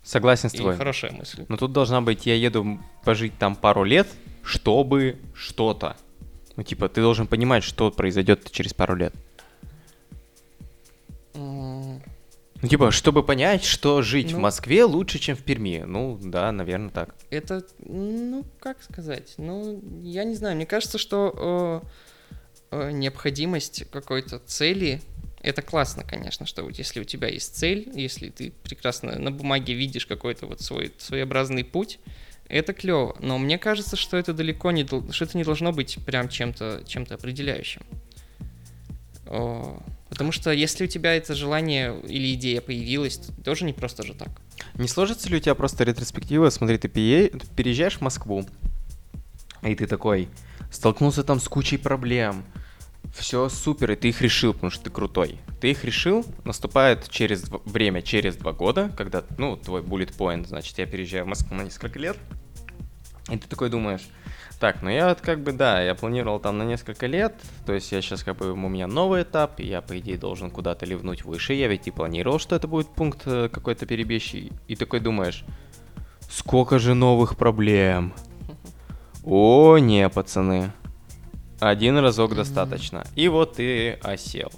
Согласен 0.03 0.49
с 0.49 0.53
тобой. 0.53 0.75
хорошая 0.75 1.11
мысль. 1.11 1.45
Но 1.47 1.57
тут 1.57 1.71
должна 1.71 2.01
быть, 2.01 2.25
я 2.25 2.35
еду 2.35 2.79
пожить 3.03 3.37
там 3.37 3.55
пару 3.55 3.83
лет, 3.83 4.07
чтобы 4.43 5.17
что-то. 5.33 5.97
Ну, 6.55 6.63
типа, 6.63 6.89
ты 6.89 7.01
должен 7.01 7.27
понимать, 7.27 7.63
что 7.63 7.91
произойдет 7.91 8.51
через 8.51 8.73
пару 8.73 8.95
лет. 8.95 9.13
Mm. 11.33 12.01
Ну, 12.61 12.69
типа, 12.69 12.91
чтобы 12.91 13.23
понять, 13.23 13.63
что 13.63 14.01
жить 14.01 14.31
ну, 14.31 14.37
в 14.37 14.41
Москве 14.41 14.85
лучше, 14.85 15.19
чем 15.19 15.35
в 15.35 15.43
Перми. 15.43 15.83
Ну, 15.85 16.17
да, 16.21 16.51
наверное, 16.51 16.89
так. 16.89 17.15
Это, 17.29 17.63
ну, 17.79 18.45
как 18.59 18.81
сказать? 18.81 19.33
Ну, 19.37 19.81
я 20.01 20.23
не 20.23 20.35
знаю. 20.35 20.55
Мне 20.55 20.65
кажется, 20.65 20.97
что 20.97 21.83
э, 22.71 22.87
э, 22.87 22.91
необходимость 22.91 23.89
какой-то 23.91 24.39
цели 24.39 25.01
это 25.45 25.61
классно, 25.61 26.03
конечно, 26.03 26.47
что 26.47 26.63
вот 26.63 26.77
если 26.77 26.99
у 26.99 27.03
тебя 27.03 27.27
есть 27.27 27.55
цель, 27.55 27.87
если 27.93 28.29
ты 28.29 28.51
прекрасно 28.63 29.19
на 29.19 29.31
бумаге 29.31 29.75
видишь 29.75 30.07
какой-то 30.07 30.47
вот 30.47 30.61
свой 30.61 30.91
своеобразный 30.97 31.63
путь, 31.63 31.99
это 32.47 32.73
клево. 32.73 33.15
Но 33.19 33.37
мне 33.37 33.59
кажется, 33.59 33.95
что 33.95 34.17
это 34.17 34.33
далеко 34.33 34.71
не, 34.71 34.85
что 34.85 35.25
это 35.25 35.37
не 35.37 35.43
должно 35.43 35.71
быть 35.71 35.99
прям 36.03 36.29
чем-то 36.29 36.83
чем 36.87 37.05
определяющим. 37.09 37.83
Потому 40.09 40.31
что 40.31 40.51
если 40.51 40.85
у 40.85 40.87
тебя 40.87 41.15
это 41.15 41.35
желание 41.35 41.99
или 42.07 42.33
идея 42.33 42.61
появилась, 42.61 43.17
то 43.17 43.31
тоже 43.43 43.65
не 43.65 43.73
просто 43.73 44.03
же 44.03 44.15
так. 44.15 44.29
Не 44.73 44.87
сложится 44.87 45.29
ли 45.29 45.37
у 45.37 45.39
тебя 45.39 45.53
просто 45.53 45.83
ретроспектива? 45.83 46.49
Смотри, 46.49 46.79
ты 46.79 46.87
переезжаешь 46.87 47.97
в 47.97 48.01
Москву, 48.01 48.45
и 49.61 49.75
ты 49.75 49.85
такой, 49.85 50.27
столкнулся 50.71 51.23
там 51.23 51.39
с 51.39 51.47
кучей 51.47 51.77
проблем, 51.77 52.43
все 53.13 53.49
супер, 53.49 53.91
и 53.91 53.95
ты 53.95 54.09
их 54.09 54.21
решил, 54.21 54.53
потому 54.53 54.71
что 54.71 54.85
ты 54.85 54.89
крутой. 54.89 55.39
Ты 55.61 55.71
их 55.71 55.83
решил, 55.83 56.25
наступает 56.43 57.09
через 57.09 57.45
время, 57.65 58.01
через 58.01 58.35
два 58.35 58.53
года, 58.53 58.91
когда, 58.95 59.23
ну, 59.37 59.57
твой 59.57 59.81
bullet 59.81 60.15
point, 60.15 60.47
значит, 60.47 60.77
я 60.77 60.85
переезжаю 60.85 61.25
в 61.25 61.27
Москву 61.27 61.55
на 61.55 61.63
несколько 61.63 61.99
лет, 61.99 62.17
и 63.29 63.37
ты 63.37 63.47
такой 63.47 63.69
думаешь, 63.69 64.07
так, 64.59 64.81
ну 64.81 64.89
я 64.89 65.09
вот 65.09 65.19
как 65.21 65.41
бы, 65.41 65.51
да, 65.51 65.81
я 65.81 65.95
планировал 65.95 66.39
там 66.39 66.57
на 66.57 66.63
несколько 66.63 67.07
лет, 67.07 67.35
то 67.65 67.73
есть 67.73 67.91
я 67.91 68.01
сейчас 68.01 68.23
как 68.23 68.37
бы, 68.37 68.53
у 68.53 68.55
меня 68.55 68.87
новый 68.87 69.23
этап, 69.23 69.59
и 69.59 69.65
я, 69.65 69.81
по 69.81 69.97
идее, 69.99 70.17
должен 70.17 70.49
куда-то 70.49 70.85
ливнуть 70.85 71.25
выше, 71.25 71.53
я 71.53 71.67
ведь 71.67 71.87
и 71.87 71.91
планировал, 71.91 72.39
что 72.39 72.55
это 72.55 72.67
будет 72.67 72.87
пункт 72.87 73.23
э, 73.25 73.49
какой-то 73.49 73.85
перебежчий, 73.85 74.51
и 74.67 74.75
такой 74.75 75.01
думаешь, 75.01 75.43
сколько 76.29 76.79
же 76.79 76.93
новых 76.93 77.35
проблем. 77.35 78.13
О, 79.23 79.77
не, 79.77 80.07
пацаны, 80.07 80.71
один 81.59 81.97
разок 81.97 82.31
mm-hmm. 82.31 82.35
достаточно. 82.35 83.07
И 83.15 83.27
вот 83.27 83.55
ты 83.55 83.93
осел. 84.01 84.51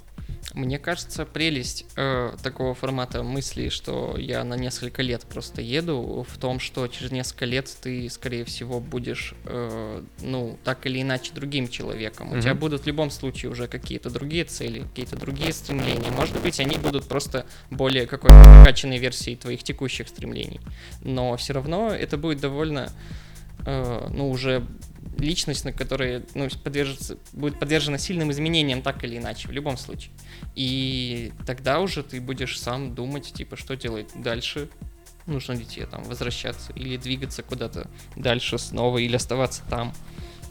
Мне 0.54 0.78
кажется, 0.78 1.26
прелесть 1.26 1.84
э, 1.96 2.32
такого 2.42 2.74
формата 2.74 3.22
мысли, 3.22 3.68
что 3.68 4.16
я 4.16 4.42
на 4.44 4.54
несколько 4.54 5.02
лет 5.02 5.22
просто 5.22 5.60
еду, 5.60 6.26
в 6.28 6.38
том, 6.38 6.58
что 6.58 6.86
через 6.88 7.12
несколько 7.12 7.44
лет 7.44 7.70
ты, 7.82 8.08
скорее 8.08 8.44
всего, 8.44 8.80
будешь, 8.80 9.34
э, 9.44 10.02
ну, 10.22 10.58
так 10.64 10.86
или 10.86 11.02
иначе, 11.02 11.32
другим 11.34 11.68
человеком. 11.68 12.32
Mm-hmm. 12.32 12.38
У 12.38 12.40
тебя 12.40 12.54
будут 12.54 12.82
в 12.82 12.86
любом 12.86 13.10
случае 13.10 13.52
уже 13.52 13.68
какие-то 13.68 14.10
другие 14.10 14.44
цели, 14.44 14.80
какие-то 14.80 15.16
другие 15.16 15.52
стремления. 15.52 16.10
Может 16.10 16.40
быть, 16.40 16.58
они 16.60 16.78
будут 16.78 17.06
просто 17.06 17.44
более 17.70 18.06
какой-то 18.06 18.42
прокачанной 18.42 18.98
версией 18.98 19.36
твоих 19.36 19.62
текущих 19.62 20.08
стремлений. 20.08 20.60
Но 21.02 21.36
все 21.36 21.52
равно 21.52 21.90
это 21.90 22.16
будет 22.16 22.40
довольно, 22.40 22.90
э, 23.66 24.08
ну, 24.12 24.30
уже 24.30 24.66
личность, 25.18 25.64
на 25.64 25.72
которой 25.72 26.24
ну, 26.34 26.48
подвержется, 26.62 27.18
будет 27.32 27.58
подвержена 27.58 27.98
сильным 27.98 28.30
изменениям 28.30 28.82
так 28.82 29.02
или 29.04 29.18
иначе, 29.18 29.48
в 29.48 29.52
любом 29.52 29.76
случае. 29.76 30.12
И 30.54 31.32
тогда 31.46 31.80
уже 31.80 32.02
ты 32.02 32.20
будешь 32.20 32.60
сам 32.60 32.94
думать, 32.94 33.32
типа, 33.32 33.56
что 33.56 33.76
делать 33.76 34.08
дальше, 34.14 34.68
нужно 35.26 35.52
ли 35.52 35.64
тебе 35.64 35.86
там 35.86 36.04
возвращаться 36.04 36.72
или 36.72 36.96
двигаться 36.96 37.42
куда-то 37.42 37.90
дальше 38.16 38.58
снова, 38.58 38.98
или 38.98 39.16
оставаться 39.16 39.62
там. 39.68 39.92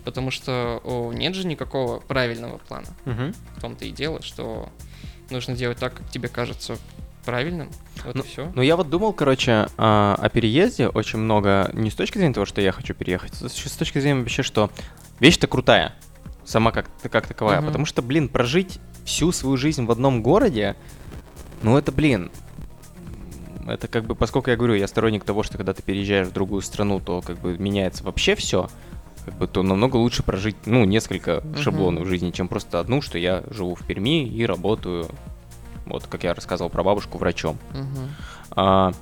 Потому 0.03 0.31
что 0.31 0.81
о, 0.85 1.11
нет 1.11 1.35
же 1.35 1.45
никакого 1.45 1.99
правильного 1.99 2.59
плана. 2.59 2.87
Угу. 3.05 3.33
В 3.57 3.61
том-то 3.61 3.85
и 3.85 3.91
дело, 3.91 4.21
что 4.21 4.71
нужно 5.29 5.55
делать 5.55 5.79
так, 5.79 5.95
как 5.95 6.09
тебе 6.09 6.29
кажется 6.29 6.77
правильным. 7.27 7.69
Вот 8.05 8.15
ну, 8.15 8.23
и 8.23 8.25
все. 8.25 8.51
Ну, 8.55 8.61
я 8.61 8.77
вот 8.77 8.89
думал, 8.89 9.11
короче, 9.11 9.67
о, 9.77 10.15
о 10.15 10.29
переезде 10.29 10.87
очень 10.87 11.19
много, 11.19 11.69
не 11.73 11.91
с 11.91 11.95
точки 11.95 12.17
зрения 12.17 12.33
того, 12.33 12.45
что 12.45 12.61
я 12.61 12.71
хочу 12.71 12.93
переехать, 12.93 13.33
а 13.41 13.49
с 13.49 13.75
точки 13.77 13.99
зрения 13.99 14.21
вообще, 14.21 14.43
что 14.43 14.71
вещь-то 15.19 15.47
крутая, 15.47 15.93
сама 16.45 16.71
как, 16.71 16.89
как 17.11 17.27
таковая. 17.27 17.59
Угу. 17.59 17.67
Потому 17.67 17.85
что, 17.85 18.01
блин, 18.01 18.29
прожить 18.29 18.79
всю 19.03 19.33
свою 19.33 19.57
жизнь 19.57 19.83
в 19.85 19.91
одном 19.91 20.23
городе, 20.23 20.77
ну 21.63 21.77
это, 21.77 21.91
блин, 21.91 22.31
это 23.67 23.89
как 23.89 24.05
бы, 24.05 24.15
поскольку 24.15 24.49
я 24.49 24.55
говорю, 24.55 24.75
я 24.75 24.87
сторонник 24.87 25.25
того, 25.25 25.43
что 25.43 25.57
когда 25.57 25.73
ты 25.73 25.83
переезжаешь 25.83 26.27
в 26.27 26.33
другую 26.33 26.61
страну, 26.61 27.01
то 27.01 27.21
как 27.21 27.39
бы 27.39 27.57
меняется 27.57 28.05
вообще 28.05 28.35
все, 28.35 28.69
как 29.25 29.37
бы, 29.37 29.47
то 29.47 29.63
намного 29.63 29.97
лучше 29.97 30.23
прожить, 30.23 30.55
ну, 30.65 30.85
несколько 30.85 31.31
uh-huh. 31.31 31.61
шаблонов 31.61 32.05
в 32.05 32.07
жизни, 32.07 32.31
чем 32.31 32.47
просто 32.47 32.79
одну, 32.79 33.01
что 33.01 33.17
я 33.17 33.43
живу 33.49 33.75
в 33.75 33.85
Перми 33.85 34.25
и 34.25 34.45
работаю 34.45 35.09
вот 35.89 36.07
как 36.07 36.23
я 36.23 36.33
рассказывал 36.33 36.69
про 36.69 36.83
бабушку, 36.83 37.17
врачом. 37.17 37.57
Угу. 37.71 38.07
А, 38.51 38.93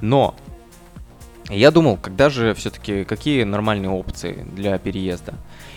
но 0.00 0.34
я 1.48 1.70
думал, 1.70 1.96
когда 1.96 2.30
же 2.30 2.54
все-таки 2.54 3.04
какие 3.04 3.42
нормальные 3.42 3.90
опции 3.90 4.46
для 4.52 4.78
переезда. 4.78 5.34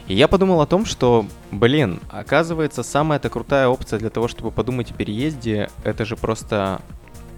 И 0.07 0.13
я 0.13 0.27
подумал 0.27 0.61
о 0.61 0.67
том, 0.67 0.85
что, 0.85 1.25
блин, 1.51 1.99
оказывается, 2.09 2.83
самая-то 2.83 3.29
крутая 3.29 3.67
опция 3.67 3.99
для 3.99 4.09
того, 4.09 4.27
чтобы 4.27 4.51
подумать 4.51 4.91
о 4.91 4.93
переезде, 4.93 5.69
это 5.83 6.05
же 6.05 6.15
просто 6.15 6.81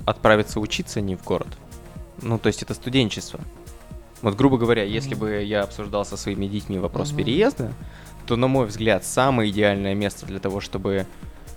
отправиться 0.05 0.59
учиться 0.59 0.99
не 0.99 1.15
в 1.15 1.23
город. 1.23 1.47
Ну, 2.21 2.37
то 2.37 2.47
есть 2.47 2.61
это 2.63 2.73
студенчество. 2.73 3.39
Вот, 4.21 4.35
грубо 4.35 4.57
говоря, 4.57 4.83
если 4.83 5.13
бы 5.13 5.43
я 5.43 5.63
обсуждал 5.63 6.05
со 6.05 6.17
своими 6.17 6.47
детьми 6.47 6.79
вопрос 6.79 7.11
mm-hmm. 7.11 7.17
переезда, 7.17 7.71
то, 8.25 8.35
на 8.35 8.47
мой 8.47 8.65
взгляд, 8.65 9.05
самое 9.05 9.51
идеальное 9.51 9.93
место 9.93 10.25
для 10.25 10.39
того, 10.39 10.59
чтобы 10.59 11.05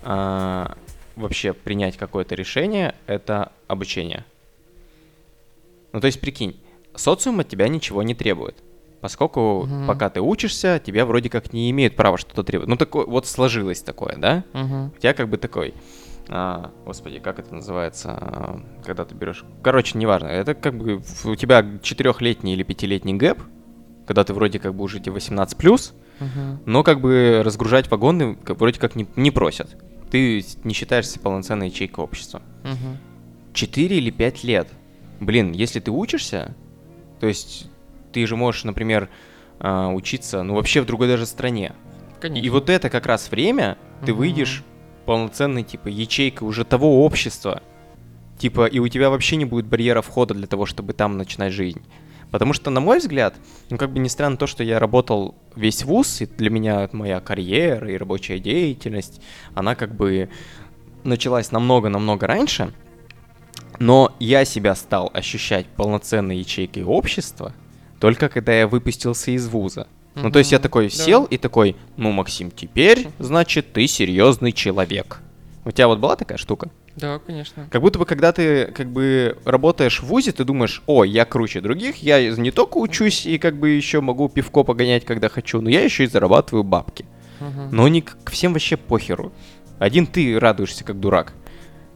а, 0.03 0.77
вообще 1.19 1.53
принять 1.53 1.97
какое-то 1.97 2.35
решение, 2.35 2.95
это 3.07 3.53
обучение. 3.67 4.25
Ну, 5.93 6.01
то 6.01 6.07
есть, 6.07 6.21
прикинь, 6.21 6.59
социум 6.95 7.41
от 7.41 7.49
тебя 7.49 7.69
ничего 7.69 8.03
не 8.03 8.15
требует. 8.15 8.57
Поскольку 9.01 9.61
угу. 9.61 9.87
пока 9.87 10.11
ты 10.11 10.21
учишься, 10.21 10.83
тебя 10.85 11.07
вроде 11.07 11.31
как 11.31 11.53
не 11.53 11.71
имеют 11.71 11.95
права 11.95 12.19
что-то 12.19 12.43
требовать. 12.43 12.69
Ну, 12.69 12.77
такое, 12.77 13.07
вот 13.07 13.27
сложилось 13.27 13.81
такое, 13.81 14.17
да? 14.17 14.45
Угу. 14.55 14.93
У 14.97 15.01
тебя 15.01 15.15
как 15.15 15.29
бы 15.29 15.37
такой... 15.39 15.75
А, 16.31 16.73
господи, 16.85 17.21
как 17.21 17.39
это 17.39 17.55
называется, 17.55 18.61
когда 18.85 19.05
ты 19.05 19.15
берешь... 19.15 19.45
Короче, 19.63 19.97
неважно. 19.97 20.27
Это 20.27 20.55
как 20.55 20.77
бы 20.77 21.01
у 21.25 21.35
тебя 21.37 21.65
четырехлетний 21.83 22.53
или 22.53 22.65
пятилетний 22.65 23.15
гэп, 23.15 23.41
когда 24.07 24.25
ты 24.25 24.35
вроде 24.35 24.59
как 24.59 24.75
бы 24.75 24.85
уже 24.85 24.99
18+, 24.99 25.93
угу. 26.21 26.29
но 26.67 26.83
как 26.83 27.01
бы 27.01 27.41
разгружать 27.45 27.91
вагоны 27.91 28.37
вроде 28.47 28.79
как 28.79 28.95
не, 28.97 29.07
не 29.17 29.31
просят 29.31 29.75
ты 30.11 30.45
не 30.65 30.75
считаешься 30.75 31.21
полноценной 31.21 31.69
ячейкой 31.69 32.05
общества. 32.05 32.43
Угу. 32.65 32.97
4 33.55 33.97
или 33.97 34.11
5 34.11 34.45
лет. 34.45 34.69
Блин, 35.21 35.53
если 35.53 35.81
ты 35.81 35.91
учишься, 35.91 36.55
то 37.21 37.27
есть 37.27 37.67
ты 38.13 38.27
же 38.27 38.37
можешь, 38.37 38.65
например, 38.65 39.09
а, 39.61 39.89
учиться, 39.89 40.43
ну, 40.43 40.55
вообще 40.55 40.81
в 40.81 40.87
другой 40.87 41.09
даже 41.09 41.27
стране. 41.27 41.73
Конечно. 42.21 42.47
И 42.47 42.51
вот 42.51 42.71
это 42.71 42.91
как 42.91 43.07
раз 43.07 43.31
время, 43.31 43.77
ты 44.05 44.13
Мгм. 44.13 44.19
выйдешь 44.19 44.63
полноценной, 45.07 45.63
типа, 45.65 45.89
ячейкой 45.89 46.47
уже 46.47 46.65
того 46.65 47.05
общества, 47.05 47.63
типа, 48.39 48.67
и 48.67 48.79
у 48.79 48.89
тебя 48.89 49.11
вообще 49.11 49.37
не 49.37 49.45
будет 49.45 49.67
барьера 49.67 50.03
входа 50.03 50.35
для 50.35 50.47
того, 50.47 50.67
чтобы 50.67 50.93
там 50.93 51.17
начинать 51.17 51.53
жизнь. 51.53 51.83
Потому 52.31 52.53
что, 52.53 52.71
на 52.71 52.81
мой 52.81 52.99
взгляд, 52.99 53.35
ну, 53.71 53.79
как 53.79 53.91
бы 53.91 53.99
не 53.99 54.09
странно 54.09 54.37
то, 54.37 54.47
что 54.47 54.63
я 54.63 54.79
работал 54.79 55.35
весь 55.57 55.85
вуз, 55.85 56.21
и 56.21 56.27
для 56.27 56.51
меня 56.51 56.89
моя 56.93 57.21
карьера 57.21 57.91
и 57.91 57.97
рабочая 57.97 58.39
деятельность, 58.39 59.21
она 59.55 59.75
как 59.75 59.95
бы 59.95 60.29
началась 61.05 61.53
намного-намного 61.53 62.27
раньше, 62.27 62.73
но 63.79 64.15
я 64.19 64.45
себя 64.45 64.75
стал 64.75 65.11
ощущать 65.15 65.67
полноценной 65.67 66.39
ячейкой 66.39 66.85
общества 66.85 67.55
только 68.01 68.29
когда 68.29 68.53
я 68.53 68.67
выпустился 68.67 69.33
из 69.33 69.49
вуза. 69.49 69.87
Ну, 70.15 70.31
то 70.31 70.39
есть 70.39 70.51
я 70.51 70.59
такой 70.59 70.89
Да. 70.89 70.95
сел 70.95 71.25
и 71.25 71.37
такой, 71.39 71.77
ну, 71.97 72.11
Максим, 72.11 72.51
теперь, 72.51 73.09
значит, 73.19 73.73
ты 73.73 73.87
серьезный 73.87 74.53
человек. 74.53 75.21
У 75.65 75.71
тебя 75.71 75.87
вот 75.87 75.99
была 75.99 76.17
такая 76.17 76.39
штука? 76.39 76.71
Да, 77.01 77.19
конечно. 77.19 77.69
Как 77.71 77.81
будто 77.81 77.99
бы, 77.99 78.07
когда 78.07 78.33
ты 78.33 78.67
как 78.67 78.89
бы 78.89 79.37
работаешь 79.45 80.01
в 80.01 80.07
ВУЗе, 80.07 80.33
ты 80.33 80.45
думаешь, 80.45 80.83
о, 80.87 81.05
я 81.05 81.25
круче 81.25 81.61
других, 81.61 81.97
я 82.03 82.31
не 82.37 82.51
только 82.51 82.79
учусь 82.79 83.27
и 83.27 83.39
как 83.39 83.57
бы 83.57 83.71
еще 83.71 84.01
могу 84.01 84.29
пивко 84.29 84.65
погонять, 84.65 85.05
когда 85.05 85.29
хочу, 85.29 85.61
но 85.61 85.71
я 85.71 85.83
еще 85.83 86.05
и 86.05 86.07
зарабатываю 86.07 86.65
бабки. 86.65 87.07
Мгм. 87.41 87.69
Но 87.73 87.89
не 87.89 88.03
к 88.03 88.31
всем 88.31 88.53
вообще 88.53 88.77
похеру. 88.77 89.33
Один 89.79 90.07
ты 90.07 90.39
радуешься 90.39 90.85
как 90.85 90.99
дурак. 90.99 91.35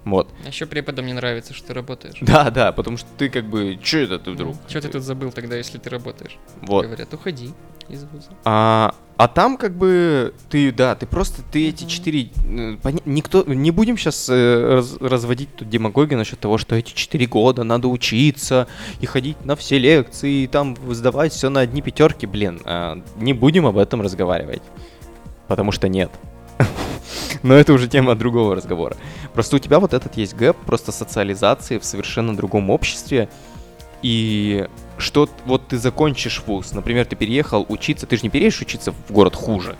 Вот. 0.05 0.33
А 0.45 0.49
еще 0.49 0.67
преподам 0.67 1.07
не 1.07 1.13
нравится, 1.13 1.55
что 1.55 1.69
ты 1.69 1.75
работаешь. 1.75 2.19
Да, 2.21 2.51
да, 2.51 2.73
потому 2.73 2.97
что 2.97 3.09
ты 3.17 3.29
как 3.29 3.45
бы, 3.45 3.79
че 3.83 4.05
это 4.05 4.19
ты 4.19 4.33
вдруг? 4.33 4.57
Что 4.69 4.81
ты 4.81 4.89
тут 4.89 5.03
забыл 5.03 5.31
тогда, 5.31 5.57
если 5.57 5.79
ты 5.79 5.91
работаешь? 5.91 6.39
Вот. 6.63 6.87
Говорят, 6.87 7.13
уходи 7.15 7.53
из 7.89 8.05
вуза. 8.05 8.31
А, 8.45 8.95
а 9.23 9.29
там 9.29 9.57
как 9.57 9.77
бы 9.77 10.35
ты, 10.51 10.73
да, 10.73 10.97
ты 10.97 11.07
просто, 11.07 11.43
ты 11.43 11.69
эти 11.69 11.85
четыре, 11.85 12.31
э, 12.45 12.77
никто, 13.05 13.45
не 13.45 13.71
будем 13.71 13.97
сейчас 13.97 14.29
разводить 14.29 15.55
тут 15.55 15.69
демагогию 15.69 16.19
насчет 16.19 16.41
того, 16.41 16.59
что 16.59 16.75
эти 16.75 16.93
четыре 16.93 17.27
года 17.27 17.63
надо 17.63 17.87
учиться 17.87 18.67
и 19.01 19.07
ходить 19.07 19.45
на 19.45 19.55
все 19.55 19.79
лекции, 19.79 20.43
и 20.43 20.47
там 20.49 20.77
сдавать 20.93 21.33
все 21.33 21.51
на 21.51 21.61
одни 21.61 21.83
пятерки, 21.83 22.27
блин, 22.27 22.63
а, 22.65 23.01
не 23.17 23.33
будем 23.33 23.65
об 23.65 23.79
этом 23.79 24.03
разговаривать, 24.03 24.63
потому 25.47 25.71
что 25.71 25.89
нет. 25.89 26.11
Но 27.45 27.55
это 27.55 27.75
уже 27.75 27.87
тема 27.87 28.17
другого 28.17 28.57
разговора. 28.57 28.97
Просто 29.35 29.55
у 29.55 29.61
тебя 29.61 29.79
вот 29.79 29.95
этот 29.95 30.17
есть 30.17 30.35
гэп 30.35 30.57
просто 30.67 30.91
социализации 30.91 31.79
в 31.79 31.85
совершенно 31.85 32.37
другом 32.37 32.71
обществе, 32.71 33.29
и 34.03 34.67
что 35.03 35.29
вот 35.45 35.69
ты 35.69 35.77
закончишь 35.79 36.43
вуз, 36.47 36.73
например, 36.73 37.05
ты 37.05 37.17
переехал 37.17 37.67
учиться, 37.69 38.07
ты 38.07 38.17
же 38.17 38.23
не 38.23 38.31
переедешь 38.31 38.61
учиться 38.63 38.93
в 38.93 39.13
город 39.13 39.35
хуже. 39.35 39.77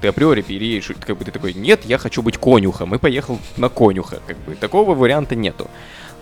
Ты 0.00 0.08
априори 0.08 0.42
переедешь, 0.42 0.90
как 0.98 1.16
бы 1.18 1.24
ты 1.24 1.30
такой, 1.30 1.52
нет, 1.54 1.84
я 1.84 1.98
хочу 1.98 2.22
быть 2.22 2.38
конюхом, 2.38 2.94
и 2.94 2.98
поехал 2.98 3.38
на 3.56 3.68
конюха, 3.68 4.20
как 4.26 4.36
бы. 4.38 4.54
Такого 4.54 4.94
варианта 4.94 5.36
нету. 5.36 5.68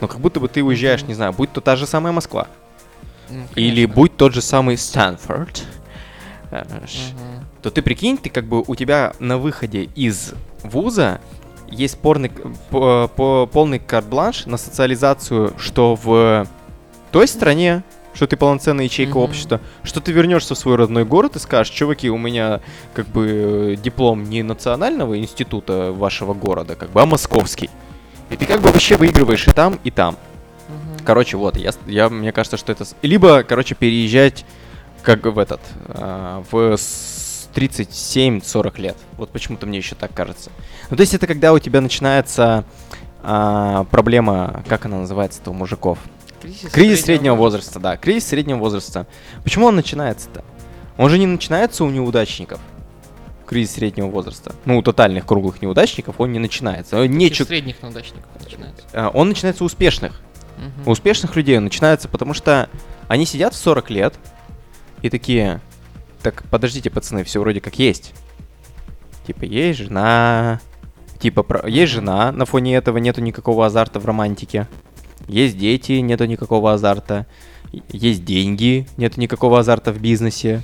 Но 0.01 0.09
как 0.09 0.19
будто 0.21 0.41
бы 0.41 0.49
ты 0.49 0.63
уезжаешь, 0.63 1.03
не 1.05 1.15
знаю, 1.15 1.33
будь 1.33 1.53
то 1.53 1.61
та 1.61 1.77
же 1.77 1.87
самая 1.87 2.13
Москва, 2.13 2.47
Ну, 3.31 3.45
или 3.55 3.87
будь 3.87 4.17
тот 4.17 4.35
же 4.35 4.43
самый 4.43 4.77
Стэнфорд, 4.77 5.63
э, 6.51 6.65
Мгм. 6.65 7.47
то 7.63 7.71
ты 7.71 7.81
прикинь, 7.83 8.19
ты 8.19 8.29
как 8.29 8.45
бы 8.45 8.63
у 8.67 8.75
тебя 8.75 9.13
на 9.19 9.39
выходе 9.39 9.85
из 9.95 10.35
вуза 10.63 11.21
есть 11.71 11.99
порный, 11.99 12.31
по- 12.71 13.09
по- 13.09 13.47
полный 13.47 13.79
карт-бланш 13.79 14.47
на 14.47 14.57
социализацию, 14.57 15.55
что 15.59 15.95
в 15.95 16.47
той 17.13 17.29
стране, 17.29 17.83
что 18.15 18.27
ты 18.27 18.37
полноценная 18.37 18.85
ячейка 18.85 19.13
Мгм. 19.13 19.19
общества, 19.23 19.61
что 19.85 20.01
ты 20.01 20.13
вернешься 20.13 20.55
в 20.55 20.59
свой 20.59 20.77
родной 20.77 21.05
город 21.05 21.37
и 21.37 21.39
скажешь, 21.39 21.73
чуваки, 21.73 22.11
у 22.11 22.19
меня 22.19 22.61
как 22.95 23.07
бы 23.09 23.75
э, 23.75 23.77
диплом 23.77 24.25
не 24.25 24.43
национального 24.43 25.19
института 25.19 25.93
вашего 25.93 26.35
города, 26.35 26.75
как 26.75 26.91
бы, 26.91 27.01
а 27.01 27.07
московский. 27.07 27.71
И 28.31 28.37
ты 28.37 28.47
как 28.47 28.61
бы 28.61 28.71
вообще 28.71 28.97
выигрываешь 28.97 29.47
и 29.49 29.53
там, 29.53 29.79
и 29.85 29.91
там. 29.91 30.17
Мгм. 30.69 31.05
Короче, 31.05 31.37
вот, 31.37 31.57
я, 31.57 31.73
я, 31.87 32.09
мне 32.09 32.33
кажется, 32.33 32.57
что 32.57 32.73
это... 32.73 32.85
Либо, 33.03 33.43
короче, 33.43 33.75
переезжать 33.75 34.45
как 35.03 35.25
в 35.25 35.39
этот, 35.39 35.61
а, 35.89 36.45
в 36.51 36.77
с- 36.77 37.49
37-40 37.55 38.81
лет. 38.81 38.97
Вот 39.17 39.31
почему-то 39.31 39.67
мне 39.67 39.79
еще 39.79 39.95
так 39.95 40.13
кажется. 40.15 40.51
Ну, 40.91 40.97
то 40.97 41.01
есть 41.01 41.15
это 41.15 41.27
когда 41.27 41.53
у 41.53 41.59
тебя 41.59 41.81
начинается 41.81 42.65
а, 43.23 43.85
проблема, 43.91 44.63
как 44.69 44.85
она 44.87 44.99
называется-то 44.99 45.51
у 45.51 45.55
мужиков? 45.55 45.99
Кризис, 46.41 46.71
Кризис 46.73 47.03
среднего 47.03 47.35
возраста, 47.35 47.79
да, 47.79 47.97
кризис 47.97 48.29
среднего 48.29 48.59
возраста. 48.59 49.07
Почему 49.45 49.67
он 49.67 49.77
начинается-то? 49.77 50.45
Он 50.97 51.11
же 51.11 51.19
не 51.19 51.27
начинается 51.27 51.85
у 51.85 51.91
неудачников. 51.91 52.61
Кризис 53.47 53.75
среднего 53.75 54.07
возраста. 54.07 54.55
Ну, 54.65 54.79
у 54.79 54.83
тотальных 54.83 55.27
круглых 55.27 55.61
неудачников 55.61 56.17
он 56.19 56.33
не 56.33 56.39
начинается. 56.39 56.99
Он, 57.01 57.07
не 57.11 57.31
чу- 57.31 57.45
средних 57.45 57.83
неудачников 57.83 58.29
начинается. 58.41 58.85
а, 58.93 59.09
он 59.09 59.29
начинается 59.29 59.65
у 59.65 59.67
успешных. 59.67 60.21
Мгм. 60.57 60.89
У 60.89 60.91
успешных 60.93 61.35
людей 61.37 61.57
он 61.59 61.65
начинается, 61.65 62.09
потому 62.09 62.33
что 62.33 62.69
они 63.09 63.27
сидят 63.27 63.55
в 63.55 63.57
40 63.57 63.91
лет 63.91 64.15
и 65.03 65.11
такие, 65.11 65.61
так, 66.23 66.45
подождите, 66.51 66.91
пацаны, 66.91 67.25
все 67.25 67.41
вроде 67.41 67.61
как 67.61 67.79
есть. 67.79 68.13
Типа, 69.27 69.45
есть 69.45 69.81
жена, 69.81 70.61
типа, 71.19 71.43
про- 71.43 71.69
есть 71.69 71.93
жена, 71.93 72.31
на 72.33 72.45
фоне 72.47 72.77
этого 72.77 72.99
нету 72.99 73.21
никакого 73.21 73.67
азарта 73.67 73.99
в 74.01 74.07
романтике. 74.07 74.69
Есть 75.31 75.57
дети, 75.57 75.93
нету 75.93 76.25
никакого 76.25 76.73
азарта. 76.73 77.27
Есть 77.93 78.25
деньги, 78.25 78.89
нету 78.97 79.21
никакого 79.21 79.61
азарта 79.61 79.93
в 79.93 80.01
бизнесе. 80.01 80.63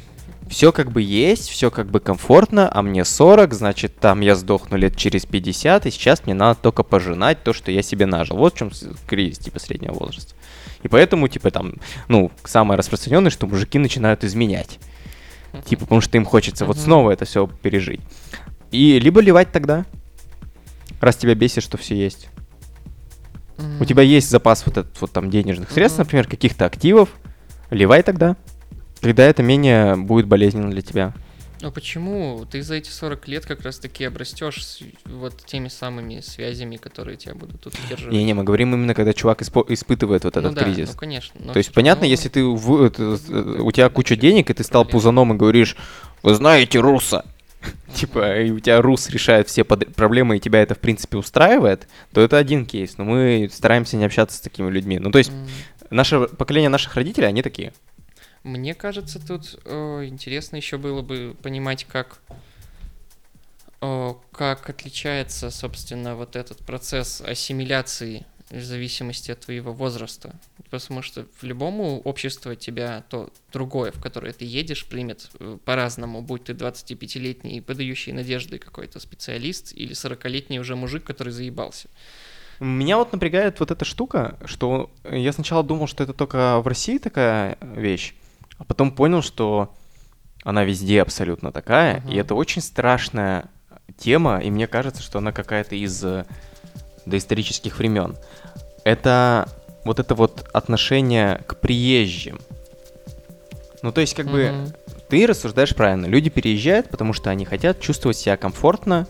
Все 0.48 0.72
как 0.72 0.90
бы 0.90 1.02
есть, 1.02 1.48
все 1.48 1.70
как 1.70 1.88
бы 1.88 2.00
комфортно, 2.00 2.68
а 2.72 2.82
мне 2.82 3.04
40, 3.04 3.54
значит, 3.54 3.96
там 3.98 4.20
я 4.20 4.34
сдохну 4.34 4.76
лет 4.76 4.96
через 4.96 5.24
50, 5.24 5.86
и 5.86 5.90
сейчас 5.90 6.24
мне 6.24 6.34
надо 6.34 6.58
только 6.60 6.82
пожинать 6.82 7.42
то, 7.44 7.52
что 7.52 7.70
я 7.70 7.82
себе 7.82 8.06
нажил. 8.06 8.36
Вот 8.36 8.54
в 8.54 8.58
чем 8.58 8.70
кризис, 9.06 9.38
типа, 9.38 9.60
среднего 9.60 9.92
возраста. 9.92 10.34
И 10.82 10.88
поэтому, 10.88 11.28
типа, 11.28 11.52
там, 11.52 11.74
ну, 12.08 12.32
самое 12.44 12.76
распространенное, 12.76 13.30
что 13.30 13.46
мужики 13.46 13.78
начинают 13.78 14.24
изменять. 14.24 14.80
Типа, 15.64 15.82
потому 15.82 16.00
что 16.00 16.16
им 16.16 16.24
хочется 16.24 16.64
вот 16.64 16.76
снова 16.76 17.12
это 17.12 17.24
все 17.24 17.46
пережить. 17.46 18.00
И 18.72 18.98
либо 18.98 19.20
ливать 19.20 19.52
тогда, 19.52 19.84
раз 21.00 21.16
тебя 21.16 21.36
бесит, 21.36 21.62
что 21.62 21.76
все 21.76 21.96
есть. 21.96 22.30
У 23.80 23.84
тебя 23.84 24.02
есть 24.02 24.30
запас 24.30 24.64
вот 24.66 24.76
этот 24.78 25.00
вот 25.00 25.12
там 25.12 25.30
денежных 25.30 25.70
средств, 25.70 25.98
Мгм. 25.98 26.04
например, 26.06 26.28
каких-то 26.28 26.64
активов, 26.66 27.08
ливай 27.70 28.02
тогда. 28.02 28.36
Когда 29.00 29.24
это 29.24 29.42
менее 29.42 29.96
будет 29.96 30.26
болезненно 30.26 30.70
для 30.70 30.82
тебя. 30.82 31.14
А 31.62 31.70
почему 31.70 32.44
ты 32.50 32.62
за 32.62 32.74
эти 32.74 32.90
40 32.90 33.28
лет 33.28 33.46
как 33.46 33.62
раз 33.62 33.78
таки 33.78 34.04
обрастешь 34.04 34.64
с 34.64 34.80
вот 35.06 35.34
теми 35.46 35.68
самыми 35.68 36.20
связями, 36.20 36.76
которые 36.76 37.16
тебя 37.16 37.34
будут 37.34 37.60
тут 37.62 37.74
удерживать? 37.84 38.12
Не-не, 38.12 38.34
мы 38.34 38.44
говорим 38.44 38.74
именно, 38.74 38.92
когда 38.94 39.14
чувак 39.14 39.40
испо- 39.40 39.64
испытывает 39.68 40.24
вот 40.24 40.34
Ну 40.34 40.40
этот 40.42 40.54
да, 40.54 40.64
кризис. 40.64 40.90
Ну, 40.92 40.98
конечно. 40.98 41.40
но 41.42 41.52
То 41.54 41.58
есть, 41.58 41.72
понятно, 41.72 42.04
если 42.04 42.28
ты 42.28 42.44
в- 42.44 42.82
это, 42.82 43.18
э, 43.28 43.58
у 43.62 43.72
тебя 43.72 43.88
куча 43.88 44.16
денег, 44.16 44.50
и 44.50 44.54
ты 44.54 44.62
стал 44.64 44.84
пузаном 44.84 45.32
и 45.32 45.36
говоришь, 45.36 45.76
вы 46.22 46.34
знаете 46.34 46.78
руса, 46.78 47.24
типа, 47.96 48.40
и 48.40 48.50
у 48.50 48.60
тебя 48.60 48.80
рус 48.80 49.08
решает 49.10 49.48
все 49.48 49.64
под- 49.64 49.94
проблемы, 49.94 50.36
и 50.36 50.40
тебя 50.40 50.62
это, 50.62 50.74
в 50.74 50.78
принципе, 50.78 51.16
устраивает, 51.16 51.88
то 52.12 52.20
это 52.20 52.36
один 52.38 52.64
кейс. 52.66 52.98
Но 52.98 53.04
мы 53.04 53.48
стараемся 53.52 53.96
не 53.96 54.04
общаться 54.04 54.36
с 54.36 54.40
такими 54.40 54.70
людьми. 54.70 54.98
Ну, 54.98 55.10
то 55.10 55.18
есть, 55.18 55.30
М, 55.30 55.46
наше 55.90 56.28
поколение 56.28 56.68
наших 56.70 56.94
родителей, 56.94 57.26
они 57.26 57.42
такие. 57.42 57.72
Мне 58.44 58.74
кажется, 58.74 59.18
тут 59.26 59.58
э, 59.64 60.04
интересно 60.06 60.56
еще 60.56 60.78
было 60.78 61.02
бы 61.02 61.34
понимать, 61.42 61.84
как, 61.84 62.20
э, 63.80 64.12
как 64.32 64.70
отличается, 64.70 65.50
собственно, 65.50 66.14
вот 66.14 66.36
этот 66.36 66.58
процесс 66.58 67.20
ассимиляции 67.20 68.24
в 68.50 68.62
зависимости 68.62 69.30
от 69.32 69.40
твоего 69.40 69.72
возраста. 69.72 70.34
Потому 70.70 71.02
что 71.02 71.26
в 71.40 71.44
любом 71.44 71.80
обществе 71.80 72.56
тебя 72.56 73.04
то 73.08 73.30
другое, 73.52 73.90
в 73.92 74.00
которое 74.00 74.32
ты 74.32 74.44
едешь, 74.44 74.84
примет 74.86 75.30
э, 75.40 75.58
по-разному, 75.64 76.22
будь 76.22 76.44
ты 76.44 76.52
25-летний, 76.52 77.60
подающий 77.60 78.12
надежды 78.12 78.58
какой-то 78.58 79.00
специалист, 79.00 79.72
или 79.74 79.92
40-летний 79.92 80.60
уже 80.60 80.76
мужик, 80.76 81.04
который 81.04 81.32
заебался. 81.32 81.88
Меня 82.60 82.96
вот 82.96 83.12
напрягает 83.12 83.60
вот 83.60 83.70
эта 83.70 83.84
штука, 83.84 84.38
что 84.44 84.90
я 85.10 85.32
сначала 85.32 85.62
думал, 85.62 85.86
что 85.86 86.04
это 86.04 86.12
только 86.12 86.60
в 86.60 86.66
России 86.66 86.98
такая 86.98 87.58
вещь, 87.60 88.14
а 88.58 88.64
потом 88.64 88.92
понял, 88.92 89.22
что 89.22 89.74
она 90.42 90.64
везде 90.64 91.02
абсолютно 91.02 91.52
такая, 91.52 91.98
и 92.06 92.10
Мгм. 92.12 92.18
это 92.18 92.34
очень 92.34 92.62
страшная 92.62 93.50
тема, 93.98 94.38
и 94.38 94.50
мне 94.50 94.66
кажется, 94.66 95.02
что 95.02 95.18
она 95.18 95.32
какая-то 95.32 95.74
из 95.74 96.02
э, 96.04 96.24
доисторических 97.06 97.78
времен. 97.78 98.16
Это 98.84 99.48
вот 99.84 99.98
это 100.00 100.14
вот 100.14 100.44
отношение 100.52 101.42
к 101.46 101.56
приезжим. 101.56 102.40
Ну, 103.82 103.92
то 103.92 104.00
есть, 104.00 104.14
как 104.14 104.26
бы, 104.26 104.50
Мгм. 104.50 104.72
ты 105.08 105.26
рассуждаешь 105.26 105.74
правильно. 105.74 106.06
Люди 106.06 106.28
переезжают, 106.30 106.88
потому 106.88 107.12
что 107.12 107.30
они 107.30 107.44
хотят 107.44 107.80
чувствовать 107.80 108.16
себя 108.16 108.36
комфортно. 108.36 109.06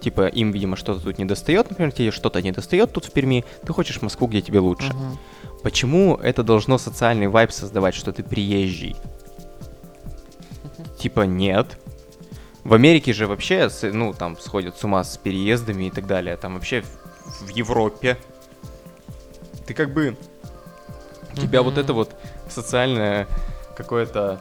Типа, 0.00 0.26
им, 0.28 0.52
видимо, 0.52 0.76
что-то 0.76 1.00
тут 1.00 1.18
не 1.18 1.24
достает. 1.24 1.68
Например, 1.70 1.92
тебе 1.92 2.10
что-то 2.10 2.40
не 2.40 2.52
достает 2.52 2.92
тут 2.92 3.04
в 3.04 3.10
Перми. 3.12 3.44
Ты 3.66 3.72
хочешь 3.72 3.98
в 3.98 4.02
Москву, 4.02 4.26
где 4.28 4.40
тебе 4.40 4.60
лучше. 4.60 4.92
Мгм. 4.94 5.18
Почему 5.62 6.14
это 6.16 6.42
должно 6.42 6.78
социальный 6.78 7.26
вайб 7.28 7.50
создавать, 7.50 7.94
что 7.94 8.12
ты 8.12 8.22
приезжий? 8.22 8.96
типа 10.98 11.22
нет. 11.22 11.78
В 12.64 12.74
Америке 12.74 13.12
же 13.12 13.26
вообще, 13.26 13.68
ну, 13.82 14.12
там 14.12 14.38
сходят 14.38 14.76
с 14.78 14.84
ума 14.84 15.04
с 15.04 15.16
переездами 15.16 15.84
и 15.84 15.90
так 15.90 16.06
далее. 16.06 16.36
Там 16.36 16.54
вообще 16.54 16.84
в, 17.40 17.48
Европе. 17.48 18.16
Ты 19.66 19.74
как 19.74 19.92
бы... 19.92 20.16
У 21.32 21.36
тебя 21.36 21.62
вот 21.62 21.72
Мгм. 21.74 21.80
это 21.80 21.92
вот 21.92 22.14
социальное 22.48 23.26
какое-то 23.76 24.40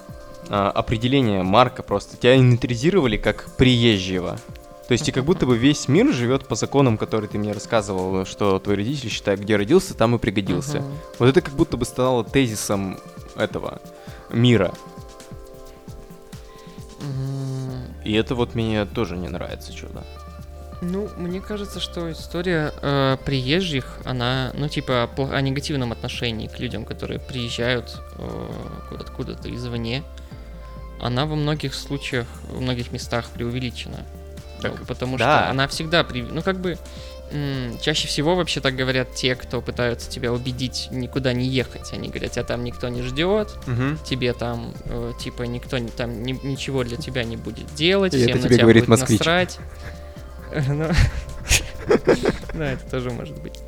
а, 0.50 0.70
определение 0.72 1.44
марка 1.44 1.84
просто. 1.84 2.16
Тебя 2.18 2.38
инвентаризировали 2.38 3.18
как 3.18 3.46
приезжего. 3.58 4.38
То 4.88 4.92
есть 4.92 5.10
и 5.10 5.12
как 5.12 5.26
будто 5.26 5.46
бы 5.48 5.58
весь 5.58 5.88
мир 5.88 6.14
живет 6.14 6.48
по 6.48 6.54
законам, 6.56 6.98
которые 6.98 7.28
ты 7.30 7.40
мне 7.40 7.52
рассказывал, 7.54 8.24
что 8.26 8.60
твои 8.60 8.76
родители 8.78 9.10
считают, 9.10 9.42
где 9.42 9.56
родился, 9.56 9.96
там 9.96 10.16
и 10.16 10.20
пригодился. 10.20 10.82
Мгм. 10.82 10.94
Вот 11.20 11.30
это 11.30 11.42
как 11.42 11.56
будто 11.56 11.76
бы 11.76 11.86
стало 11.86 12.24
тезисом 12.24 13.00
этого 13.36 13.82
мира. 14.30 14.72
М, 17.02 17.94
И 18.06 18.14
это 18.14 18.36
вот 18.36 18.54
мне 18.56 18.86
тоже 18.86 19.18
не 19.18 19.28
нравится 19.28 19.76
что-то. 19.76 20.04
Ну, 20.92 21.10
мне 21.18 21.42
кажется, 21.42 21.80
что 21.80 22.12
история 22.12 22.74
э, 22.82 23.18
приезжих, 23.26 23.98
она, 24.04 24.52
ну, 24.54 24.68
типа, 24.68 25.10
о, 25.18 25.40
негативном 25.42 25.92
отношении 25.92 26.48
к 26.48 26.60
людям, 26.60 26.86
которые 26.86 27.20
приезжают 27.20 27.98
э, 28.18 28.50
куда- 28.90 29.02
откуда-то 29.04 29.54
извне, 29.54 30.04
она 31.02 31.26
во 31.26 31.36
многих 31.36 31.74
случаях, 31.74 32.28
во 32.50 32.60
многих 32.62 32.92
местах 32.92 33.26
преувеличена. 33.34 34.06
Так, 34.62 34.74
Ну, 34.80 34.86
потому 34.86 35.18
да. 35.18 35.40
что 35.44 35.50
она 35.52 35.68
всегда, 35.68 36.04
при... 36.04 36.22
ну, 36.24 36.42
как 36.42 36.60
бы, 36.60 36.78
м, 37.32 37.78
чаще 37.82 38.08
всего 38.08 38.36
вообще 38.36 38.62
так 38.62 38.76
говорят 38.76 39.14
те, 39.14 39.36
кто 39.36 39.62
пытаются 39.62 40.10
тебя 40.10 40.32
убедить 40.32 40.88
никуда 40.92 41.34
не 41.34 41.48
ехать. 41.48 41.92
Они 41.94 42.10
говорят, 42.10 42.32
тебя 42.32 42.44
там 42.44 42.64
никто 42.64 42.88
не 42.90 43.02
ждет, 43.02 43.50
тебе 44.06 44.34
там, 44.34 44.74
э, 44.86 45.14
типа, 45.20 45.44
никто 45.44 45.78
не- 45.78 45.90
там 45.90 46.24
ни- 46.24 46.40
ничего 46.44 46.84
для 46.84 46.98
тебя 46.98 47.24
не 47.24 47.38
будет 47.38 47.74
делать, 47.76 48.14
И 48.14 48.18
всем 48.18 48.30
это 48.30 48.38
на 48.38 48.44
тебе 48.44 48.56
тебя 48.56 48.64
говорит 48.64 48.84
будет 48.84 48.90
москвич. 49.00 49.20
насрать. 49.20 49.60
Ну, 50.68 50.88
Да, 52.54 52.72
это 52.72 52.90
тоже 52.90 53.12
может 53.12 53.38
быть. 53.42 53.60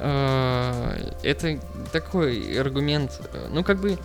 Э, 0.00 1.12
Это 1.22 1.58
такой 1.92 2.58
аргумент, 2.60 3.20
ну, 3.50 3.64
как 3.64 3.80
бы, 3.80 3.98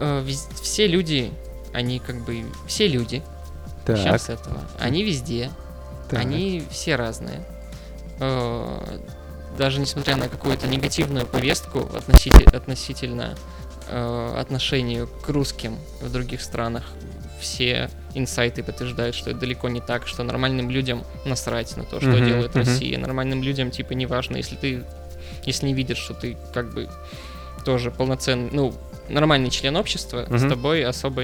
вез- 0.00 0.48
все 0.62 0.86
люди, 0.86 1.32
они 1.72 1.98
как 1.98 2.24
бы, 2.24 2.44
все 2.66 2.86
люди, 2.88 3.22
начнем 3.94 4.18
с 4.18 4.28
этого, 4.28 4.60
они 4.78 5.02
везде, 5.04 5.50
они 6.20 6.64
все 6.70 6.96
разные. 6.96 7.44
Э, 8.20 8.98
Даже 9.58 9.80
несмотря 9.80 10.16
на 10.16 10.28
какую-то 10.28 10.66
негативную 10.68 11.26
повестку 11.26 11.80
относитель- 11.80 12.48
относительно 12.56 13.34
отношению 14.38 15.08
к 15.08 15.28
русским 15.28 15.76
в 16.00 16.10
других 16.10 16.40
странах, 16.40 16.84
все 17.40 17.90
инсайты 18.14 18.62
подтверждают, 18.62 19.14
что 19.14 19.30
это 19.30 19.40
далеко 19.40 19.68
не 19.68 19.80
так, 19.80 20.06
что 20.06 20.22
нормальным 20.22 20.70
людям 20.70 21.04
насрать 21.24 21.76
на 21.76 21.84
то, 21.84 22.00
что 22.00 22.10
Мгм, 22.10 22.26
делает 22.26 22.50
мгм. 22.54 22.58
Россия. 22.64 22.98
Нормальным 22.98 23.42
людям, 23.42 23.70
типа, 23.70 23.92
неважно, 23.94 24.36
если 24.36 24.56
ты, 24.56 24.84
если 25.44 25.66
не 25.66 25.74
видишь, 25.74 25.98
что 25.98 26.14
ты 26.14 26.36
как 26.52 26.72
бы 26.74 26.88
тоже 27.64 27.90
полноценный, 27.90 28.50
ну, 28.52 28.74
нормальный 29.08 29.50
член 29.50 29.76
общества, 29.76 30.26
с 30.28 30.30
Мгм. 30.30 30.48
тобой 30.48 30.84
особо 30.84 31.22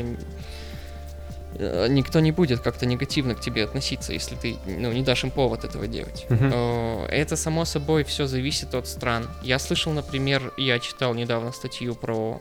э, 1.58 1.86
никто 1.88 2.20
не 2.20 2.32
будет 2.32 2.60
как-то 2.60 2.86
негативно 2.86 3.34
к 3.34 3.40
тебе 3.40 3.64
относиться, 3.64 4.12
если 4.12 4.36
ты 4.36 4.56
ну, 4.66 4.92
не 4.92 5.02
дашь 5.02 5.24
им 5.24 5.30
повод 5.30 5.64
этого 5.64 5.86
делать. 5.86 6.26
Э, 6.28 7.06
Это, 7.10 7.36
само 7.36 7.64
собой, 7.64 8.04
все 8.04 8.26
зависит 8.26 8.74
от 8.74 8.86
стран. 8.86 9.28
Я 9.42 9.58
слышал, 9.58 9.92
например, 9.92 10.52
я 10.56 10.78
читал 10.78 11.14
недавно 11.14 11.52
статью 11.52 11.94
про, 11.94 12.40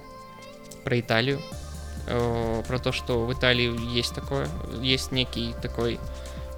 про 0.83 0.99
Италию, 0.99 1.41
э, 2.07 2.63
про 2.67 2.79
то, 2.79 2.91
что 2.91 3.25
в 3.25 3.33
Италии 3.33 3.75
есть 3.93 4.15
такое, 4.15 4.47
есть 4.81 5.11
некий 5.11 5.53
такой 5.61 5.99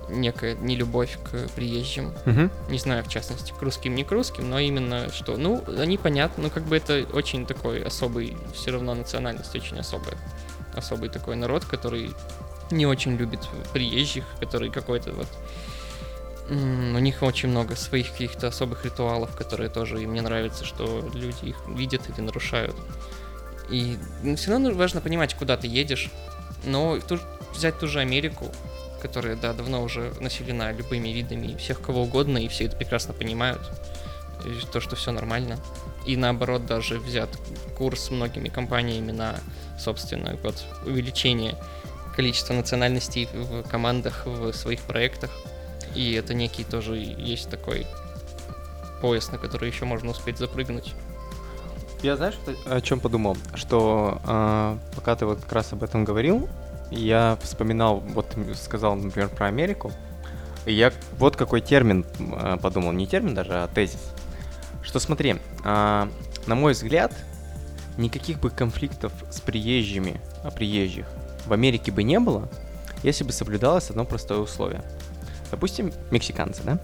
некая 0.09 0.55
нелюбовь 0.55 1.17
к 1.23 1.49
приезжим. 1.55 2.13
Мгм. 2.25 2.51
Не 2.69 2.77
знаю, 2.79 3.03
в 3.03 3.07
частности, 3.07 3.53
к 3.57 3.61
русским, 3.61 3.95
не 3.95 4.03
к 4.03 4.11
русским, 4.11 4.49
но 4.49 4.59
именно 4.59 5.11
что, 5.11 5.37
ну, 5.37 5.63
они 5.77 5.97
понятно, 5.97 6.43
ну, 6.43 6.49
как 6.49 6.63
бы 6.63 6.77
это 6.77 7.05
очень 7.13 7.45
такой 7.45 7.83
особый, 7.83 8.35
все 8.53 8.71
равно 8.71 8.95
национальность 8.95 9.55
очень 9.55 9.79
особая. 9.79 10.17
Особый 10.75 11.09
такой 11.09 11.35
народ, 11.35 11.65
который 11.65 12.11
не 12.71 12.85
очень 12.85 13.15
любит 13.15 13.47
приезжих, 13.73 14.25
который 14.39 14.69
какой-то 14.69 15.13
вот... 15.13 15.27
У 16.49 16.99
них 16.99 17.21
очень 17.21 17.49
много 17.49 17.75
своих 17.75 18.11
каких-то 18.11 18.47
особых 18.47 18.83
ритуалов, 18.83 19.35
которые 19.35 19.69
тоже 19.69 20.01
им 20.01 20.13
не 20.13 20.21
нравится, 20.21 20.65
что 20.65 21.07
люди 21.13 21.49
их 21.49 21.57
видят 21.67 22.01
или 22.09 22.21
нарушают. 22.21 22.75
И 23.69 23.97
все 24.35 24.51
равно 24.51 24.71
важно 24.71 25.01
понимать, 25.01 25.33
куда 25.35 25.57
ты 25.57 25.67
едешь. 25.67 26.09
Но 26.65 26.99
ту- 26.99 27.19
взять 27.53 27.79
ту 27.79 27.87
же 27.87 27.99
Америку, 27.99 28.51
которая, 29.01 29.35
да, 29.35 29.53
давно 29.53 29.81
уже 29.83 30.13
населена 30.19 30.71
любыми 30.71 31.09
видами 31.09 31.55
всех 31.57 31.81
кого 31.81 32.03
угодно, 32.03 32.37
и 32.37 32.47
все 32.47 32.65
это 32.65 32.75
прекрасно 32.75 33.13
понимают. 33.13 33.61
И 34.45 34.65
то, 34.71 34.79
что 34.79 34.95
все 34.95 35.11
нормально. 35.11 35.57
И 36.05 36.15
наоборот, 36.15 36.65
даже 36.65 36.99
взят 36.99 37.29
курс 37.77 38.09
многими 38.09 38.49
компаниями 38.49 39.11
на, 39.11 39.39
собственно, 39.77 40.37
вот 40.43 40.63
увеличение 40.85 41.55
количества 42.15 42.53
национальностей 42.53 43.29
в 43.33 43.63
командах, 43.63 44.25
в 44.25 44.51
своих 44.53 44.81
проектах. 44.81 45.31
И 45.95 46.13
это 46.13 46.33
некий 46.33 46.63
тоже 46.63 46.95
есть 46.95 47.49
такой 47.49 47.85
пояс, 49.01 49.31
на 49.31 49.37
который 49.37 49.69
еще 49.69 49.85
можно 49.85 50.11
успеть 50.11 50.37
запрыгнуть. 50.37 50.93
Я 52.01 52.15
знаешь, 52.15 52.35
что- 52.35 52.75
о 52.75 52.81
чем 52.81 52.99
подумал? 52.99 53.35
Что 53.55 54.21
а, 54.25 54.77
пока 54.95 55.15
ты 55.15 55.25
вот 55.25 55.41
как 55.41 55.51
раз 55.51 55.73
об 55.73 55.83
этом 55.83 56.05
говорил, 56.05 56.47
я 56.91 57.37
вспоминал, 57.41 57.97
вот 57.99 58.27
ты 58.29 58.55
сказал, 58.55 58.95
например, 58.95 59.29
про 59.29 59.47
Америку, 59.47 59.91
и 60.65 60.73
я 60.73 60.93
вот 61.17 61.35
какой 61.35 61.61
термин 61.61 62.05
а, 62.33 62.57
подумал, 62.57 62.93
не 62.93 63.05
термин 63.05 63.35
даже, 63.35 63.53
а 63.53 63.67
тезис. 63.67 64.11
Что 64.81 64.99
смотри, 64.99 65.35
а, 65.65 66.07
на 66.47 66.55
мой 66.55 66.71
взгляд, 66.73 67.13
никаких 67.97 68.39
бы 68.39 68.49
конфликтов 68.49 69.11
с 69.29 69.41
приезжими, 69.41 70.21
о 70.43 70.51
приезжих 70.51 71.05
в 71.45 71.53
Америке 71.53 71.91
бы 71.91 72.03
не 72.03 72.19
было, 72.19 72.47
если 73.03 73.23
бы 73.25 73.33
соблюдалось 73.33 73.89
одно 73.89 74.05
простое 74.05 74.39
условие. 74.39 74.81
Допустим, 75.51 75.91
мексиканцы, 76.11 76.61
да? 76.63 76.79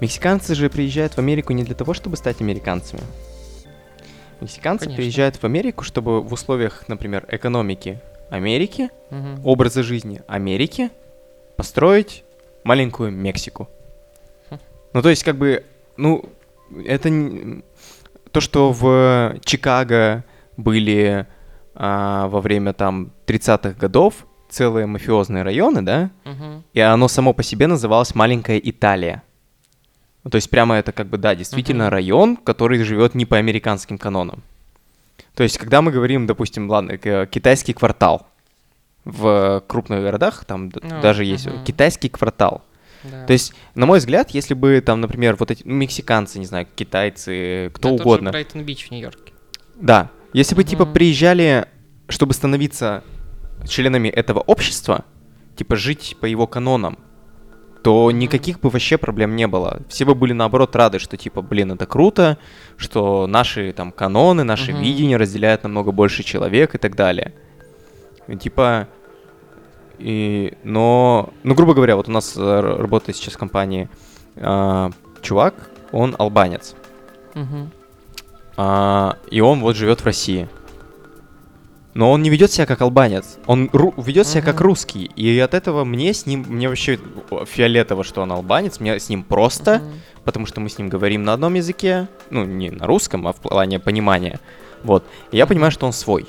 Мексиканцы 0.00 0.54
же 0.54 0.68
приезжают 0.70 1.12
в 1.14 1.18
Америку 1.18 1.52
не 1.52 1.62
для 1.62 1.74
того, 1.74 1.94
чтобы 1.94 2.16
стать 2.16 2.40
американцами. 2.40 3.02
Мексиканцы 4.40 4.84
Конечно. 4.84 4.96
приезжают 5.02 5.36
в 5.36 5.44
Америку, 5.44 5.84
чтобы 5.84 6.20
в 6.22 6.32
условиях, 6.32 6.84
например, 6.88 7.24
экономики 7.28 8.00
Америки, 8.30 8.90
Мгм. 9.10 9.44
образа 9.44 9.82
жизни 9.82 10.22
Америки, 10.28 10.90
построить 11.56 12.24
маленькую 12.64 13.10
Мексику. 13.12 13.68
Хм. 14.50 14.58
Ну, 14.94 15.02
то 15.02 15.08
есть, 15.10 15.24
как 15.24 15.36
бы, 15.36 15.64
ну, 15.96 16.24
это 16.86 17.10
не- 17.10 17.62
то, 18.30 18.40
что 18.40 18.72
в 18.72 19.36
Чикаго 19.44 20.24
были 20.56 21.26
а, 21.82 22.26
во 22.28 22.40
время 22.40 22.72
там 22.74 23.10
30-х 23.26 23.78
годов 23.78 24.26
целые 24.50 24.84
мафиозные 24.86 25.42
районы, 25.44 25.80
да, 25.82 26.10
Мгм. 26.24 26.64
и 26.74 26.80
оно 26.80 27.08
само 27.08 27.32
по 27.32 27.42
себе 27.42 27.66
называлось 27.68 28.14
«Маленькая 28.14 28.58
Италия». 28.62 29.22
Ну, 30.24 30.30
то 30.30 30.36
есть 30.36 30.50
прямо 30.50 30.76
это 30.76 30.92
как 30.92 31.06
бы, 31.06 31.16
да, 31.18 31.34
действительно 31.34 31.84
Мгм. 31.84 31.92
район, 31.92 32.36
который 32.36 32.82
живет 32.84 33.14
не 33.14 33.24
по 33.26 33.36
американским 33.38 33.96
канонам. 33.98 34.42
То 35.34 35.42
есть, 35.42 35.56
когда 35.58 35.80
мы 35.80 35.92
говорим, 35.92 36.26
допустим, 36.26 36.68
ладно, 36.68 36.98
китайский 36.98 37.72
квартал 37.72 38.26
в 39.04 39.62
крупных 39.66 40.02
городах, 40.02 40.44
там 40.44 40.70
Ну, 40.82 41.00
даже 41.00 41.24
есть 41.24 41.46
мгм. 41.46 41.64
китайский 41.64 42.08
квартал. 42.10 42.62
Да. 43.02 43.24
То 43.26 43.32
есть, 43.32 43.54
на 43.74 43.86
мой 43.86 43.98
взгляд, 43.98 44.30
если 44.30 44.52
бы 44.52 44.78
там, 44.84 45.00
например, 45.00 45.36
вот 45.38 45.50
эти 45.50 45.62
ну, 45.64 45.72
мексиканцы, 45.74 46.38
не 46.38 46.44
знаю, 46.44 46.66
китайцы, 46.76 47.70
кто 47.72 47.82
Да, 47.82 47.88
тот 47.88 47.98
же 47.98 48.02
угодно, 48.02 48.30
Брайтон-Бич 48.30 48.88
в 48.88 48.90
Нью-Йорке. 48.90 49.32
да, 49.76 50.10
если 50.34 50.54
бы 50.54 50.64
типа 50.64 50.84
Мгм. 50.84 50.92
приезжали, 50.92 51.66
чтобы 52.10 52.34
становиться 52.34 53.02
членами 53.66 54.08
этого 54.08 54.40
общества, 54.40 55.06
типа 55.56 55.76
жить 55.76 56.16
по 56.20 56.26
его 56.26 56.46
канонам, 56.46 56.98
то 57.82 58.10
никаких 58.10 58.60
бы 58.60 58.68
вообще 58.68 58.98
проблем 58.98 59.36
не 59.36 59.46
было. 59.46 59.80
Все 59.88 60.04
бы 60.04 60.14
были 60.14 60.32
наоборот 60.32 60.76
рады, 60.76 60.98
что 60.98 61.16
типа, 61.16 61.40
блин, 61.40 61.72
это 61.72 61.86
круто, 61.86 62.36
что 62.76 63.26
наши 63.26 63.72
там 63.72 63.90
каноны, 63.90 64.44
наши 64.44 64.72
Мгм. 64.72 64.82
видения 64.82 65.16
разделяют 65.16 65.62
намного 65.62 65.92
больше 65.92 66.22
человек 66.22 66.74
и 66.74 66.78
так 66.78 66.94
далее. 66.94 67.32
И, 68.28 68.36
типа, 68.36 68.86
и, 69.98 70.54
но, 70.62 71.30
ну, 71.42 71.54
грубо 71.54 71.74
говоря, 71.74 71.96
вот 71.96 72.08
у 72.08 72.12
нас 72.12 72.34
э, 72.36 72.60
работает 72.60 73.16
сейчас 73.16 73.34
в 73.34 73.38
компании 73.38 73.88
а, 74.36 74.90
чувак, 75.20 75.54
он 75.92 76.14
албанец. 76.18 76.74
Мгм. 77.34 77.70
А, 78.56 79.16
и 79.30 79.40
он 79.40 79.60
вот 79.60 79.76
живет 79.76 80.00
в 80.00 80.06
России. 80.06 80.48
Но 81.92 82.12
он 82.12 82.22
не 82.22 82.30
ведет 82.30 82.52
себя 82.52 82.66
как 82.66 82.80
албанец. 82.82 83.38
Он 83.46 83.68
ведет 83.96 84.26
себя 84.26 84.42
как 84.42 84.60
русский. 84.60 85.10
И 85.16 85.38
от 85.38 85.54
этого 85.54 85.84
мне 85.84 86.14
с 86.14 86.24
ним, 86.24 86.44
мне 86.48 86.68
вообще 86.68 86.98
фиолетово, 87.46 88.04
что 88.04 88.22
он 88.22 88.30
албанец. 88.30 88.78
Мне 88.78 88.98
с 88.98 89.08
ним 89.08 89.24
просто, 89.24 89.82
потому 90.24 90.46
что 90.46 90.60
мы 90.60 90.68
с 90.68 90.78
ним 90.78 90.88
говорим 90.88 91.24
на 91.24 91.32
одном 91.32 91.54
языке. 91.54 92.08
Ну, 92.30 92.44
не 92.44 92.70
на 92.70 92.86
русском, 92.86 93.26
а 93.26 93.32
в 93.32 93.36
плане 93.36 93.80
понимания. 93.80 94.38
Вот. 94.84 95.04
И 95.32 95.36
я 95.36 95.46
понимаю, 95.46 95.72
что 95.72 95.86
он 95.86 95.92
свой. 95.92 96.26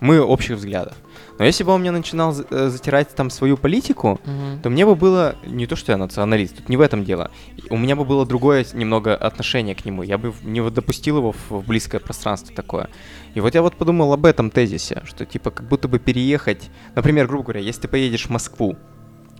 Мы 0.00 0.20
общих 0.20 0.56
взглядов. 0.56 0.94
Но 1.38 1.44
если 1.44 1.64
бы 1.64 1.72
он 1.72 1.80
мне 1.82 1.90
начинал 1.90 2.34
э, 2.50 2.68
затирать 2.68 3.14
там 3.14 3.28
свою 3.30 3.56
политику, 3.58 4.18
Мгм. 4.24 4.62
то 4.62 4.70
мне 4.70 4.86
бы 4.86 4.94
было 4.94 5.36
не 5.44 5.66
то, 5.66 5.76
что 5.76 5.92
я 5.92 5.98
националист, 5.98 6.56
тут 6.56 6.68
не 6.70 6.76
в 6.76 6.80
этом 6.80 7.04
дело. 7.04 7.30
У 7.70 7.76
меня 7.76 7.94
бы 7.94 8.04
было 8.04 8.24
другое 8.24 8.64
немного 8.72 9.14
отношение 9.14 9.74
к 9.74 9.84
нему. 9.84 10.02
Я 10.02 10.16
бы 10.18 10.32
не 10.42 10.62
допустил 10.70 11.18
его 11.18 11.32
в, 11.32 11.50
в 11.50 11.66
близкое 11.66 11.98
пространство 12.00 12.54
такое. 12.54 12.88
И 13.34 13.40
вот 13.40 13.54
я 13.54 13.60
вот 13.62 13.76
подумал 13.76 14.12
об 14.14 14.24
этом 14.24 14.50
тезисе, 14.50 15.02
что 15.04 15.26
типа 15.26 15.50
как 15.50 15.68
будто 15.68 15.88
бы 15.88 15.98
переехать, 15.98 16.70
например, 16.94 17.26
грубо 17.26 17.44
говоря, 17.44 17.60
если 17.60 17.82
ты 17.82 17.88
поедешь 17.88 18.26
в 18.26 18.30
Москву, 18.30 18.76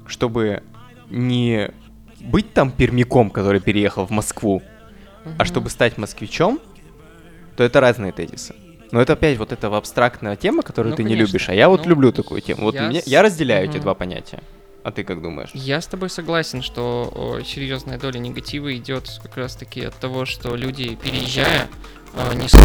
чтобы 0.07 0.63
не 1.11 1.71
быть 2.21 2.53
там 2.53 2.71
пермяком, 2.71 3.31
который 3.31 3.61
переехал 3.61 4.07
в 4.07 4.11
Москву, 4.11 4.63
а 5.25 5.29
Мгм. 5.31 5.45
чтобы 5.47 5.71
стать 5.71 5.97
москвичом, 5.99 6.61
то 7.57 7.65
это 7.65 7.81
разные 7.81 8.13
тезисы. 8.13 8.55
Но 8.93 9.01
это 9.01 9.15
опять 9.15 9.37
вот 9.39 9.53
эта 9.53 9.75
абстрактная 9.77 10.37
тема, 10.37 10.63
которую 10.63 10.91
Ну, 10.93 10.97
ты 10.97 11.03
не 11.05 11.11
конечно. 11.15 11.27
любишь, 11.33 11.49
а 11.49 11.55
я 11.55 11.69
вот 11.69 11.83
Ну, 11.85 11.91
люблю 11.91 12.13
такую 12.13 12.41
тему. 12.41 12.63
Вот 12.65 12.75
я 12.75 12.83
мне- 12.89 13.03
с- 13.03 13.07
я 13.07 13.23
разделяю 13.23 13.65
эти 13.65 13.75
Мгм. 13.77 13.83
два 13.83 13.95
понятия. 13.95 14.43
А 14.85 14.93
ты 14.93 15.03
как 15.03 15.21
думаешь? 15.21 15.51
Я 15.55 15.81
с 15.81 15.87
тобой 15.87 16.09
согласен, 16.11 16.63
что 16.63 17.13
о, 17.13 17.41
серьезная 17.45 17.99
доля 17.99 18.19
негатива 18.19 18.75
идет 18.77 19.11
как 19.23 19.37
раз-таки 19.37 19.81
от 19.85 19.95
того, 19.97 20.25
что 20.27 20.55
люди, 20.55 20.95
переезжая, 20.95 21.69
э, 22.15 22.35
несут 22.35 22.61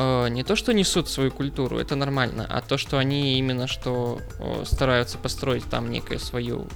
э, 0.00 0.28
не 0.28 0.44
то, 0.44 0.54
что 0.54 0.72
несут 0.72 1.08
свою 1.08 1.32
культуру, 1.32 1.78
это 1.78 1.96
нормально, 1.96 2.46
а 2.48 2.60
то, 2.60 2.78
что 2.78 2.98
они 2.98 3.36
именно 3.38 3.66
что 3.66 4.20
о, 4.38 4.64
стараются 4.64 5.18
построить 5.18 5.64
там 5.64 5.90
некую 5.90 6.20
свою 6.20 6.66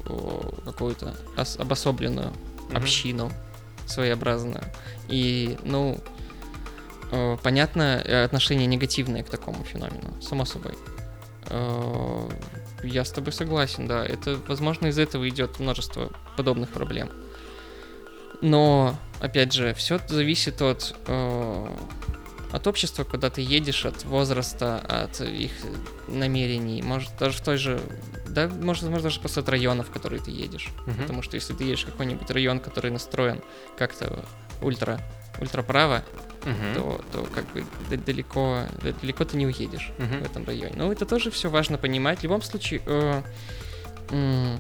какую-то 0.65 1.15
ос- 1.37 1.57
обособленную 1.57 2.33
Мгм. 2.71 2.77
общину 2.79 3.31
своеобразную. 3.87 4.63
И, 5.09 5.57
ну, 5.63 5.99
э, 5.99 6.22
понятно, 7.43 8.03
э, 8.05 8.25
отношение 8.25 8.67
негативное 8.67 9.23
к 9.23 9.29
такому 9.29 9.65
феномену, 9.65 10.21
само 10.23 10.45
собой. 10.45 10.75
Э, 11.47 12.29
Я 12.83 13.05
с 13.05 13.11
тобой 13.13 13.33
согласен, 13.33 13.87
да. 13.87 14.05
Это, 14.05 14.37
возможно, 14.49 14.89
из 14.89 14.99
этого 14.99 15.29
идет 15.29 15.61
множество 15.61 16.11
подобных 16.37 16.71
проблем. 16.71 17.11
Но, 18.41 18.97
опять 19.21 19.53
же, 19.53 19.73
все 19.75 20.01
зависит 20.09 20.61
от, 20.63 20.95
э, 21.07 21.77
от 22.51 22.67
общества, 22.67 23.05
куда 23.05 23.31
ты 23.31 23.41
едешь, 23.41 23.87
от 23.87 24.05
возраста, 24.05 24.79
от 24.79 25.21
их 25.21 25.53
намерений. 26.09 26.83
Может, 26.83 27.11
даже 27.21 27.39
в 27.39 27.41
той 27.43 27.57
же... 27.57 27.81
Да, 28.27 28.49
может, 28.49 28.85
может 28.85 29.05
даже 29.05 29.21
просто 29.21 29.41
от 29.41 29.49
района, 29.49 29.85
в 29.85 29.91
который 29.91 30.19
ты 30.19 30.31
едешь. 30.31 30.71
Потому 31.03 31.23
что 31.23 31.37
если 31.37 31.55
ты 31.55 31.65
едешь 31.65 31.85
в 31.85 31.91
какой-нибудь 31.91 32.31
район, 32.31 32.59
который 32.59 32.91
настроен 32.91 33.43
как-то 33.79 34.25
ультра, 34.61 35.01
ультраправо, 35.41 36.03
Мгм. 36.45 36.75
то, 36.75 37.01
то 37.13 37.27
как 37.35 37.45
бы 37.53 37.65
далеко, 38.05 38.63
далеко 39.01 39.25
ты 39.25 39.37
не 39.37 39.47
уедешь 39.47 39.91
Мгм. 39.99 40.21
в 40.23 40.25
этом 40.25 40.45
районе. 40.45 40.73
Ну, 40.77 40.91
это 40.93 41.07
тоже 41.07 41.31
все 41.31 41.49
важно 41.51 41.79
понимать. 41.79 42.21
В 42.21 42.23
любом 42.25 42.43
случае, 42.43 42.81
э, 42.87 43.23
м, 44.11 44.59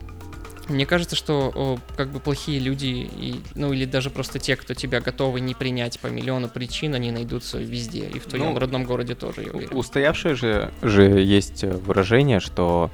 мне 0.68 0.86
кажется, 0.86 1.16
что 1.16 1.50
о, 1.54 1.78
как 1.96 2.10
бы 2.10 2.20
плохие 2.20 2.60
люди, 2.60 2.86
и, 2.86 3.40
ну 3.56 3.72
или 3.72 3.84
даже 3.84 4.10
просто 4.10 4.38
те, 4.38 4.54
кто 4.56 4.74
тебя 4.74 5.00
готовы 5.00 5.40
не 5.40 5.54
принять 5.54 5.98
по 5.98 6.06
миллиону 6.06 6.48
причин, 6.48 6.94
они 6.94 7.10
найдутся 7.10 7.58
везде. 7.58 8.08
И 8.08 8.18
в 8.20 8.26
твоем 8.26 8.52
Ну, 8.54 8.58
родном 8.60 8.84
городе 8.84 9.14
тоже, 9.16 9.42
я 9.42 9.50
У- 9.52 9.56
уверен. 9.56 9.76
Устоявшее 9.76 10.34
же, 10.36 10.70
же 10.82 11.02
есть 11.02 11.64
э, 11.64 11.72
выражение, 11.72 12.38
что 12.40 12.90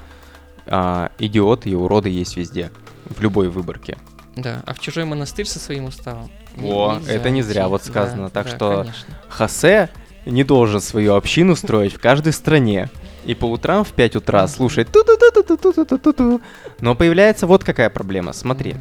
а, 0.71 1.11
идиоты 1.19 1.71
и 1.71 1.75
уроды 1.75 2.09
есть 2.11 2.37
везде, 2.37 2.71
в 3.07 3.21
любой 3.23 3.49
выборке. 3.49 3.97
Да, 4.39 4.63
а 4.67 4.75
в 4.75 4.79
чужой 4.79 5.05
монастырь 5.05 5.47
со 5.47 5.59
своим 5.59 5.87
уставом. 5.87 6.31
Во, 6.55 6.95
нельзя 6.95 7.13
это 7.13 7.31
не 7.31 7.43
зря 7.43 7.69
вот 7.69 7.85
сказано, 7.85 8.25
Да, 8.25 8.29
так 8.31 8.47
да, 8.47 8.57
что- 8.57 8.79
конечно. 8.83 9.19
Хосе 9.29 9.89
не 10.27 10.45
должен 10.45 10.81
свою 10.81 11.15
общину 11.15 11.57
строить 11.57 11.95
в 11.95 12.01
каждой 12.01 12.33
стране. 12.33 12.89
И 13.25 13.35
по 13.35 13.47
утрам 13.47 13.85
в 13.85 13.93
5 13.93 14.17
утра 14.17 14.47
слушать 14.47 14.89
ту 14.93 15.03
ту 15.05 15.17
ту 15.19 15.43
ту 15.43 15.57
ту 15.57 15.85
ту 15.85 15.99
ту 15.99 16.13
ту 16.13 16.41
Но 16.81 16.95
появляется 16.95 17.47
вот 17.47 17.65
какая 17.65 17.91
проблема. 17.91 18.33
Смотри, 18.33 18.77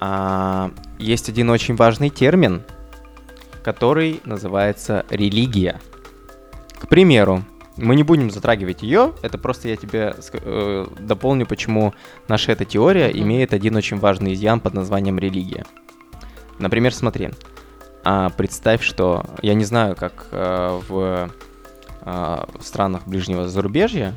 а, 0.00 0.70
есть 0.98 1.28
один 1.28 1.50
очень 1.50 1.76
важный 1.76 2.10
термин, 2.10 2.62
который 3.62 4.20
называется 4.24 5.06
религия. 5.10 5.80
К 6.78 6.88
примеру, 6.88 7.44
мы 7.76 7.96
не 7.96 8.02
будем 8.02 8.30
затрагивать 8.30 8.82
ее, 8.82 9.12
это 9.22 9.38
просто 9.38 9.68
я 9.68 9.76
тебе 9.76 10.14
э, 10.32 10.86
дополню, 11.00 11.46
почему 11.46 11.94
наша 12.28 12.52
эта 12.52 12.64
теория 12.64 13.08
Мгм. 13.08 13.22
имеет 13.22 13.54
один 13.54 13.76
очень 13.76 13.98
важный 13.98 14.34
изъян 14.34 14.60
под 14.60 14.74
названием 14.74 15.18
религия. 15.18 15.64
Например, 16.58 16.94
смотри, 16.94 17.30
а, 18.04 18.30
представь, 18.30 18.82
что 18.82 19.24
я 19.42 19.54
не 19.54 19.64
знаю, 19.64 19.96
как 19.96 20.26
э, 20.32 20.80
в, 20.88 21.30
а, 22.02 22.48
в 22.58 22.62
странах 22.62 23.06
ближнего 23.06 23.48
зарубежья, 23.48 24.14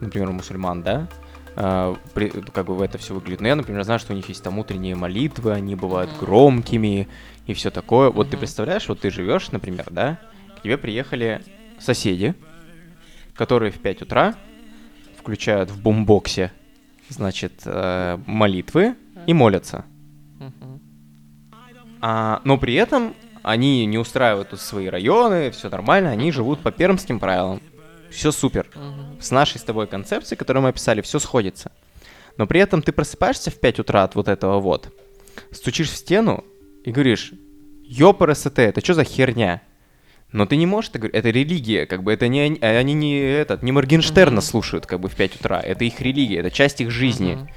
например, 0.00 0.28
у 0.30 0.32
мусульман, 0.32 0.82
да, 0.82 1.08
а, 1.56 1.96
при- 2.14 2.28
как 2.28 2.66
бы 2.66 2.84
это 2.84 2.98
все 2.98 3.14
выглядит. 3.14 3.40
Но 3.40 3.48
я, 3.48 3.56
например, 3.56 3.82
знаю, 3.82 3.98
что 3.98 4.12
у 4.12 4.16
них 4.16 4.28
есть 4.28 4.42
там 4.42 4.58
утренние 4.58 4.94
молитвы, 4.94 5.52
они 5.52 5.74
бывают 5.74 6.10
Мгм. 6.10 6.20
громкими 6.20 7.08
и 7.46 7.54
все 7.54 7.70
такое. 7.70 8.10
Вот 8.10 8.28
ты 8.30 8.36
Мгм. 8.36 8.40
представляешь, 8.40 8.88
вот 8.88 9.00
ты 9.00 9.10
живешь, 9.10 9.50
например, 9.50 9.86
да, 9.90 10.18
к 10.58 10.62
тебе 10.62 10.76
приехали 10.78 11.42
соседи, 11.78 12.34
которые 13.36 13.70
в 13.72 13.78
5 13.78 14.02
утра 14.02 14.34
включают 15.18 15.70
в 15.70 15.80
бумбоксе, 15.80 16.52
значит, 17.08 17.62
э, 17.64 18.18
молитвы 18.26 18.94
и 19.26 19.32
молятся. 19.32 19.84
А, 22.00 22.40
но 22.44 22.58
при 22.58 22.74
этом 22.74 23.14
они 23.42 23.86
не 23.86 23.98
устраивают 23.98 24.50
тут 24.50 24.60
свои 24.60 24.88
районы, 24.88 25.50
все 25.50 25.68
нормально, 25.68 26.10
они 26.10 26.32
живут 26.32 26.60
по 26.60 26.70
пермским 26.70 27.18
правилам. 27.18 27.60
Все 28.10 28.30
супер. 28.32 28.68
С 29.20 29.30
нашей 29.30 29.58
с 29.58 29.62
тобой 29.62 29.86
концепцией, 29.86 30.38
которую 30.38 30.62
мы 30.62 30.70
описали, 30.70 31.00
все 31.00 31.18
сходится. 31.18 31.72
Но 32.38 32.46
при 32.46 32.60
этом 32.60 32.82
ты 32.82 32.92
просыпаешься 32.92 33.50
в 33.50 33.58
5 33.58 33.80
утра 33.80 34.04
от 34.04 34.14
вот 34.14 34.28
этого 34.28 34.60
вот, 34.60 34.92
стучишь 35.50 35.90
в 35.90 35.96
стену 35.96 36.44
и 36.84 36.92
говоришь, 36.92 37.32
ёпрст, 37.82 38.58
это 38.58 38.80
что 38.80 38.94
за 38.94 39.04
херня? 39.04 39.62
Но 40.36 40.44
ты 40.44 40.56
не 40.56 40.66
можешь, 40.66 40.90
это, 40.92 41.06
это 41.06 41.30
религия, 41.30 41.86
как 41.86 42.02
бы 42.02 42.12
это 42.12 42.28
не 42.28 42.40
они, 42.40 42.58
они 42.60 42.92
не 42.92 43.18
этот, 43.18 43.62
не 43.62 43.72
Моргенштерна 43.72 44.36
Мгм. 44.36 44.42
слушают 44.42 44.84
как 44.84 45.00
бы 45.00 45.08
в 45.08 45.16
5 45.16 45.36
утра, 45.36 45.60
это 45.60 45.86
их 45.86 45.98
религия, 46.02 46.40
это 46.40 46.50
часть 46.50 46.82
их 46.82 46.90
жизни. 46.90 47.36
Мгм. 47.36 47.48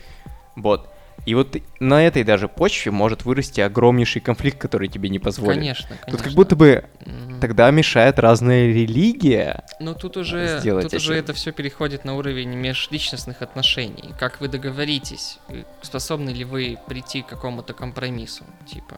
Вот. 0.56 0.90
И 1.26 1.36
вот 1.36 1.58
на 1.82 2.02
этой 2.02 2.24
даже 2.24 2.48
почве 2.48 2.94
может 2.94 3.26
вырасти 3.26 3.60
огромнейший 3.60 4.22
конфликт, 4.22 4.60
который 4.60 4.88
тебе 4.88 5.10
не 5.10 5.20
позволит. 5.20 5.60
Конечно, 5.60 5.90
конечно. 5.90 6.12
Тут 6.12 6.22
как 6.22 6.34
будто 6.34 6.56
бы 6.56 6.86
Мгм. 7.06 7.42
тогда 7.42 7.70
мешает 7.70 8.18
разная 8.18 8.68
религия. 8.68 9.66
Ну 9.82 9.94
тут 9.94 10.16
уже, 10.16 10.62
тут 10.64 10.94
уже 10.94 11.16
этим. 11.16 11.24
это 11.26 11.34
все 11.34 11.52
переходит 11.52 12.06
на 12.06 12.16
уровень 12.16 12.56
межличностных 12.56 13.42
отношений. 13.42 14.14
Как 14.18 14.40
вы 14.40 14.48
договоритесь, 14.48 15.40
и 15.50 15.66
способны 15.82 16.30
ли 16.30 16.46
вы 16.46 16.78
прийти 16.88 17.24
к 17.24 17.28
какому-то 17.28 17.74
компромиссу, 17.74 18.46
типа. 18.66 18.96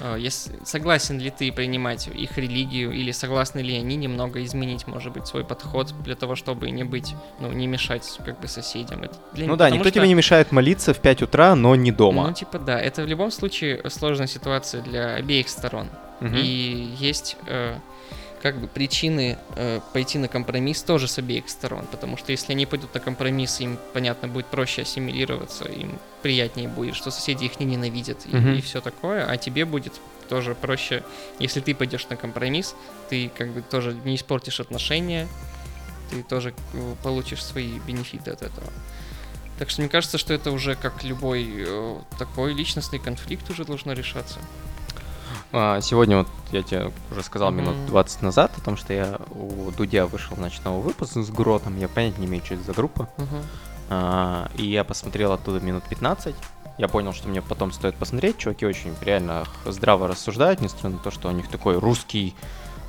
Э, 0.00 0.16
Если, 0.18 0.52
согласен 0.64 1.18
ли 1.18 1.30
ты 1.30 1.50
принимать 1.52 2.08
их 2.08 2.36
религию, 2.38 2.92
или 2.92 3.12
согласны 3.12 3.60
ли 3.60 3.74
они 3.76 3.96
немного 3.96 4.42
изменить, 4.44 4.86
может 4.86 5.12
быть, 5.12 5.26
свой 5.26 5.44
подход 5.44 5.92
для 6.02 6.14
того, 6.14 6.34
чтобы 6.36 6.70
не 6.70 6.84
быть, 6.84 7.14
ну, 7.40 7.52
не 7.52 7.66
мешать 7.66 8.18
как 8.24 8.40
бы 8.40 8.48
соседям. 8.48 9.02
Это 9.02 9.16
для- 9.32 9.46
Ну 9.46 9.56
да, 9.56 9.64
потому 9.64 9.76
никто 9.76 9.88
что- 9.90 9.98
тебе 9.98 10.08
не 10.08 10.14
мешает 10.14 10.52
молиться 10.52 10.92
в 10.94 10.98
5 11.00 11.22
утра, 11.22 11.54
но 11.54 11.74
не 11.76 11.92
дома. 11.92 12.28
Ну, 12.28 12.32
типа, 12.34 12.58
да, 12.58 12.80
это 12.80 13.02
в 13.02 13.06
любом 13.06 13.30
случае 13.30 13.82
сложная 13.90 14.26
ситуация 14.26 14.82
для 14.82 15.14
обеих 15.14 15.48
сторон. 15.48 15.88
Мгм. 16.20 16.34
И 16.36 16.94
есть 16.98 17.36
э, 17.46 17.76
как 18.42 18.60
бы 18.60 18.68
причины 18.68 19.38
э, 19.56 19.80
пойти 19.92 20.18
на 20.18 20.28
компромисс 20.28 20.82
тоже 20.82 21.08
с 21.08 21.18
обеих 21.18 21.48
сторон, 21.48 21.86
потому 21.90 22.16
что 22.16 22.32
если 22.32 22.52
они 22.52 22.66
пойдут 22.66 22.92
на 22.94 23.00
компромисс, 23.00 23.60
им, 23.60 23.78
понятно, 23.92 24.28
будет 24.28 24.46
проще 24.46 24.82
ассимилироваться, 24.82 25.64
им 25.64 25.98
приятнее 26.22 26.68
будет, 26.68 26.94
что 26.94 27.10
соседи 27.10 27.44
их 27.44 27.58
не 27.60 27.66
ненавидят 27.66 28.26
и, 28.26 28.36
Мгм. 28.36 28.60
все 28.62 28.80
такое, 28.80 29.26
а 29.26 29.36
тебе 29.36 29.64
будет 29.64 29.94
тоже 30.28 30.54
проще, 30.54 31.02
если 31.38 31.60
ты 31.60 31.74
пойдешь 31.74 32.08
на 32.08 32.16
компромисс, 32.16 32.74
ты 33.08 33.30
как 33.36 33.50
бы 33.52 33.62
тоже 33.62 33.96
не 34.04 34.16
испортишь 34.16 34.60
отношения, 34.60 35.28
ты 36.10 36.22
тоже 36.22 36.52
э, 36.74 36.94
получишь 37.02 37.44
свои 37.44 37.78
бенефиты 37.80 38.30
от 38.32 38.42
этого. 38.42 38.66
Так 39.58 39.70
что 39.70 39.80
мне 39.80 39.88
кажется, 39.88 40.18
что 40.18 40.34
это 40.34 40.50
уже 40.50 40.74
как 40.74 41.02
любой 41.02 41.48
э, 41.56 41.98
такой 42.18 42.52
личностный 42.52 42.98
конфликт 42.98 43.48
уже 43.50 43.64
должно 43.64 43.92
решаться. 43.94 44.38
А, 45.52 45.80
Сегодня 45.80 46.18
вот 46.18 46.28
я 46.52 46.62
тебе 46.62 46.92
уже 47.10 47.22
сказал 47.22 47.50
минут 47.50 47.74
20 47.86 48.22
назад 48.22 48.52
о 48.56 48.60
том, 48.60 48.76
что 48.76 48.92
я 48.92 49.18
у 49.30 49.70
Дудя 49.72 50.06
вышел 50.06 50.36
на 50.36 50.50
новый 50.64 50.82
выпуск 50.82 51.14
с 51.14 51.30
Гротом. 51.30 51.78
Я 51.78 51.88
понятия 51.88 52.20
не 52.20 52.26
имею, 52.26 52.44
что 52.44 52.54
это 52.54 52.64
за 52.64 52.72
группа. 52.72 53.08
А, 53.88 54.50
И 54.56 54.66
я 54.66 54.84
посмотрел 54.84 55.32
оттуда 55.32 55.60
минут 55.60 55.84
15. 55.88 56.34
Я 56.78 56.88
понял, 56.88 57.12
что 57.12 57.28
мне 57.28 57.40
потом 57.40 57.72
стоит 57.72 57.94
посмотреть. 57.96 58.38
Чуваки 58.38 58.66
очень 58.66 58.94
реально 59.00 59.44
здраво 59.64 60.08
рассуждают, 60.08 60.60
несмотря 60.60 60.90
на 60.90 60.98
то, 60.98 61.10
что 61.10 61.28
у 61.28 61.32
них 61.32 61.48
такой 61.48 61.78
русский 61.78 62.34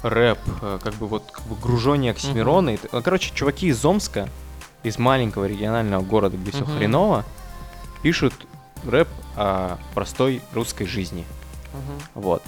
рэп, 0.03 0.39
э, 0.61 0.79
как 0.83 0.93
бы 0.95 1.07
вот 1.07 1.23
как 1.31 1.45
бы 1.45 1.55
гружение 1.55 2.11
Оксимирона. 2.11 2.77
Ну, 2.91 3.01
Короче, 3.01 3.33
чуваки 3.33 3.67
из 3.67 3.83
Омска, 3.85 4.27
из 4.83 4.97
маленького 4.97 5.45
регионального 5.45 6.01
города, 6.03 6.35
где 6.37 6.51
все 6.51 6.65
хреново, 6.65 7.23
пишут 8.01 8.33
рэп 8.85 9.07
о 9.35 9.77
простой 9.93 10.41
русской 10.53 10.85
жизни. 10.85 11.25
Мгм. 11.77 11.99
Вот. 12.15 12.43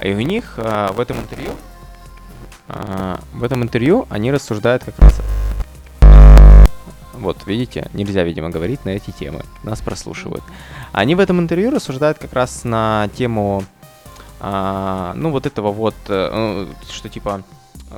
И 0.00 0.12
у 0.12 0.20
них 0.20 0.54
а, 0.56 0.92
в 0.92 1.00
этом 1.00 1.18
интервью, 1.18 1.52
а, 2.68 3.20
в 3.32 3.44
этом 3.44 3.62
интервью 3.62 4.06
они 4.10 4.30
рассуждают 4.32 4.84
как 4.84 4.98
раз 4.98 5.20
Вот, 7.20 7.46
видите, 7.46 7.90
нельзя, 7.92 8.22
видимо, 8.24 8.48
говорить 8.48 8.86
на 8.86 8.90
эти 8.90 9.10
темы. 9.10 9.44
Нас 9.62 9.80
прослушивают. 9.82 10.42
Они 10.92 11.14
в 11.14 11.20
этом 11.20 11.38
интервью 11.38 11.70
рассуждают 11.70 12.18
как 12.18 12.32
раз 12.32 12.64
на 12.64 13.08
тему, 13.14 13.62
а, 14.40 15.12
ну, 15.14 15.30
вот 15.30 15.44
этого 15.44 15.70
вот, 15.70 15.94
э, 16.08 16.66
что 16.90 17.08
типа, 17.10 17.42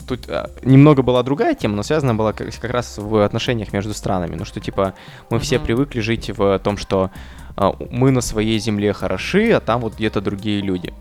тут 0.06 0.28
а, 0.28 0.50
немного 0.62 1.02
была 1.02 1.22
другая 1.22 1.54
тема, 1.54 1.76
но 1.76 1.82
связана 1.82 2.14
была 2.14 2.32
как, 2.32 2.48
как 2.60 2.70
раз 2.70 2.98
в 2.98 3.24
отношениях 3.24 3.72
между 3.72 3.94
странами. 3.94 4.36
Ну, 4.36 4.44
что 4.44 4.60
типа, 4.60 4.94
мы 5.30 5.38
все 5.38 5.56
Мгм. 5.56 5.66
привыкли 5.66 6.00
жить 6.00 6.30
в 6.30 6.58
том, 6.60 6.76
что 6.76 7.10
а, 7.56 7.74
мы 7.90 8.10
на 8.10 8.20
своей 8.20 8.58
земле 8.58 8.92
хороши, 8.92 9.50
а 9.52 9.60
там 9.60 9.80
вот 9.80 9.94
где-то 9.96 10.20
другие 10.20 10.60
люди 10.60 10.92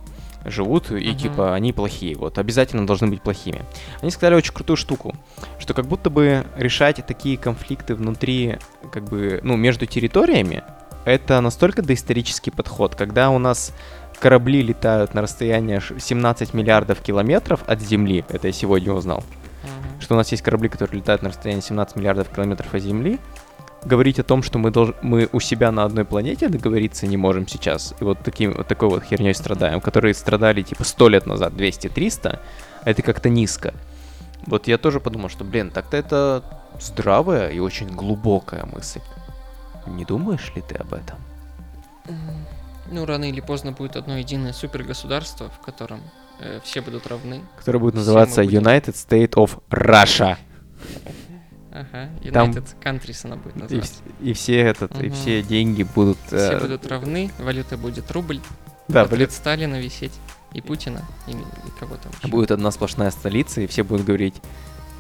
живут, 0.44 0.92
и 0.92 1.10
Мгм. 1.10 1.16
типа 1.16 1.54
они 1.54 1.72
плохие, 1.72 2.16
вот, 2.16 2.38
обязательно 2.38 2.88
должны 2.88 3.08
быть 3.08 3.22
плохими. 3.22 3.62
Они 4.02 4.12
сказали 4.12 4.36
очень 4.36 4.54
крутую 4.54 4.78
штуку, 4.78 5.16
что 5.60 5.74
как 5.74 5.86
будто 5.86 6.10
бы 6.10 6.46
решать 6.58 7.06
такие 7.06 7.38
конфликты 7.38 7.96
внутри, 7.96 8.58
как 8.92 9.04
бы, 9.04 9.40
ну, 9.44 9.56
между 9.56 9.86
территориями, 9.86 10.64
это 11.06 11.42
настолько 11.42 11.82
доисторический 11.82 12.52
подход, 12.52 12.96
когда 12.96 13.30
у 13.30 13.40
нас 13.40 13.74
корабли 14.22 14.62
летают 14.62 15.14
на 15.14 15.22
расстояние 15.22 15.80
ш- 15.80 16.00
17 16.00 16.54
миллиардов 16.54 17.02
километров 17.02 17.62
от 17.68 17.82
Земли, 17.82 18.24
это 18.30 18.48
я 18.48 18.54
сегодня 18.54 18.94
узнал, 18.94 19.24
Мгм. 19.64 20.02
что 20.02 20.14
у 20.14 20.18
нас 20.18 20.32
есть 20.32 20.44
корабли, 20.44 20.70
которые 20.70 21.00
летают 21.02 21.24
на 21.24 21.30
расстоянии 21.30 21.62
17 21.62 21.96
миллиардов 21.98 22.30
километров 22.30 22.74
от 22.74 22.82
Земли, 22.82 23.20
говорить 23.84 24.20
о 24.20 24.24
том, 24.24 24.44
что 24.44 24.60
мы, 24.60 24.70
долж... 24.72 24.94
мы 25.02 25.28
у 25.32 25.40
себя 25.40 25.72
на 25.72 25.84
одной 25.86 26.06
планете 26.06 26.48
договориться 26.50 27.08
не 27.08 27.18
можем 27.18 27.48
сейчас, 27.48 27.96
и 28.00 28.04
вот, 28.04 28.20
таким, 28.24 28.54
вот 28.54 28.68
такой 28.68 28.90
вот 28.90 29.04
херней 29.04 29.34
страдаем, 29.34 29.82
которые 29.82 30.14
страдали 30.14 30.62
типа 30.62 30.84
100 30.84 31.10
лет 31.10 31.26
назад, 31.26 31.54
200-300, 31.54 32.40
это 32.86 33.02
как-то 33.02 33.30
низко. 33.30 33.74
Вот 34.46 34.68
я 34.68 34.78
тоже 34.78 35.00
подумал, 35.00 35.30
что, 35.30 35.44
блин, 35.44 35.72
так-то 35.72 35.98
это 35.98 36.44
здравая 36.80 37.50
и 37.50 37.60
очень 37.60 37.88
глубокая 37.88 38.66
мысль. 38.66 39.02
Не 39.88 40.06
думаешь 40.06 40.52
ли 40.56 40.62
ты 40.62 40.76
об 40.76 40.94
этом? 40.94 41.18
М, 42.08 42.46
Ну, 42.92 43.06
рано 43.06 43.26
или 43.30 43.40
поздно 43.42 43.72
будет 43.72 43.96
одно 43.96 44.18
единое 44.18 44.54
супергосударство, 44.54 45.50
в 45.50 45.60
котором 45.66 46.02
э, 46.40 46.60
все 46.64 46.82
будут 46.82 47.08
равны. 47.08 47.42
Которая 47.58 47.80
будет 47.80 47.96
называться 47.96 48.44
будем- 48.44 48.62
United 48.64 48.94
State 48.96 49.32
of 49.36 49.60
Russia. 49.70 50.38
Ага, 51.74 52.10
Там- 52.34 52.52
United 52.52 52.66
Countries 52.84 53.22
она 53.26 53.38
будет 53.38 53.56
И, 53.56 53.60
называться. 53.60 53.94
вс- 54.04 54.24
и 54.30 54.34
все 54.34 54.60
этот, 54.60 54.94
и 55.02 55.06
Мгм. 55.08 55.16
все 55.16 55.42
деньги 55.42 55.84
будут... 55.84 56.18
Все 56.28 56.36
э, 56.36 56.60
будут 56.60 56.86
равны, 56.86 57.32
валюта 57.40 57.78
будет 57.78 58.12
рубль, 58.12 58.42
да, 58.90 59.06
будет, 59.06 59.32
Сталина 59.32 59.80
висеть, 59.80 60.12
и 60.54 60.60
Путина, 60.60 61.02
и, 61.28 61.32
и 61.32 61.36
кого 61.80 61.96
там 61.96 62.12
еще. 62.20 62.28
будет 62.28 62.52
одна 62.52 62.72
сплошная 62.72 63.10
столица, 63.12 63.62
и 63.62 63.68
все 63.68 63.84
будут 63.84 64.06
говорить, 64.06 64.36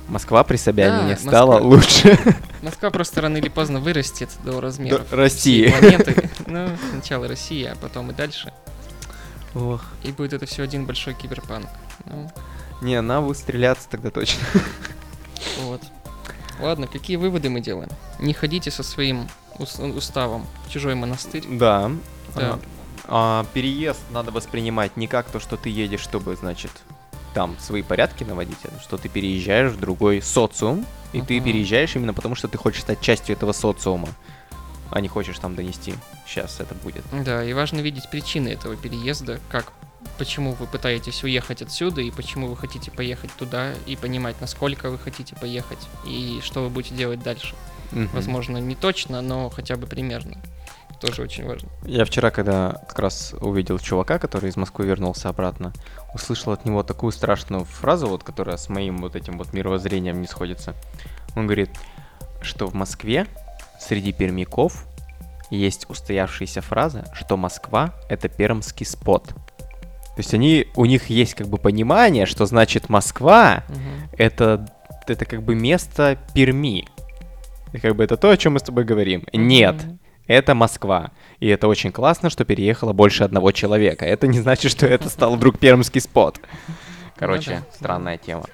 Москва 0.07 0.43
при 0.43 0.57
Собянине 0.57 1.15
Да, 1.15 1.19
стала 1.21 1.53
Москва. 1.59 1.69
лучше 1.69 2.35
Москва 2.61 2.89
просто 2.91 3.21
рано 3.21 3.37
или 3.37 3.49
поздно 3.49 3.79
вырастет 3.79 4.29
до 4.43 4.59
размеров 4.59 5.09
до 5.09 5.15
России. 5.15 5.69
планеты. 5.69 6.29
Ну, 6.47 6.69
сначала 6.91 7.27
Россия, 7.27 7.71
а 7.73 7.75
потом 7.75 8.11
и 8.11 8.13
дальше. 8.13 8.51
Ох. 9.55 9.83
И 10.03 10.11
будет 10.11 10.33
это 10.33 10.45
все 10.45 10.63
один 10.63 10.85
большой 10.85 11.13
киберпанк. 11.13 11.67
Ну, 12.05 12.29
Не, 12.81 12.95
она 12.95 13.21
будет 13.21 13.37
стреляться 13.37 13.87
тогда 13.89 14.09
точно. 14.11 14.43
вот. 15.61 15.81
Ладно, 16.59 16.87
какие 16.87 17.17
выводы 17.17 17.49
мы 17.49 17.61
делаем? 17.61 17.89
Не 18.19 18.33
ходите 18.33 18.69
со 18.71 18.83
своим 18.83 19.27
ус- 19.57 19.79
уставом 19.79 20.45
в 20.67 20.71
чужой 20.71 20.95
монастырь. 20.95 21.43
Да. 21.47 21.91
Да. 22.35 22.59
А, 23.05 23.45
переезд 23.53 23.99
надо 24.11 24.31
воспринимать 24.31 24.95
не 24.95 25.07
как 25.07 25.27
то, 25.29 25.39
что 25.39 25.57
ты 25.57 25.69
едешь, 25.69 26.01
чтобы, 26.01 26.35
значит, 26.35 26.71
там 27.33 27.57
свои 27.59 27.81
порядки 27.81 28.23
наводить, 28.23 28.57
а 28.65 28.79
что 28.81 28.97
ты 28.97 29.09
переезжаешь 29.09 29.71
в 29.71 29.79
другой 29.79 30.21
социум, 30.21 30.85
и 31.13 31.21
ты 31.21 31.35
Мгм. 31.35 31.45
переезжаешь 31.45 31.95
именно 31.95 32.13
потому, 32.13 32.35
что 32.35 32.47
ты 32.47 32.57
хочешь 32.57 32.81
стать 32.81 33.01
частью 33.01 33.35
этого 33.35 33.53
социума, 33.53 34.09
а 34.89 35.01
не 35.01 35.07
хочешь 35.07 35.39
там 35.39 35.55
донести. 35.55 35.93
Сейчас 36.25 36.59
это 36.59 36.75
будет. 36.75 37.03
Да, 37.23 37.43
и 37.43 37.53
важно 37.53 37.79
видеть 37.79 38.09
причины 38.09 38.49
этого 38.49 38.75
переезда, 38.75 39.39
как 39.49 39.73
почему 40.17 40.53
вы 40.53 40.67
пытаетесь 40.67 41.23
уехать 41.23 41.61
отсюда 41.61 42.01
и 42.01 42.11
почему 42.11 42.47
вы 42.47 42.57
хотите 42.57 42.91
поехать 42.91 43.31
туда, 43.37 43.73
и 43.85 43.95
понимать, 43.95 44.39
насколько 44.41 44.89
вы 44.89 44.97
хотите 44.99 45.35
поехать, 45.35 45.79
и 46.05 46.39
что 46.43 46.61
вы 46.63 46.69
будете 46.69 46.95
делать 46.95 47.21
дальше. 47.23 47.55
Мгм. 47.91 48.09
Возможно, 48.13 48.57
не 48.57 48.75
точно, 48.75 49.21
но 49.21 49.49
хотя 49.49 49.75
бы 49.75 49.87
примерно. 49.87 50.37
Тоже 51.01 51.23
очень 51.23 51.47
важно. 51.47 51.67
Я 51.83 52.05
вчера, 52.05 52.29
когда 52.29 52.79
как 52.87 52.99
раз 52.99 53.33
увидел 53.41 53.79
чувака, 53.79 54.19
который 54.19 54.51
из 54.51 54.55
Москвы 54.55 54.85
вернулся 54.85 55.29
обратно, 55.29 55.73
услышал 56.13 56.53
от 56.53 56.63
него 56.63 56.83
такую 56.83 57.11
страшную 57.11 57.65
фразу, 57.65 58.07
вот, 58.07 58.23
которая 58.23 58.57
с 58.57 58.69
моим 58.69 58.99
вот 58.99 59.15
этим 59.15 59.39
вот 59.39 59.51
мировоззрением 59.51 60.21
не 60.21 60.27
сходится. 60.27 60.75
Он 61.35 61.47
говорит, 61.47 61.71
что 62.43 62.67
в 62.67 62.75
Москве 62.75 63.25
среди 63.79 64.13
пермяков 64.13 64.85
есть 65.49 65.89
устоявшаяся 65.89 66.61
фраза, 66.61 67.05
что 67.13 67.35
Москва— 67.35 67.95
это 68.09 68.29
пермский 68.29 68.85
спот. 68.85 69.29
То 69.29 70.17
есть 70.17 70.33
они, 70.35 70.67
у 70.75 70.85
них 70.85 71.09
есть 71.09 71.33
как 71.33 71.47
бы 71.47 71.57
понимание, 71.57 72.27
что 72.27 72.45
значит 72.45 72.89
Москва 72.89 73.63
Мгм. 73.69 74.09
это, 74.17 74.69
это 75.07 75.25
как 75.25 75.41
бы 75.41 75.55
место 75.55 76.19
Перми. 76.35 76.87
И 77.73 77.79
как 77.79 77.95
бы 77.95 78.03
это 78.03 78.17
то, 78.17 78.29
о 78.29 78.37
чем 78.37 78.53
мы 78.53 78.59
с 78.59 78.63
тобой 78.63 78.83
говорим. 78.83 79.25
Нет, 79.33 79.83
Мгм. 79.83 79.99
Это 80.27 80.55
Москва. 80.55 81.11
И 81.39 81.47
это 81.47 81.67
очень 81.67 81.91
классно, 81.91 82.29
что 82.29 82.45
переехало 82.45 82.93
больше 82.93 83.23
одного 83.23 83.51
человека. 83.51 84.05
Это 84.05 84.27
не 84.27 84.39
значит, 84.39 84.71
что 84.71 84.85
это 84.85 85.09
стал 85.09 85.35
вдруг 85.35 85.59
пермский 85.59 86.01
спот. 86.01 86.39
Короче, 87.15 87.51
Ну 87.51 87.57
да, 87.57 87.75
странная 87.75 88.17
тема. 88.17 88.45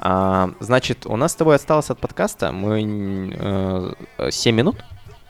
А, 0.00 0.50
значит, 0.60 1.06
у 1.06 1.16
нас 1.16 1.32
с 1.32 1.34
тобой 1.34 1.56
осталось 1.56 1.88
от 1.90 1.98
подкаста 1.98 2.52
мы 2.52 3.94
э, 4.18 4.30
7 4.30 4.54
минут. 4.54 4.84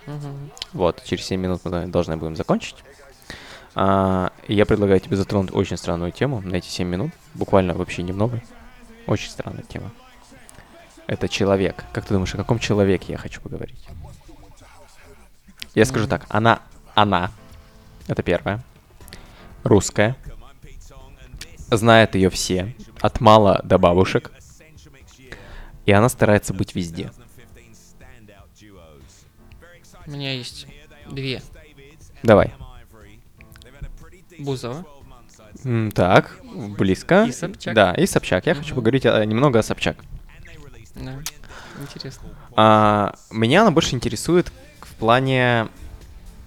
Мгм. 0.06 0.50
Вот, 0.72 1.02
через 1.04 1.24
7 1.26 1.40
минут 1.40 1.60
мы 1.64 1.86
должны 1.86 2.16
будем 2.16 2.34
закончить. 2.34 2.76
А, 3.76 4.32
я 4.48 4.66
предлагаю 4.66 5.00
тебе 5.00 5.16
затронуть 5.16 5.54
очень 5.54 5.76
странную 5.76 6.12
тему 6.12 6.40
на 6.40 6.56
эти 6.56 6.66
7 6.66 6.88
минут. 6.88 7.12
Буквально 7.34 7.74
вообще 7.74 8.02
немного. 8.02 8.40
Очень 9.06 9.30
странная 9.30 9.62
тема. 9.62 9.90
Это 11.06 11.28
человек. 11.28 11.84
Как 11.92 12.06
ты 12.06 12.14
думаешь, 12.14 12.34
о 12.34 12.38
каком 12.38 12.58
человеке 12.58 13.12
я 13.12 13.18
хочу 13.18 13.40
поговорить? 13.40 13.86
Я 15.74 15.84
скажу 15.84 16.06
так. 16.06 16.26
Она, 16.28 16.60
она, 16.94 17.30
это 18.06 18.22
первое. 18.22 18.62
Русская. 19.64 20.16
Знает 21.70 22.14
ее 22.14 22.30
все. 22.30 22.74
От 23.00 23.20
мала 23.20 23.60
до 23.64 23.78
бабушек. 23.78 24.30
И 25.86 25.92
она 25.92 26.08
старается 26.08 26.54
быть 26.54 26.74
везде. 26.74 27.10
У 30.06 30.10
меня 30.10 30.32
есть 30.32 30.66
две. 31.10 31.42
Давай. 32.22 32.52
Бузова. 34.38 34.84
М, 35.64 35.90
Так, 35.92 36.38
близко. 36.78 37.24
И 37.24 37.32
Собчак. 37.32 37.74
Да, 37.74 37.94
и 37.94 38.06
Собчак. 38.06 38.46
Я 38.46 38.54
хочу 38.54 38.68
Мгм. 38.68 38.76
поговорить 38.76 39.06
о- 39.06 39.24
немного 39.24 39.60
о 39.60 39.62
Собчак. 39.62 39.96
Да. 40.94 41.14
Интересно. 41.80 42.28
А, 42.56 43.14
меня 43.30 43.62
она 43.62 43.70
больше 43.70 43.94
интересует 43.94 44.52
в 44.94 44.98
плане... 44.98 45.68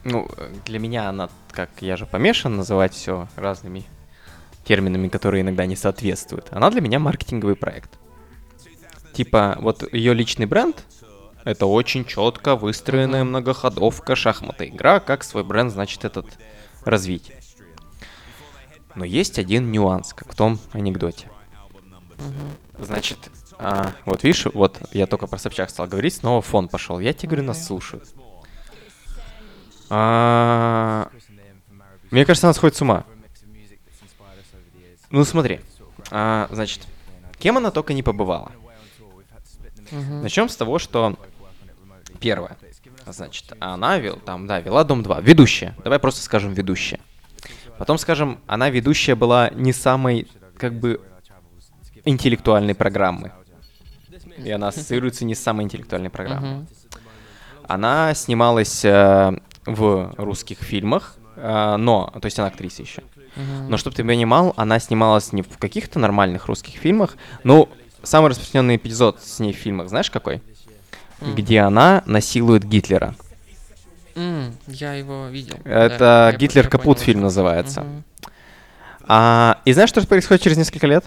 Ну, 0.03 0.27
для 0.65 0.79
меня 0.79 1.09
она, 1.09 1.29
как 1.51 1.69
я 1.81 1.97
же 1.97 2.05
помешан 2.05 2.55
называть 2.55 2.93
все 2.93 3.27
разными 3.35 3.85
терминами, 4.63 5.09
которые 5.09 5.41
иногда 5.41 5.65
не 5.65 5.75
соответствуют. 5.75 6.47
Она 6.51 6.69
для 6.69 6.79
меня 6.79 6.99
маркетинговый 6.99 7.55
проект. 7.55 7.99
Типа, 9.13 9.57
вот 9.59 9.91
ее 9.93 10.13
личный 10.13 10.45
бренд— 10.45 10.83
это 11.43 11.65
очень 11.65 12.05
четко 12.05 12.55
выстроенная 12.55 13.23
многоходовка 13.23 14.15
шахматы. 14.15 14.67
Игра, 14.67 14.99
как 14.99 15.23
свой 15.23 15.43
бренд, 15.43 15.73
значит, 15.73 16.05
этот 16.05 16.27
развить. 16.85 17.33
Но 18.95 19.03
есть 19.03 19.39
один 19.39 19.71
нюанс, 19.71 20.13
как 20.13 20.31
в 20.31 20.35
том 20.35 20.59
анекдоте. 20.71 21.29
Значит, 22.79 23.29
а, 23.59 23.91
вот 24.05 24.23
видишь, 24.23 24.45
вот 24.53 24.79
я 24.91 25.07
только 25.07 25.27
про 25.27 25.37
Собчак 25.37 25.69
стал 25.69 25.87
говорить, 25.87 26.15
снова 26.15 26.41
фон 26.41 26.67
пошел. 26.67 26.99
Я 26.99 27.13
тебе 27.13 27.29
говорю, 27.29 27.47
нас 27.47 27.65
слушают. 27.65 28.13
А, 29.89 31.09
мне 32.11 32.25
кажется, 32.25 32.47
она 32.47 32.53
сходит 32.53 32.75
с 32.75 32.81
ума. 32.81 33.05
Ну 35.09 35.23
смотри, 35.23 35.61
а, 36.11 36.47
значит, 36.51 36.81
кем 37.39 37.57
она 37.57 37.71
только 37.71 37.93
не 37.93 38.03
побывала. 38.03 38.51
Мгм. 39.91 40.21
Начнем 40.23 40.49
с 40.49 40.55
того, 40.55 40.79
что 40.79 41.17
первое, 42.19 42.57
значит, 43.05 43.53
она 43.59 43.97
вел, 43.97 44.17
там, 44.17 44.47
да, 44.47 44.59
вела 44.59 44.83
Дом 44.83 45.03
2, 45.03 45.21
ведущая. 45.21 45.75
Давай 45.83 45.99
просто 45.99 46.21
скажем 46.21 46.53
ведущая. 46.53 46.99
Потом 47.77 47.97
скажем, 47.97 48.39
она 48.47 48.69
ведущая 48.69 49.15
была 49.15 49.49
не 49.49 49.71
самой, 49.71 50.27
как 50.57 50.73
бы, 50.73 50.99
интеллектуальной 52.03 52.75
программы. 52.75 53.31
И 54.37 54.51
она 54.51 54.69
ассоциируется 54.69 55.25
не 55.25 55.35
с 55.35 55.39
самой 55.39 55.65
интеллектуальной 55.65 56.09
программой. 56.09 56.49
Мгм. 56.49 56.67
Она 57.67 58.13
снималась 58.13 58.83
э, 58.85 59.39
в 59.67 60.13
русских 60.17 60.59
фильмах, 60.59 61.15
э, 61.35 61.75
но, 61.77 62.11
то 62.19 62.25
есть 62.25 62.39
она 62.39 62.47
актриса 62.47 62.81
еще. 62.81 63.03
Но 63.69 63.77
чтобы 63.77 63.95
ты 63.95 64.03
понимал, 64.03 64.53
она 64.57 64.79
снималась 64.79 65.31
не 65.31 65.43
в 65.43 65.57
каких-то 65.59 65.99
нормальных 65.99 66.47
русских 66.47 66.79
фильмах. 66.79 67.17
Ну, 67.43 67.69
самый 68.01 68.29
распространенный 68.31 68.77
эпизод 68.77 69.21
с 69.21 69.39
ней 69.39 69.53
в 69.53 69.57
фильмах, 69.57 69.89
знаешь 69.89 70.09
какой? 70.09 70.41
Где 71.21 71.59
она 71.59 72.01
насилует 72.07 72.63
Гитлера. 72.63 73.13
Я 74.65 74.93
его 74.95 75.27
видел. 75.27 75.57
Это 75.63 75.97
да, 75.99 76.31
«Гитлер 76.37 76.67
капут» 76.67 76.97
понял, 76.97 77.05
фильм 77.05 77.19
что- 77.19 77.23
называется. 77.25 77.85
А, 79.03 79.59
и 79.65 79.73
знаешь, 79.73 79.89
что 79.89 80.05
происходит 80.07 80.41
через 80.43 80.57
несколько 80.57 80.87
лет? 80.87 81.05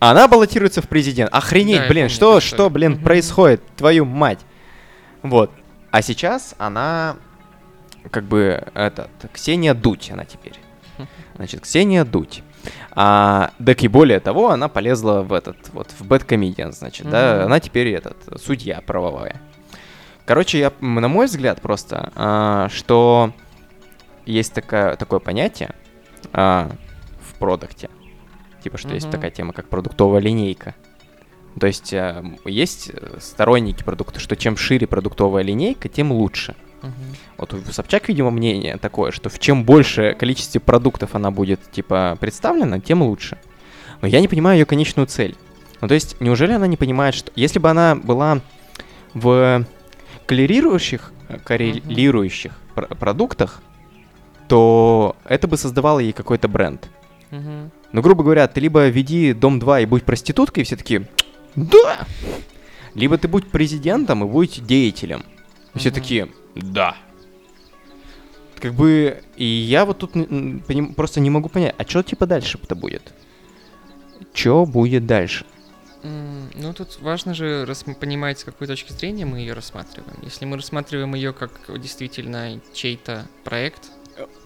Она 0.00 0.26
баллотируется 0.28 0.82
в 0.82 0.88
президент. 0.88 1.32
Охренеть, 1.32 1.82
Да, 1.82 1.88
блин, 1.88 2.08
что, 2.08 2.40
что, 2.40 2.54
историю. 2.56 2.70
блин, 2.70 3.02
происходит? 3.02 3.62
Твою 3.76 4.04
мать. 4.04 4.40
Вот. 5.22 5.50
А 5.90 6.02
сейчас 6.02 6.54
она, 6.58 7.16
как 8.10 8.24
бы, 8.24 8.64
этот, 8.74 9.10
Ксения 9.32 9.74
Дудь 9.74 10.10
она 10.10 10.24
теперь. 10.24 10.54
Значит, 11.36 11.62
Ксения 11.62 12.04
Дудь. 12.04 12.42
А, 12.92 13.52
так 13.64 13.82
и 13.82 13.88
более 13.88 14.20
того, 14.20 14.50
она 14.50 14.68
полезла 14.68 15.22
в 15.22 15.32
этот, 15.32 15.56
вот, 15.72 15.90
в 15.98 16.06
Бэткомедиан, 16.06 16.72
значит, 16.72 17.08
да, 17.08 17.36
Мгм. 17.36 17.46
она 17.46 17.60
теперь 17.60 17.88
этот, 17.88 18.16
судья 18.42 18.80
правовая. 18.82 19.40
Короче, 20.26 20.58
я, 20.58 20.72
на 20.80 21.08
мой 21.08 21.26
взгляд 21.26 21.62
просто, 21.62 22.12
а, 22.14 22.68
что 22.68 23.32
есть 24.26 24.52
такая, 24.52 24.96
такое 24.96 25.18
понятие 25.20 25.70
а, 26.32 26.70
в 27.22 27.38
продукте, 27.38 27.88
типа, 28.62 28.76
что 28.76 28.92
есть 28.92 29.06
Мгм. 29.06 29.12
такая 29.12 29.30
тема, 29.30 29.52
как 29.54 29.68
продуктовая 29.68 30.20
линейка. 30.20 30.74
То 31.58 31.66
есть 31.66 31.94
а, 31.94 32.22
есть 32.44 32.90
сторонники 33.18 33.82
продукта, 33.82 34.20
что 34.20 34.36
чем 34.36 34.56
шире 34.58 34.86
продуктовая 34.86 35.42
линейка, 35.42 35.88
тем 35.88 36.12
лучше. 36.12 36.54
Мгм. 36.82 36.92
Вот 37.36 37.52
у 37.54 37.60
Собчак, 37.72 38.08
видимо, 38.08 38.30
мнение 38.30 38.76
такое, 38.78 39.10
что 39.10 39.28
в 39.28 39.38
чем 39.38 39.64
больше 39.64 40.14
количестве 40.18 40.60
продуктов 40.60 41.14
она 41.14 41.30
будет, 41.30 41.60
типа, 41.70 42.16
представлена, 42.20 42.80
тем 42.80 43.02
лучше. 43.02 43.38
Но 44.00 44.08
я 44.08 44.20
не 44.20 44.28
понимаю 44.28 44.58
ее 44.60 44.64
конечную 44.66 45.06
цель. 45.06 45.36
Ну, 45.80 45.88
то 45.88 45.94
есть, 45.94 46.20
неужели 46.20 46.52
она 46.52 46.66
не 46.66 46.76
понимает, 46.76 47.14
что... 47.14 47.30
Если 47.36 47.58
бы 47.58 47.68
она 47.70 47.94
была 47.96 48.40
в 49.14 49.64
коррелирующих, 50.26 51.12
э, 51.28 51.38
коррелирующих 51.44 52.52
пр- 52.74 52.88
продуктах, 52.96 53.60
то 54.48 55.16
это 55.24 55.48
бы 55.48 55.56
создавало 55.56 55.98
ей 56.00 56.12
какой-то 56.12 56.48
бренд. 56.48 56.88
Мгм. 57.30 57.70
Ну, 57.92 58.02
грубо 58.02 58.22
говоря, 58.24 58.46
ты 58.48 58.60
либо 58.60 58.88
веди 58.88 59.32
Дом 59.32 59.58
2 59.58 59.80
и 59.80 59.86
будь 59.86 60.04
проституткой, 60.04 60.62
и 60.62 60.66
все 60.66 60.76
такие, 60.76 61.08
да! 61.56 62.06
Либо 62.94 63.18
ты 63.18 63.28
будь 63.28 63.50
президентом 63.50 64.24
и 64.24 64.26
будь 64.26 64.64
деятелем. 64.66 65.24
Все 65.74 65.90
Мгм. 65.90 65.94
такие, 65.94 66.28
да. 66.54 66.96
Как 68.58 68.74
бы, 68.74 69.22
и 69.36 69.44
я 69.44 69.84
вот 69.84 69.98
тут 69.98 70.12
просто 70.96 71.20
не 71.20 71.30
могу 71.30 71.48
понять, 71.48 71.74
а 71.78 71.84
что 71.84 72.02
типа 72.02 72.26
дальше-то 72.26 72.74
будет? 72.74 73.14
Что 74.34 74.66
будет 74.66 75.06
дальше? 75.06 75.46
Ну, 76.02 76.72
тут 76.74 76.98
важно 77.00 77.34
же 77.34 77.66
понимать, 77.98 78.38
с 78.38 78.44
какой 78.44 78.66
точки 78.66 78.92
зрения 78.92 79.24
мы 79.24 79.38
ее 79.38 79.52
рассматриваем. 79.52 80.18
Если 80.22 80.44
мы 80.44 80.56
рассматриваем 80.56 81.14
ее 81.14 81.32
как 81.32 81.52
действительно 81.80 82.60
чей-то 82.72 83.26
проект 83.44 83.90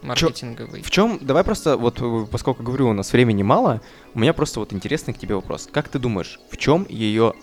маркетинговый. 0.03 0.83
В 0.83 0.91
чем, 0.91 1.19
давай 1.21 1.43
просто, 1.43 1.77
вот 1.77 2.01
э, 2.01 2.27
поскольку 2.31 2.63
говорю, 2.63 2.91
у 2.91 2.93
нас 2.93 3.13
времени 3.13 3.43
мало, 3.43 3.81
у 4.15 4.21
меня 4.21 4.33
просто 4.33 4.61
вот 4.61 4.73
интересный 4.73 5.15
к 5.15 5.19
тебе 5.19 5.35
вопрос. 5.35 5.69
Как 5.71 5.89
ты 5.89 5.99
думаешь, 5.99 6.39
в 6.51 6.57
чем 6.57 6.87
ее 6.89 7.35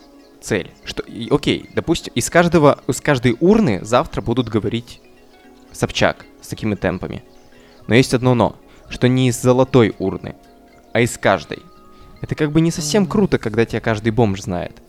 цель? 0.41 0.71
Что, 0.83 1.03
и- 1.03 1.29
окей, 1.29 1.69
допустим, 1.73 2.11
из 2.15 2.29
каждого, 2.29 2.79
из 2.87 2.99
каждой 3.01 3.37
урны 3.39 3.79
завтра 3.83 4.21
будут 4.21 4.49
говорить 4.49 5.01
Собчак 5.71 6.25
с 6.41 6.47
такими 6.47 6.75
темпами. 6.75 7.23
Но 7.87 7.95
есть 7.95 8.13
одно 8.13 8.35
но, 8.35 8.55
что 8.89 9.07
не 9.07 9.29
из 9.29 9.41
золотой 9.41 9.95
урны, 9.99 10.35
а 10.93 10.99
из 11.01 11.17
каждой. 11.17 11.59
Это 12.21 12.35
как 12.35 12.51
бы 12.51 12.61
не 12.61 12.71
совсем 12.71 13.05
круто, 13.07 13.37
когда 13.39 13.65
тебя 13.65 13.79
каждый 13.79 14.11
бомж 14.11 14.41
знает. 14.41 14.81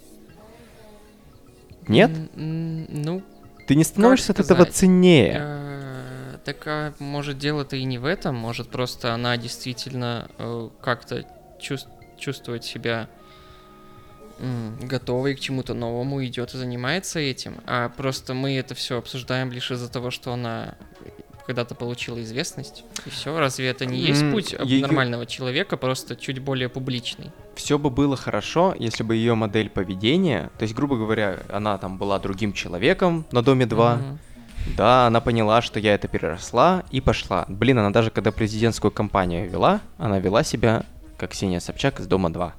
Нет? 1.89 2.11
Ну, 2.35 3.23
Ты 3.67 3.75
не 3.75 3.85
становишься 3.85 4.33
от 4.33 4.41
этого 4.41 4.65
ценнее. 4.67 5.37
э, 5.41 6.39
так, 6.45 6.57
а, 6.67 6.93
может, 6.99 7.39
дело-то 7.39 7.77
и 7.77 7.85
не 7.85 7.99
в 7.99 8.05
этом. 8.05 8.35
Может, 8.37 8.69
просто 8.69 9.15
она 9.15 9.37
действительно 9.37 10.29
э, 10.39 10.69
как-то 10.81 11.25
чувс- 11.61 11.87
чувствует 12.19 12.65
себя 12.65 13.09
м, 14.43 14.77
готовой 14.83 15.35
к 15.35 15.41
чему-то 15.41 15.73
новому, 15.75 16.23
идет 16.25 16.53
и 16.55 16.59
занимается 16.59 17.19
этим. 17.21 17.55
А 17.67 17.89
просто 17.89 18.35
мы 18.35 18.57
это 18.57 18.75
все 18.75 18.99
обсуждаем 18.99 19.51
лишь 19.53 19.71
из-за 19.71 19.89
того, 19.91 20.11
что 20.11 20.33
она 20.33 20.75
когда-то 21.47 21.75
получила 21.75 22.23
известность. 22.23 22.85
И 23.05 23.11
все, 23.11 23.37
разве 23.39 23.67
это 23.69 23.85
не 23.87 23.99
есть 23.99 24.31
путь 24.31 24.53
её- 24.53 24.81
нормального 24.83 25.27
человека, 25.27 25.77
просто 25.77 26.15
чуть 26.17 26.39
более 26.39 26.69
публичный? 26.69 27.31
все 27.57 27.79
бы 27.79 27.91
было 27.91 28.17
хорошо, 28.17 28.75
если 28.79 29.03
бы 29.03 29.15
ее 29.17 29.35
модель 29.35 29.69
поведения, 29.69 30.51
то 30.59 30.63
есть, 30.63 30.75
грубо 30.75 30.97
говоря, 30.97 31.39
она 31.51 31.77
там 31.79 31.99
была 31.99 32.19
другим 32.19 32.53
человеком 32.53 33.27
на 33.33 33.43
Доме 33.43 33.67
2, 33.67 33.97
Мгм. 33.97 34.19
да, 34.77 35.07
она 35.09 35.21
поняла, 35.21 35.61
что 35.63 35.79
я 35.81 35.95
это 35.95 36.09
переросла 36.09 36.85
и 36.91 37.01
пошла. 37.01 37.45
Блин, 37.49 37.79
она 37.79 37.91
даже 37.91 38.11
когда 38.11 38.31
президентскую 38.33 38.91
кампанию 38.91 39.51
вела, 39.51 39.81
она 39.99 40.19
вела 40.21 40.45
себя 40.45 40.85
как 41.19 41.33
Ксения 41.33 41.61
Собчак 41.61 42.01
из 42.01 42.07
Дома 42.07 42.31
2. 42.33 42.55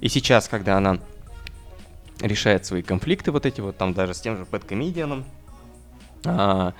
И 0.00 0.08
сейчас, 0.08 0.46
когда 0.48 0.76
она 0.76 0.98
решает 2.20 2.66
свои 2.66 2.82
конфликты 2.82 3.32
вот 3.32 3.46
эти 3.46 3.60
вот, 3.60 3.76
там 3.76 3.94
даже 3.94 4.14
с 4.14 4.20
тем 4.20 4.36
же 4.36 4.44
Бэткомедианом, 4.44 5.24
а, 6.24 6.74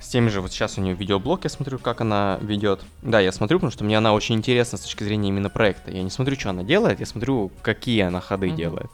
с 0.00 0.08
теми 0.08 0.28
же, 0.28 0.40
вот 0.40 0.50
сейчас 0.52 0.78
у 0.78 0.80
нее 0.80 0.94
видеоблог, 0.94 1.44
я 1.44 1.50
смотрю, 1.50 1.78
как 1.78 2.00
она 2.00 2.38
ведет. 2.42 2.80
Да, 3.02 3.20
я 3.20 3.30
смотрю, 3.30 3.58
потому 3.58 3.70
что 3.70 3.84
мне 3.84 3.96
она 3.98 4.12
очень 4.12 4.34
интересна 4.34 4.76
с 4.76 4.80
точки 4.80 5.04
зрения 5.04 5.28
именно 5.28 5.48
проекта. 5.50 5.92
Я 5.92 6.02
не 6.02 6.10
смотрю, 6.10 6.34
что 6.38 6.50
она 6.50 6.64
делает, 6.64 6.98
я 6.98 7.06
смотрю, 7.06 7.52
какие 7.62 8.00
она 8.02 8.20
ходы 8.20 8.48
Мгм. 8.48 8.56
делает. 8.56 8.90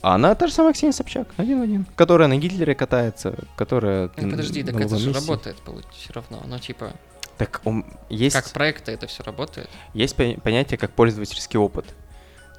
А 0.00 0.14
она 0.14 0.34
та 0.34 0.46
же 0.46 0.52
самая 0.54 0.72
Ксения 0.72 0.92
Собчак, 0.92 1.28
один 1.36 1.58
в 1.60 1.62
один. 1.62 1.84
Которая 1.96 2.28
на 2.28 2.36
Гитлере 2.38 2.74
катается, 2.74 3.34
которая... 3.56 4.10
Ну, 4.16 4.30
подожди, 4.30 4.62
так 4.62 4.80
это 4.80 4.96
же 4.96 5.12
работает 5.12 5.56
все 5.92 6.12
равно. 6.12 6.40
Ну, 6.46 6.58
типа, 6.58 6.92
Так 7.36 7.60
ум, 7.64 7.84
есть, 8.08 8.34
как 8.36 8.50
проекта 8.52 8.92
это 8.92 9.06
все 9.08 9.22
работает. 9.24 9.68
есть 9.94 10.16
пон- 10.16 10.40
понятие 10.40 10.78
как 10.78 10.92
пользовательский 10.92 11.58
опыт. 11.58 11.84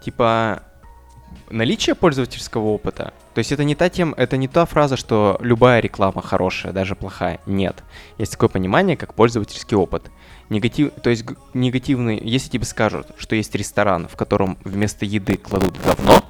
Типа 0.04 0.64
наличие 1.50 1.96
пользовательского 1.96 2.68
опыта. 2.68 3.14
То 3.34 3.40
есть 3.40 3.52
это 3.52 3.64
не 3.64 3.76
та 3.76 3.90
тем, 3.90 4.14
это 4.18 4.38
не 4.38 4.48
та 4.48 4.66
фраза, 4.66 4.98
что 4.98 5.38
любая 5.42 5.80
реклама 5.80 6.22
хорошая, 6.22 6.74
даже 6.74 6.96
плохая. 6.96 7.40
Нет. 7.46 7.84
Есть 8.18 8.34
такое 8.34 8.50
понимание, 8.50 8.98
как 8.98 9.14
пользовательский 9.14 9.78
опыт. 9.78 10.12
Негатив, 10.50 10.92
то 11.04 11.10
есть 11.10 11.26
негативный, 11.54 12.20
если 12.24 12.50
тебе 12.50 12.66
скажут, 12.66 13.08
что 13.18 13.36
есть 13.36 13.54
ресторан, 13.56 14.08
в 14.08 14.16
котором 14.16 14.58
вместо 14.64 15.06
еды 15.06 15.38
кладут 15.38 15.78
говно, 15.84 16.24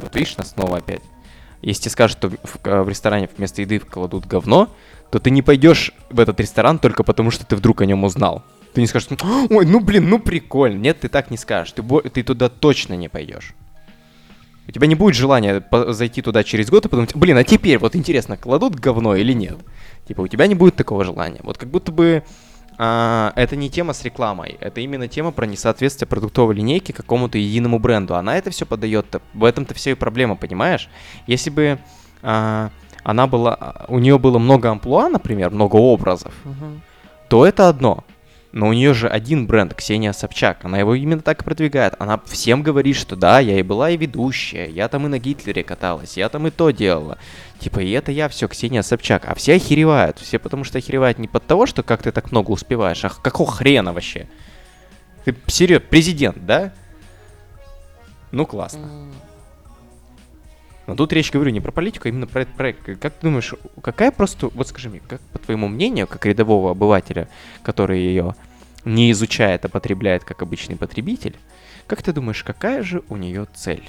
вот 0.00 0.14
видишь, 0.14 0.36
нас 0.36 0.50
снова 0.50 0.78
опять. 0.78 1.02
Если 1.62 1.82
тебе 1.84 1.92
скажут, 1.92 2.18
что 2.18 2.28
в, 2.30 2.66
э, 2.66 2.82
в 2.82 2.88
ресторане 2.88 3.28
вместо 3.36 3.62
еды 3.62 3.78
кладут 3.78 4.26
говно, 4.26 4.68
то 5.10 5.18
ты 5.18 5.30
не 5.30 5.40
пойдешь 5.40 5.92
в 6.10 6.20
этот 6.20 6.38
ресторан 6.40 6.78
только 6.78 7.04
потому, 7.04 7.30
что 7.30 7.46
ты 7.46 7.56
вдруг 7.56 7.80
о 7.80 7.86
нем 7.86 8.04
узнал. 8.04 8.42
Ты 8.74 8.80
не 8.80 8.86
скажешь, 8.88 9.08
ой, 9.50 9.64
ну 9.64 9.80
блин, 9.80 10.10
ну 10.10 10.18
прикольно. 10.18 10.78
Нет, 10.78 11.00
ты 11.00 11.08
так 11.08 11.30
не 11.30 11.36
скажешь. 11.36 11.72
Ты, 11.72 11.82
ты 12.10 12.22
туда 12.24 12.48
точно 12.48 12.94
не 12.94 13.08
пойдешь. 13.08 13.54
У 14.66 14.72
тебя 14.72 14.86
не 14.86 14.94
будет 14.94 15.14
желания 15.14 15.62
зайти 15.88 16.22
туда 16.22 16.42
через 16.42 16.70
год 16.70 16.86
и 16.86 16.88
подумать, 16.88 17.14
блин, 17.14 17.36
а 17.36 17.44
теперь 17.44 17.78
вот 17.78 17.94
интересно, 17.94 18.36
кладут 18.36 18.74
говно 18.76 19.14
или 19.14 19.32
нет? 19.32 19.58
Типа, 20.08 20.22
у 20.22 20.28
тебя 20.28 20.46
не 20.46 20.54
будет 20.54 20.76
такого 20.76 21.04
желания. 21.04 21.40
Вот 21.42 21.58
как 21.58 21.68
будто 21.68 21.92
бы 21.92 22.22
а, 22.76 23.32
это 23.36 23.56
не 23.56 23.70
тема 23.70 23.92
с 23.92 24.02
рекламой, 24.04 24.56
это 24.60 24.80
именно 24.80 25.06
тема 25.06 25.30
про 25.32 25.46
несоответствие 25.46 26.08
продуктовой 26.08 26.54
линейки 26.54 26.92
какому-то 26.92 27.38
единому 27.38 27.78
бренду. 27.78 28.16
Она 28.16 28.36
это 28.36 28.50
все 28.50 28.66
подает, 28.66 29.06
в 29.32 29.44
этом-то 29.44 29.74
все 29.74 29.92
и 29.92 29.94
проблема, 29.94 30.36
понимаешь? 30.36 30.88
Если 31.26 31.50
бы 31.50 31.78
а, 32.22 32.70
она 33.04 33.26
была, 33.26 33.86
у 33.88 33.98
нее 33.98 34.18
было 34.18 34.38
много 34.38 34.70
амплуа, 34.70 35.08
например, 35.08 35.50
много 35.50 35.76
образов, 35.76 36.32
то 37.28 37.46
это 37.46 37.68
одно. 37.68 38.04
Но 38.54 38.68
у 38.68 38.72
нее 38.72 38.94
же 38.94 39.08
один 39.08 39.48
бренд, 39.48 39.74
Ксения 39.74 40.12
Собчак. 40.12 40.64
Она 40.64 40.78
его 40.78 40.94
именно 40.94 41.20
так 41.20 41.42
и 41.42 41.44
продвигает. 41.44 41.94
Она 41.98 42.20
всем 42.24 42.62
говорит, 42.62 42.94
что 42.94 43.16
да, 43.16 43.40
я 43.40 43.58
и 43.58 43.64
была 43.64 43.90
и 43.90 43.96
ведущая, 43.96 44.70
я 44.70 44.86
там 44.86 45.06
и 45.06 45.08
на 45.08 45.18
Гитлере 45.18 45.64
каталась, 45.64 46.16
я 46.16 46.28
там 46.28 46.46
и 46.46 46.52
то 46.52 46.70
делала. 46.70 47.18
Типа, 47.58 47.80
и 47.80 47.90
это 47.90 48.12
я 48.12 48.28
все, 48.28 48.46
Ксения 48.46 48.82
Собчак. 48.82 49.24
А 49.26 49.34
все 49.34 49.54
охеревают. 49.56 50.20
Все 50.20 50.38
потому 50.38 50.62
что 50.62 50.78
охеревают 50.78 51.18
не 51.18 51.26
под 51.26 51.44
того, 51.44 51.66
что 51.66 51.82
как 51.82 52.04
ты 52.04 52.12
так 52.12 52.30
много 52.30 52.52
успеваешь, 52.52 53.04
а 53.04 53.08
какого 53.08 53.50
хрена 53.50 53.92
вообще? 53.92 54.28
Ты 55.24 55.34
серьезно, 55.48 55.84
президент, 55.90 56.46
да? 56.46 56.72
Ну 58.30 58.46
классно. 58.46 58.88
Но 60.86 60.96
тут 60.96 61.12
речь, 61.12 61.30
говорю, 61.30 61.50
не 61.50 61.60
про 61.60 61.72
политику, 61.72 62.06
а 62.06 62.08
именно 62.10 62.26
про 62.26 62.42
этот 62.42 62.54
проект. 62.54 62.84
Как 63.00 63.14
ты 63.14 63.22
думаешь, 63.22 63.54
какая 63.82 64.10
просто, 64.10 64.48
вот 64.48 64.68
скажи 64.68 64.90
мне, 64.90 65.00
как 65.00 65.20
по 65.32 65.38
твоему 65.38 65.68
мнению, 65.68 66.06
как 66.06 66.26
рядового 66.26 66.72
обывателя, 66.72 67.28
который 67.62 68.00
ее 68.00 68.34
не 68.84 69.10
изучает, 69.12 69.64
а 69.64 69.68
потребляет 69.68 70.24
как 70.24 70.42
обычный 70.42 70.76
потребитель, 70.76 71.36
как 71.86 72.02
ты 72.02 72.12
думаешь, 72.12 72.42
какая 72.44 72.82
же 72.82 73.02
у 73.08 73.16
нее 73.16 73.46
цель? 73.54 73.84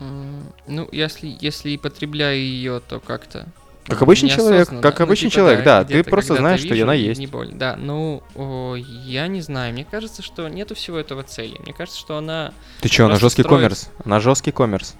Ну, 0.00 0.88
если, 0.92 1.36
если 1.40 1.70
и 1.70 1.76
потребляю 1.76 2.38
ее, 2.38 2.80
то 2.86 3.00
как-то. 3.00 3.46
Как 3.86 4.02
обычный 4.02 4.30
человек, 4.30 4.68
как 4.80 4.98
Ну, 4.98 5.04
обычный 5.04 5.30
типа, 5.30 5.34
человек, 5.40 5.64
да, 5.64 5.84
ты 5.84 6.04
просто 6.04 6.36
знаешь, 6.36 6.60
что 6.60 6.74
вижу, 6.74 6.84
она 6.84 6.94
и 6.94 7.02
есть. 7.02 7.18
Не 7.20 7.26
боль. 7.26 7.50
Да, 7.52 7.76
ну, 7.76 8.22
о, 8.34 8.76
я 8.76 9.26
не 9.26 9.40
знаю. 9.40 9.72
Мне 9.72 9.84
кажется, 9.84 10.22
что 10.22 10.48
нету 10.48 10.74
всего 10.74 10.96
этого 10.98 11.22
цели. 11.22 11.56
Мне 11.58 11.72
кажется, 11.72 11.98
что 11.98 12.16
она. 12.16 12.52
Ты 12.80 12.88
что, 12.88 13.06
она 13.06 13.16
жесткий 13.16 13.42
строит- 13.42 13.62
коммерс? 13.62 13.90
Она 14.04 14.20
жесткий 14.20 14.52
коммерс. 14.52 14.94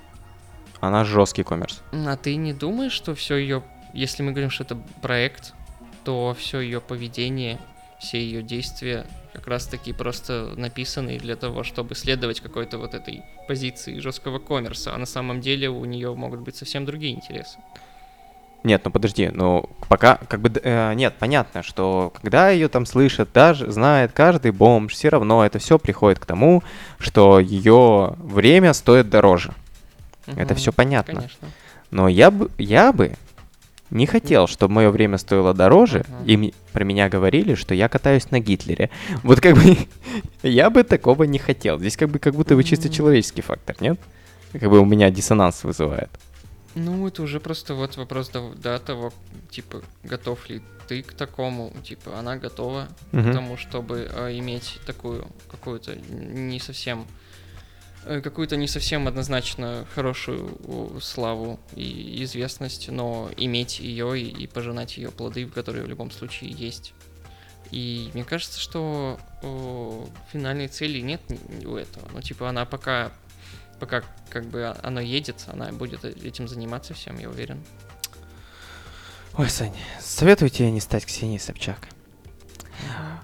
Она 0.81 1.05
жесткий 1.05 1.43
коммерс. 1.43 1.83
А 1.93 2.17
ты 2.17 2.37
не 2.37 2.53
думаешь, 2.53 2.93
что 2.93 3.15
все 3.15 3.37
ее, 3.37 3.63
если 3.93 4.23
мы 4.23 4.33
говорим, 4.33 4.51
что 4.51 4.65
это 4.65 4.77
проект, 5.03 5.55
то 6.05 6.35
все 6.39 6.61
ее 6.61 6.81
поведение, 6.81 7.59
все 7.99 8.21
ее 8.21 8.43
действия 8.43 9.07
как 9.33 9.47
раз 9.47 9.67
таки 9.67 9.93
просто 9.93 10.55
написаны 10.57 11.19
для 11.19 11.37
того, 11.37 11.63
чтобы 11.63 11.95
следовать 11.95 12.41
какой-то 12.41 12.79
вот 12.79 12.95
этой 12.95 13.23
позиции 13.47 14.01
жесткого 14.01 14.39
коммерса, 14.39 14.95
а 14.95 14.99
на 14.99 15.07
самом 15.07 15.41
деле 15.41 15.69
у 15.69 15.85
нее 15.85 16.15
могут 16.15 16.41
быть 16.41 16.57
совсем 16.57 16.85
другие 16.85 17.15
интересы. 17.15 17.59
Нет, 18.63 18.83
ну 18.85 18.91
подожди, 18.91 19.31
ну 19.33 19.71
пока 19.89 20.17
как 20.29 20.41
бы 20.41 20.53
э, 20.63 20.93
нет, 20.95 21.15
понятно, 21.19 21.63
что 21.63 22.13
когда 22.15 22.51
ее 22.51 22.69
там 22.69 22.85
слышат, 22.85 23.33
даже 23.33 23.71
знает 23.71 24.13
каждый 24.13 24.51
бомж, 24.51 24.93
все 24.93 25.09
равно 25.09 25.47
это 25.47 25.59
все 25.59 25.79
приходит 25.79 26.19
к 26.19 26.27
тому, 26.27 26.63
что 26.99 27.41
ее 27.41 28.15
время 28.19 28.75
стоит 28.75 29.09
дороже. 29.09 29.55
Это 30.37 30.55
Мгм, 30.55 30.55
все 30.57 30.73
понятно. 30.73 31.15
Конечно. 31.15 31.49
Но 31.91 32.09
я 32.09 32.31
бы, 32.31 32.51
я 32.59 32.93
бы 32.93 33.15
не 33.91 34.07
хотел, 34.07 34.47
чтобы 34.47 34.75
мое 34.75 34.91
время 34.91 35.19
стоило 35.19 35.53
дороже, 35.53 36.05
Ага. 36.09 36.25
и 36.25 36.55
про 36.73 36.85
меня 36.85 37.09
говорили, 37.09 37.55
что 37.55 37.75
я 37.75 37.89
катаюсь 37.89 38.31
на 38.31 38.39
Гитлере. 38.41 38.91
Вот 39.23 39.41
как 39.41 39.55
бы 39.57 39.77
я 40.43 40.71
бы 40.71 40.85
такого 40.85 41.25
не 41.25 41.39
хотел. 41.39 41.79
Здесь 41.79 41.97
как 41.97 42.09
бы 42.11 42.19
как 42.19 42.35
будто 42.35 42.55
бы 42.55 42.63
чисто 42.65 42.89
человеческий 42.89 43.43
фактор, 43.43 43.77
нет? 43.81 43.99
Как 44.53 44.69
бы 44.71 44.79
у 44.81 44.85
меня 44.85 45.11
диссонанс 45.11 45.65
вызывает. 45.65 46.11
Ну, 46.77 47.07
это 47.09 47.23
уже 47.23 47.41
просто 47.41 47.75
вот 47.75 47.97
вопрос 47.97 48.29
до, 48.29 48.53
до 48.55 48.79
того, 48.79 49.13
типа, 49.51 49.83
готов 50.05 50.49
ли 50.49 50.63
ты 50.87 51.03
к 51.03 51.13
такому, 51.15 51.73
типа, 51.85 52.17
она 52.19 52.37
готова 52.37 52.89
Мгм. 53.13 53.31
к 53.31 53.35
тому, 53.35 53.57
чтобы 53.57 54.09
э, 54.09 54.39
иметь 54.39 54.79
такую 54.87 55.27
какую-то 55.51 55.97
не 55.97 56.61
совсем 56.61 57.07
какую-то 58.05 58.57
не 58.57 58.67
совсем 58.67 59.07
однозначно 59.07 59.87
хорошую 59.95 61.01
славу 61.01 61.61
и 61.77 62.23
известность, 62.25 62.89
но 62.89 63.31
иметь 63.37 63.81
ее 63.81 64.19
и, 64.19 64.29
и 64.29 64.47
пожинать 64.47 64.97
ее 64.97 65.11
плоды, 65.11 65.47
которые 65.47 65.85
в 65.85 65.89
любом 65.89 66.11
случае 66.11 66.51
есть. 66.51 66.95
И 67.71 68.11
мне 68.15 68.25
кажется, 68.25 68.59
что 68.59 69.19
о, 69.43 70.09
финальной 70.33 70.69
цели 70.69 71.01
нет 71.01 71.21
у 71.65 71.77
этого. 71.77 72.09
Ну, 72.13 72.21
типа, 72.21 72.49
она 72.49 72.65
пока, 72.65 73.13
пока 73.79 74.03
как 74.29 74.47
бы 74.47 74.75
оно 74.83 75.01
едет, 75.01 75.45
она 75.47 75.71
будет 75.73 76.05
этим 76.05 76.49
заниматься 76.49 76.95
всем, 76.95 77.19
я 77.19 77.29
уверен. 77.29 77.63
Ой, 79.37 79.49
Сань, 79.49 79.77
советую 80.01 80.51
тебе 80.51 80.71
не 80.71 80.81
стать 80.81 81.07
Ксенией 81.07 81.39
Собчак. 81.39 81.89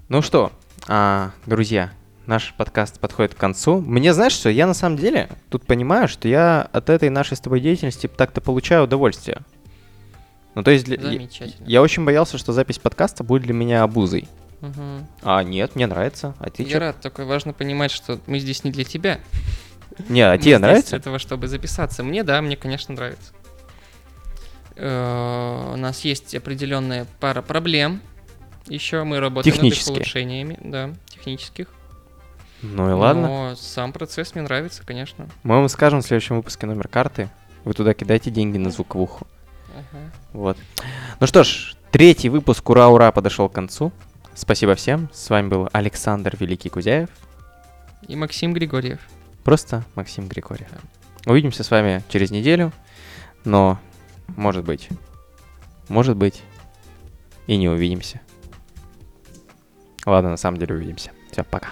Ну 0.08 0.22
что, 0.22 0.52
а, 0.86 1.32
друзья, 1.46 1.92
наш 2.26 2.54
подкаст 2.54 2.98
подходит 3.00 3.34
к 3.34 3.38
концу. 3.38 3.80
Мне 3.80 4.12
знаешь 4.12 4.32
что, 4.32 4.48
я 4.50 4.66
на 4.66 4.74
самом 4.74 4.96
деле 4.98 5.28
тут 5.50 5.66
понимаю, 5.66 6.08
что 6.08 6.28
я 6.28 6.68
от 6.72 6.90
этой 6.90 7.08
нашей 7.10 7.36
с 7.36 7.40
тобой 7.40 7.60
деятельности 7.60 8.06
так-то 8.08 8.40
получаю 8.40 8.84
удовольствие. 8.84 9.38
Ну 10.54 10.62
то 10.62 10.70
есть 10.70 10.84
для- 10.86 11.00
Замечательно. 11.00 11.66
я 11.66 11.82
очень 11.82 12.04
боялся, 12.04 12.38
что 12.38 12.52
запись 12.52 12.78
подкаста 12.78 13.22
будет 13.24 13.42
для 13.42 13.52
меня 13.54 13.82
обузой. 13.82 14.28
Мгм. 14.62 15.06
А 15.22 15.42
нет, 15.42 15.74
мне 15.76 15.86
нравится. 15.86 16.34
А 16.38 16.48
ты 16.48 16.62
Я 16.62 16.68
чё? 16.70 16.78
рад, 16.78 17.00
только 17.00 17.24
важно 17.26 17.52
понимать, 17.52 17.90
что 17.90 18.18
мы 18.26 18.38
здесь 18.38 18.64
не 18.64 18.70
для 18.70 18.84
тебя. 18.84 19.20
Не, 20.08 20.22
а 20.22 20.36
тебе 20.38 20.58
нравится? 20.58 20.90
Для 20.90 21.00
того, 21.00 21.18
чтобы 21.18 21.46
записаться. 21.46 22.02
Мне, 22.02 22.22
да, 22.24 22.40
мне, 22.42 22.56
конечно, 22.56 22.94
нравится. 22.94 23.32
Э, 24.76 25.72
У 25.74 25.76
нас 25.76 26.00
есть 26.04 26.34
определенная 26.34 27.06
пара 27.20 27.42
проблем. 27.42 28.00
Еще 28.68 29.04
мы 29.04 29.20
работаем 29.20 29.56
над 29.56 29.64
их 29.72 29.86
улучшениями, 29.88 30.58
да, 30.62 30.90
технических. 31.06 31.68
Ну 32.74 32.90
и 32.90 32.92
ладно. 32.92 33.28
Но 33.28 33.56
сам 33.56 33.92
процесс 33.92 34.34
мне 34.34 34.42
нравится, 34.42 34.82
конечно. 34.84 35.28
Мы 35.42 35.56
вам 35.56 35.68
скажем 35.68 36.00
в 36.00 36.06
следующем 36.06 36.36
выпуске 36.36 36.66
номер 36.66 36.88
карты. 36.88 37.28
Вы 37.64 37.74
туда 37.74 37.94
кидайте 37.94 38.30
деньги 38.30 38.58
на 38.58 38.70
звуковуху. 38.70 39.26
Ага. 39.70 40.12
Вот. 40.32 40.58
Ну 41.20 41.26
что 41.26 41.44
ж, 41.44 41.74
третий 41.90 42.28
выпуск 42.28 42.68
«Ура-ура» 42.68 43.12
подошел 43.12 43.48
к 43.48 43.52
концу. 43.52 43.92
Спасибо 44.34 44.74
всем. 44.74 45.08
С 45.12 45.30
вами 45.30 45.48
был 45.48 45.68
Александр 45.72 46.36
Великий 46.38 46.68
Кузяев. 46.68 47.08
И 48.06 48.16
Максим 48.16 48.52
Григорьев. 48.52 49.00
Просто 49.44 49.84
Максим 49.94 50.28
Григорьев. 50.28 50.68
Увидимся 51.24 51.64
с 51.64 51.70
вами 51.70 52.02
через 52.08 52.30
неделю. 52.30 52.72
Но, 53.44 53.78
может 54.36 54.64
быть, 54.64 54.88
может 55.88 56.16
быть, 56.16 56.42
и 57.46 57.56
не 57.56 57.68
увидимся. 57.68 58.20
Ладно, 60.04 60.30
на 60.30 60.36
самом 60.36 60.58
деле 60.58 60.74
увидимся. 60.74 61.10
Все, 61.30 61.42
пока. 61.44 61.68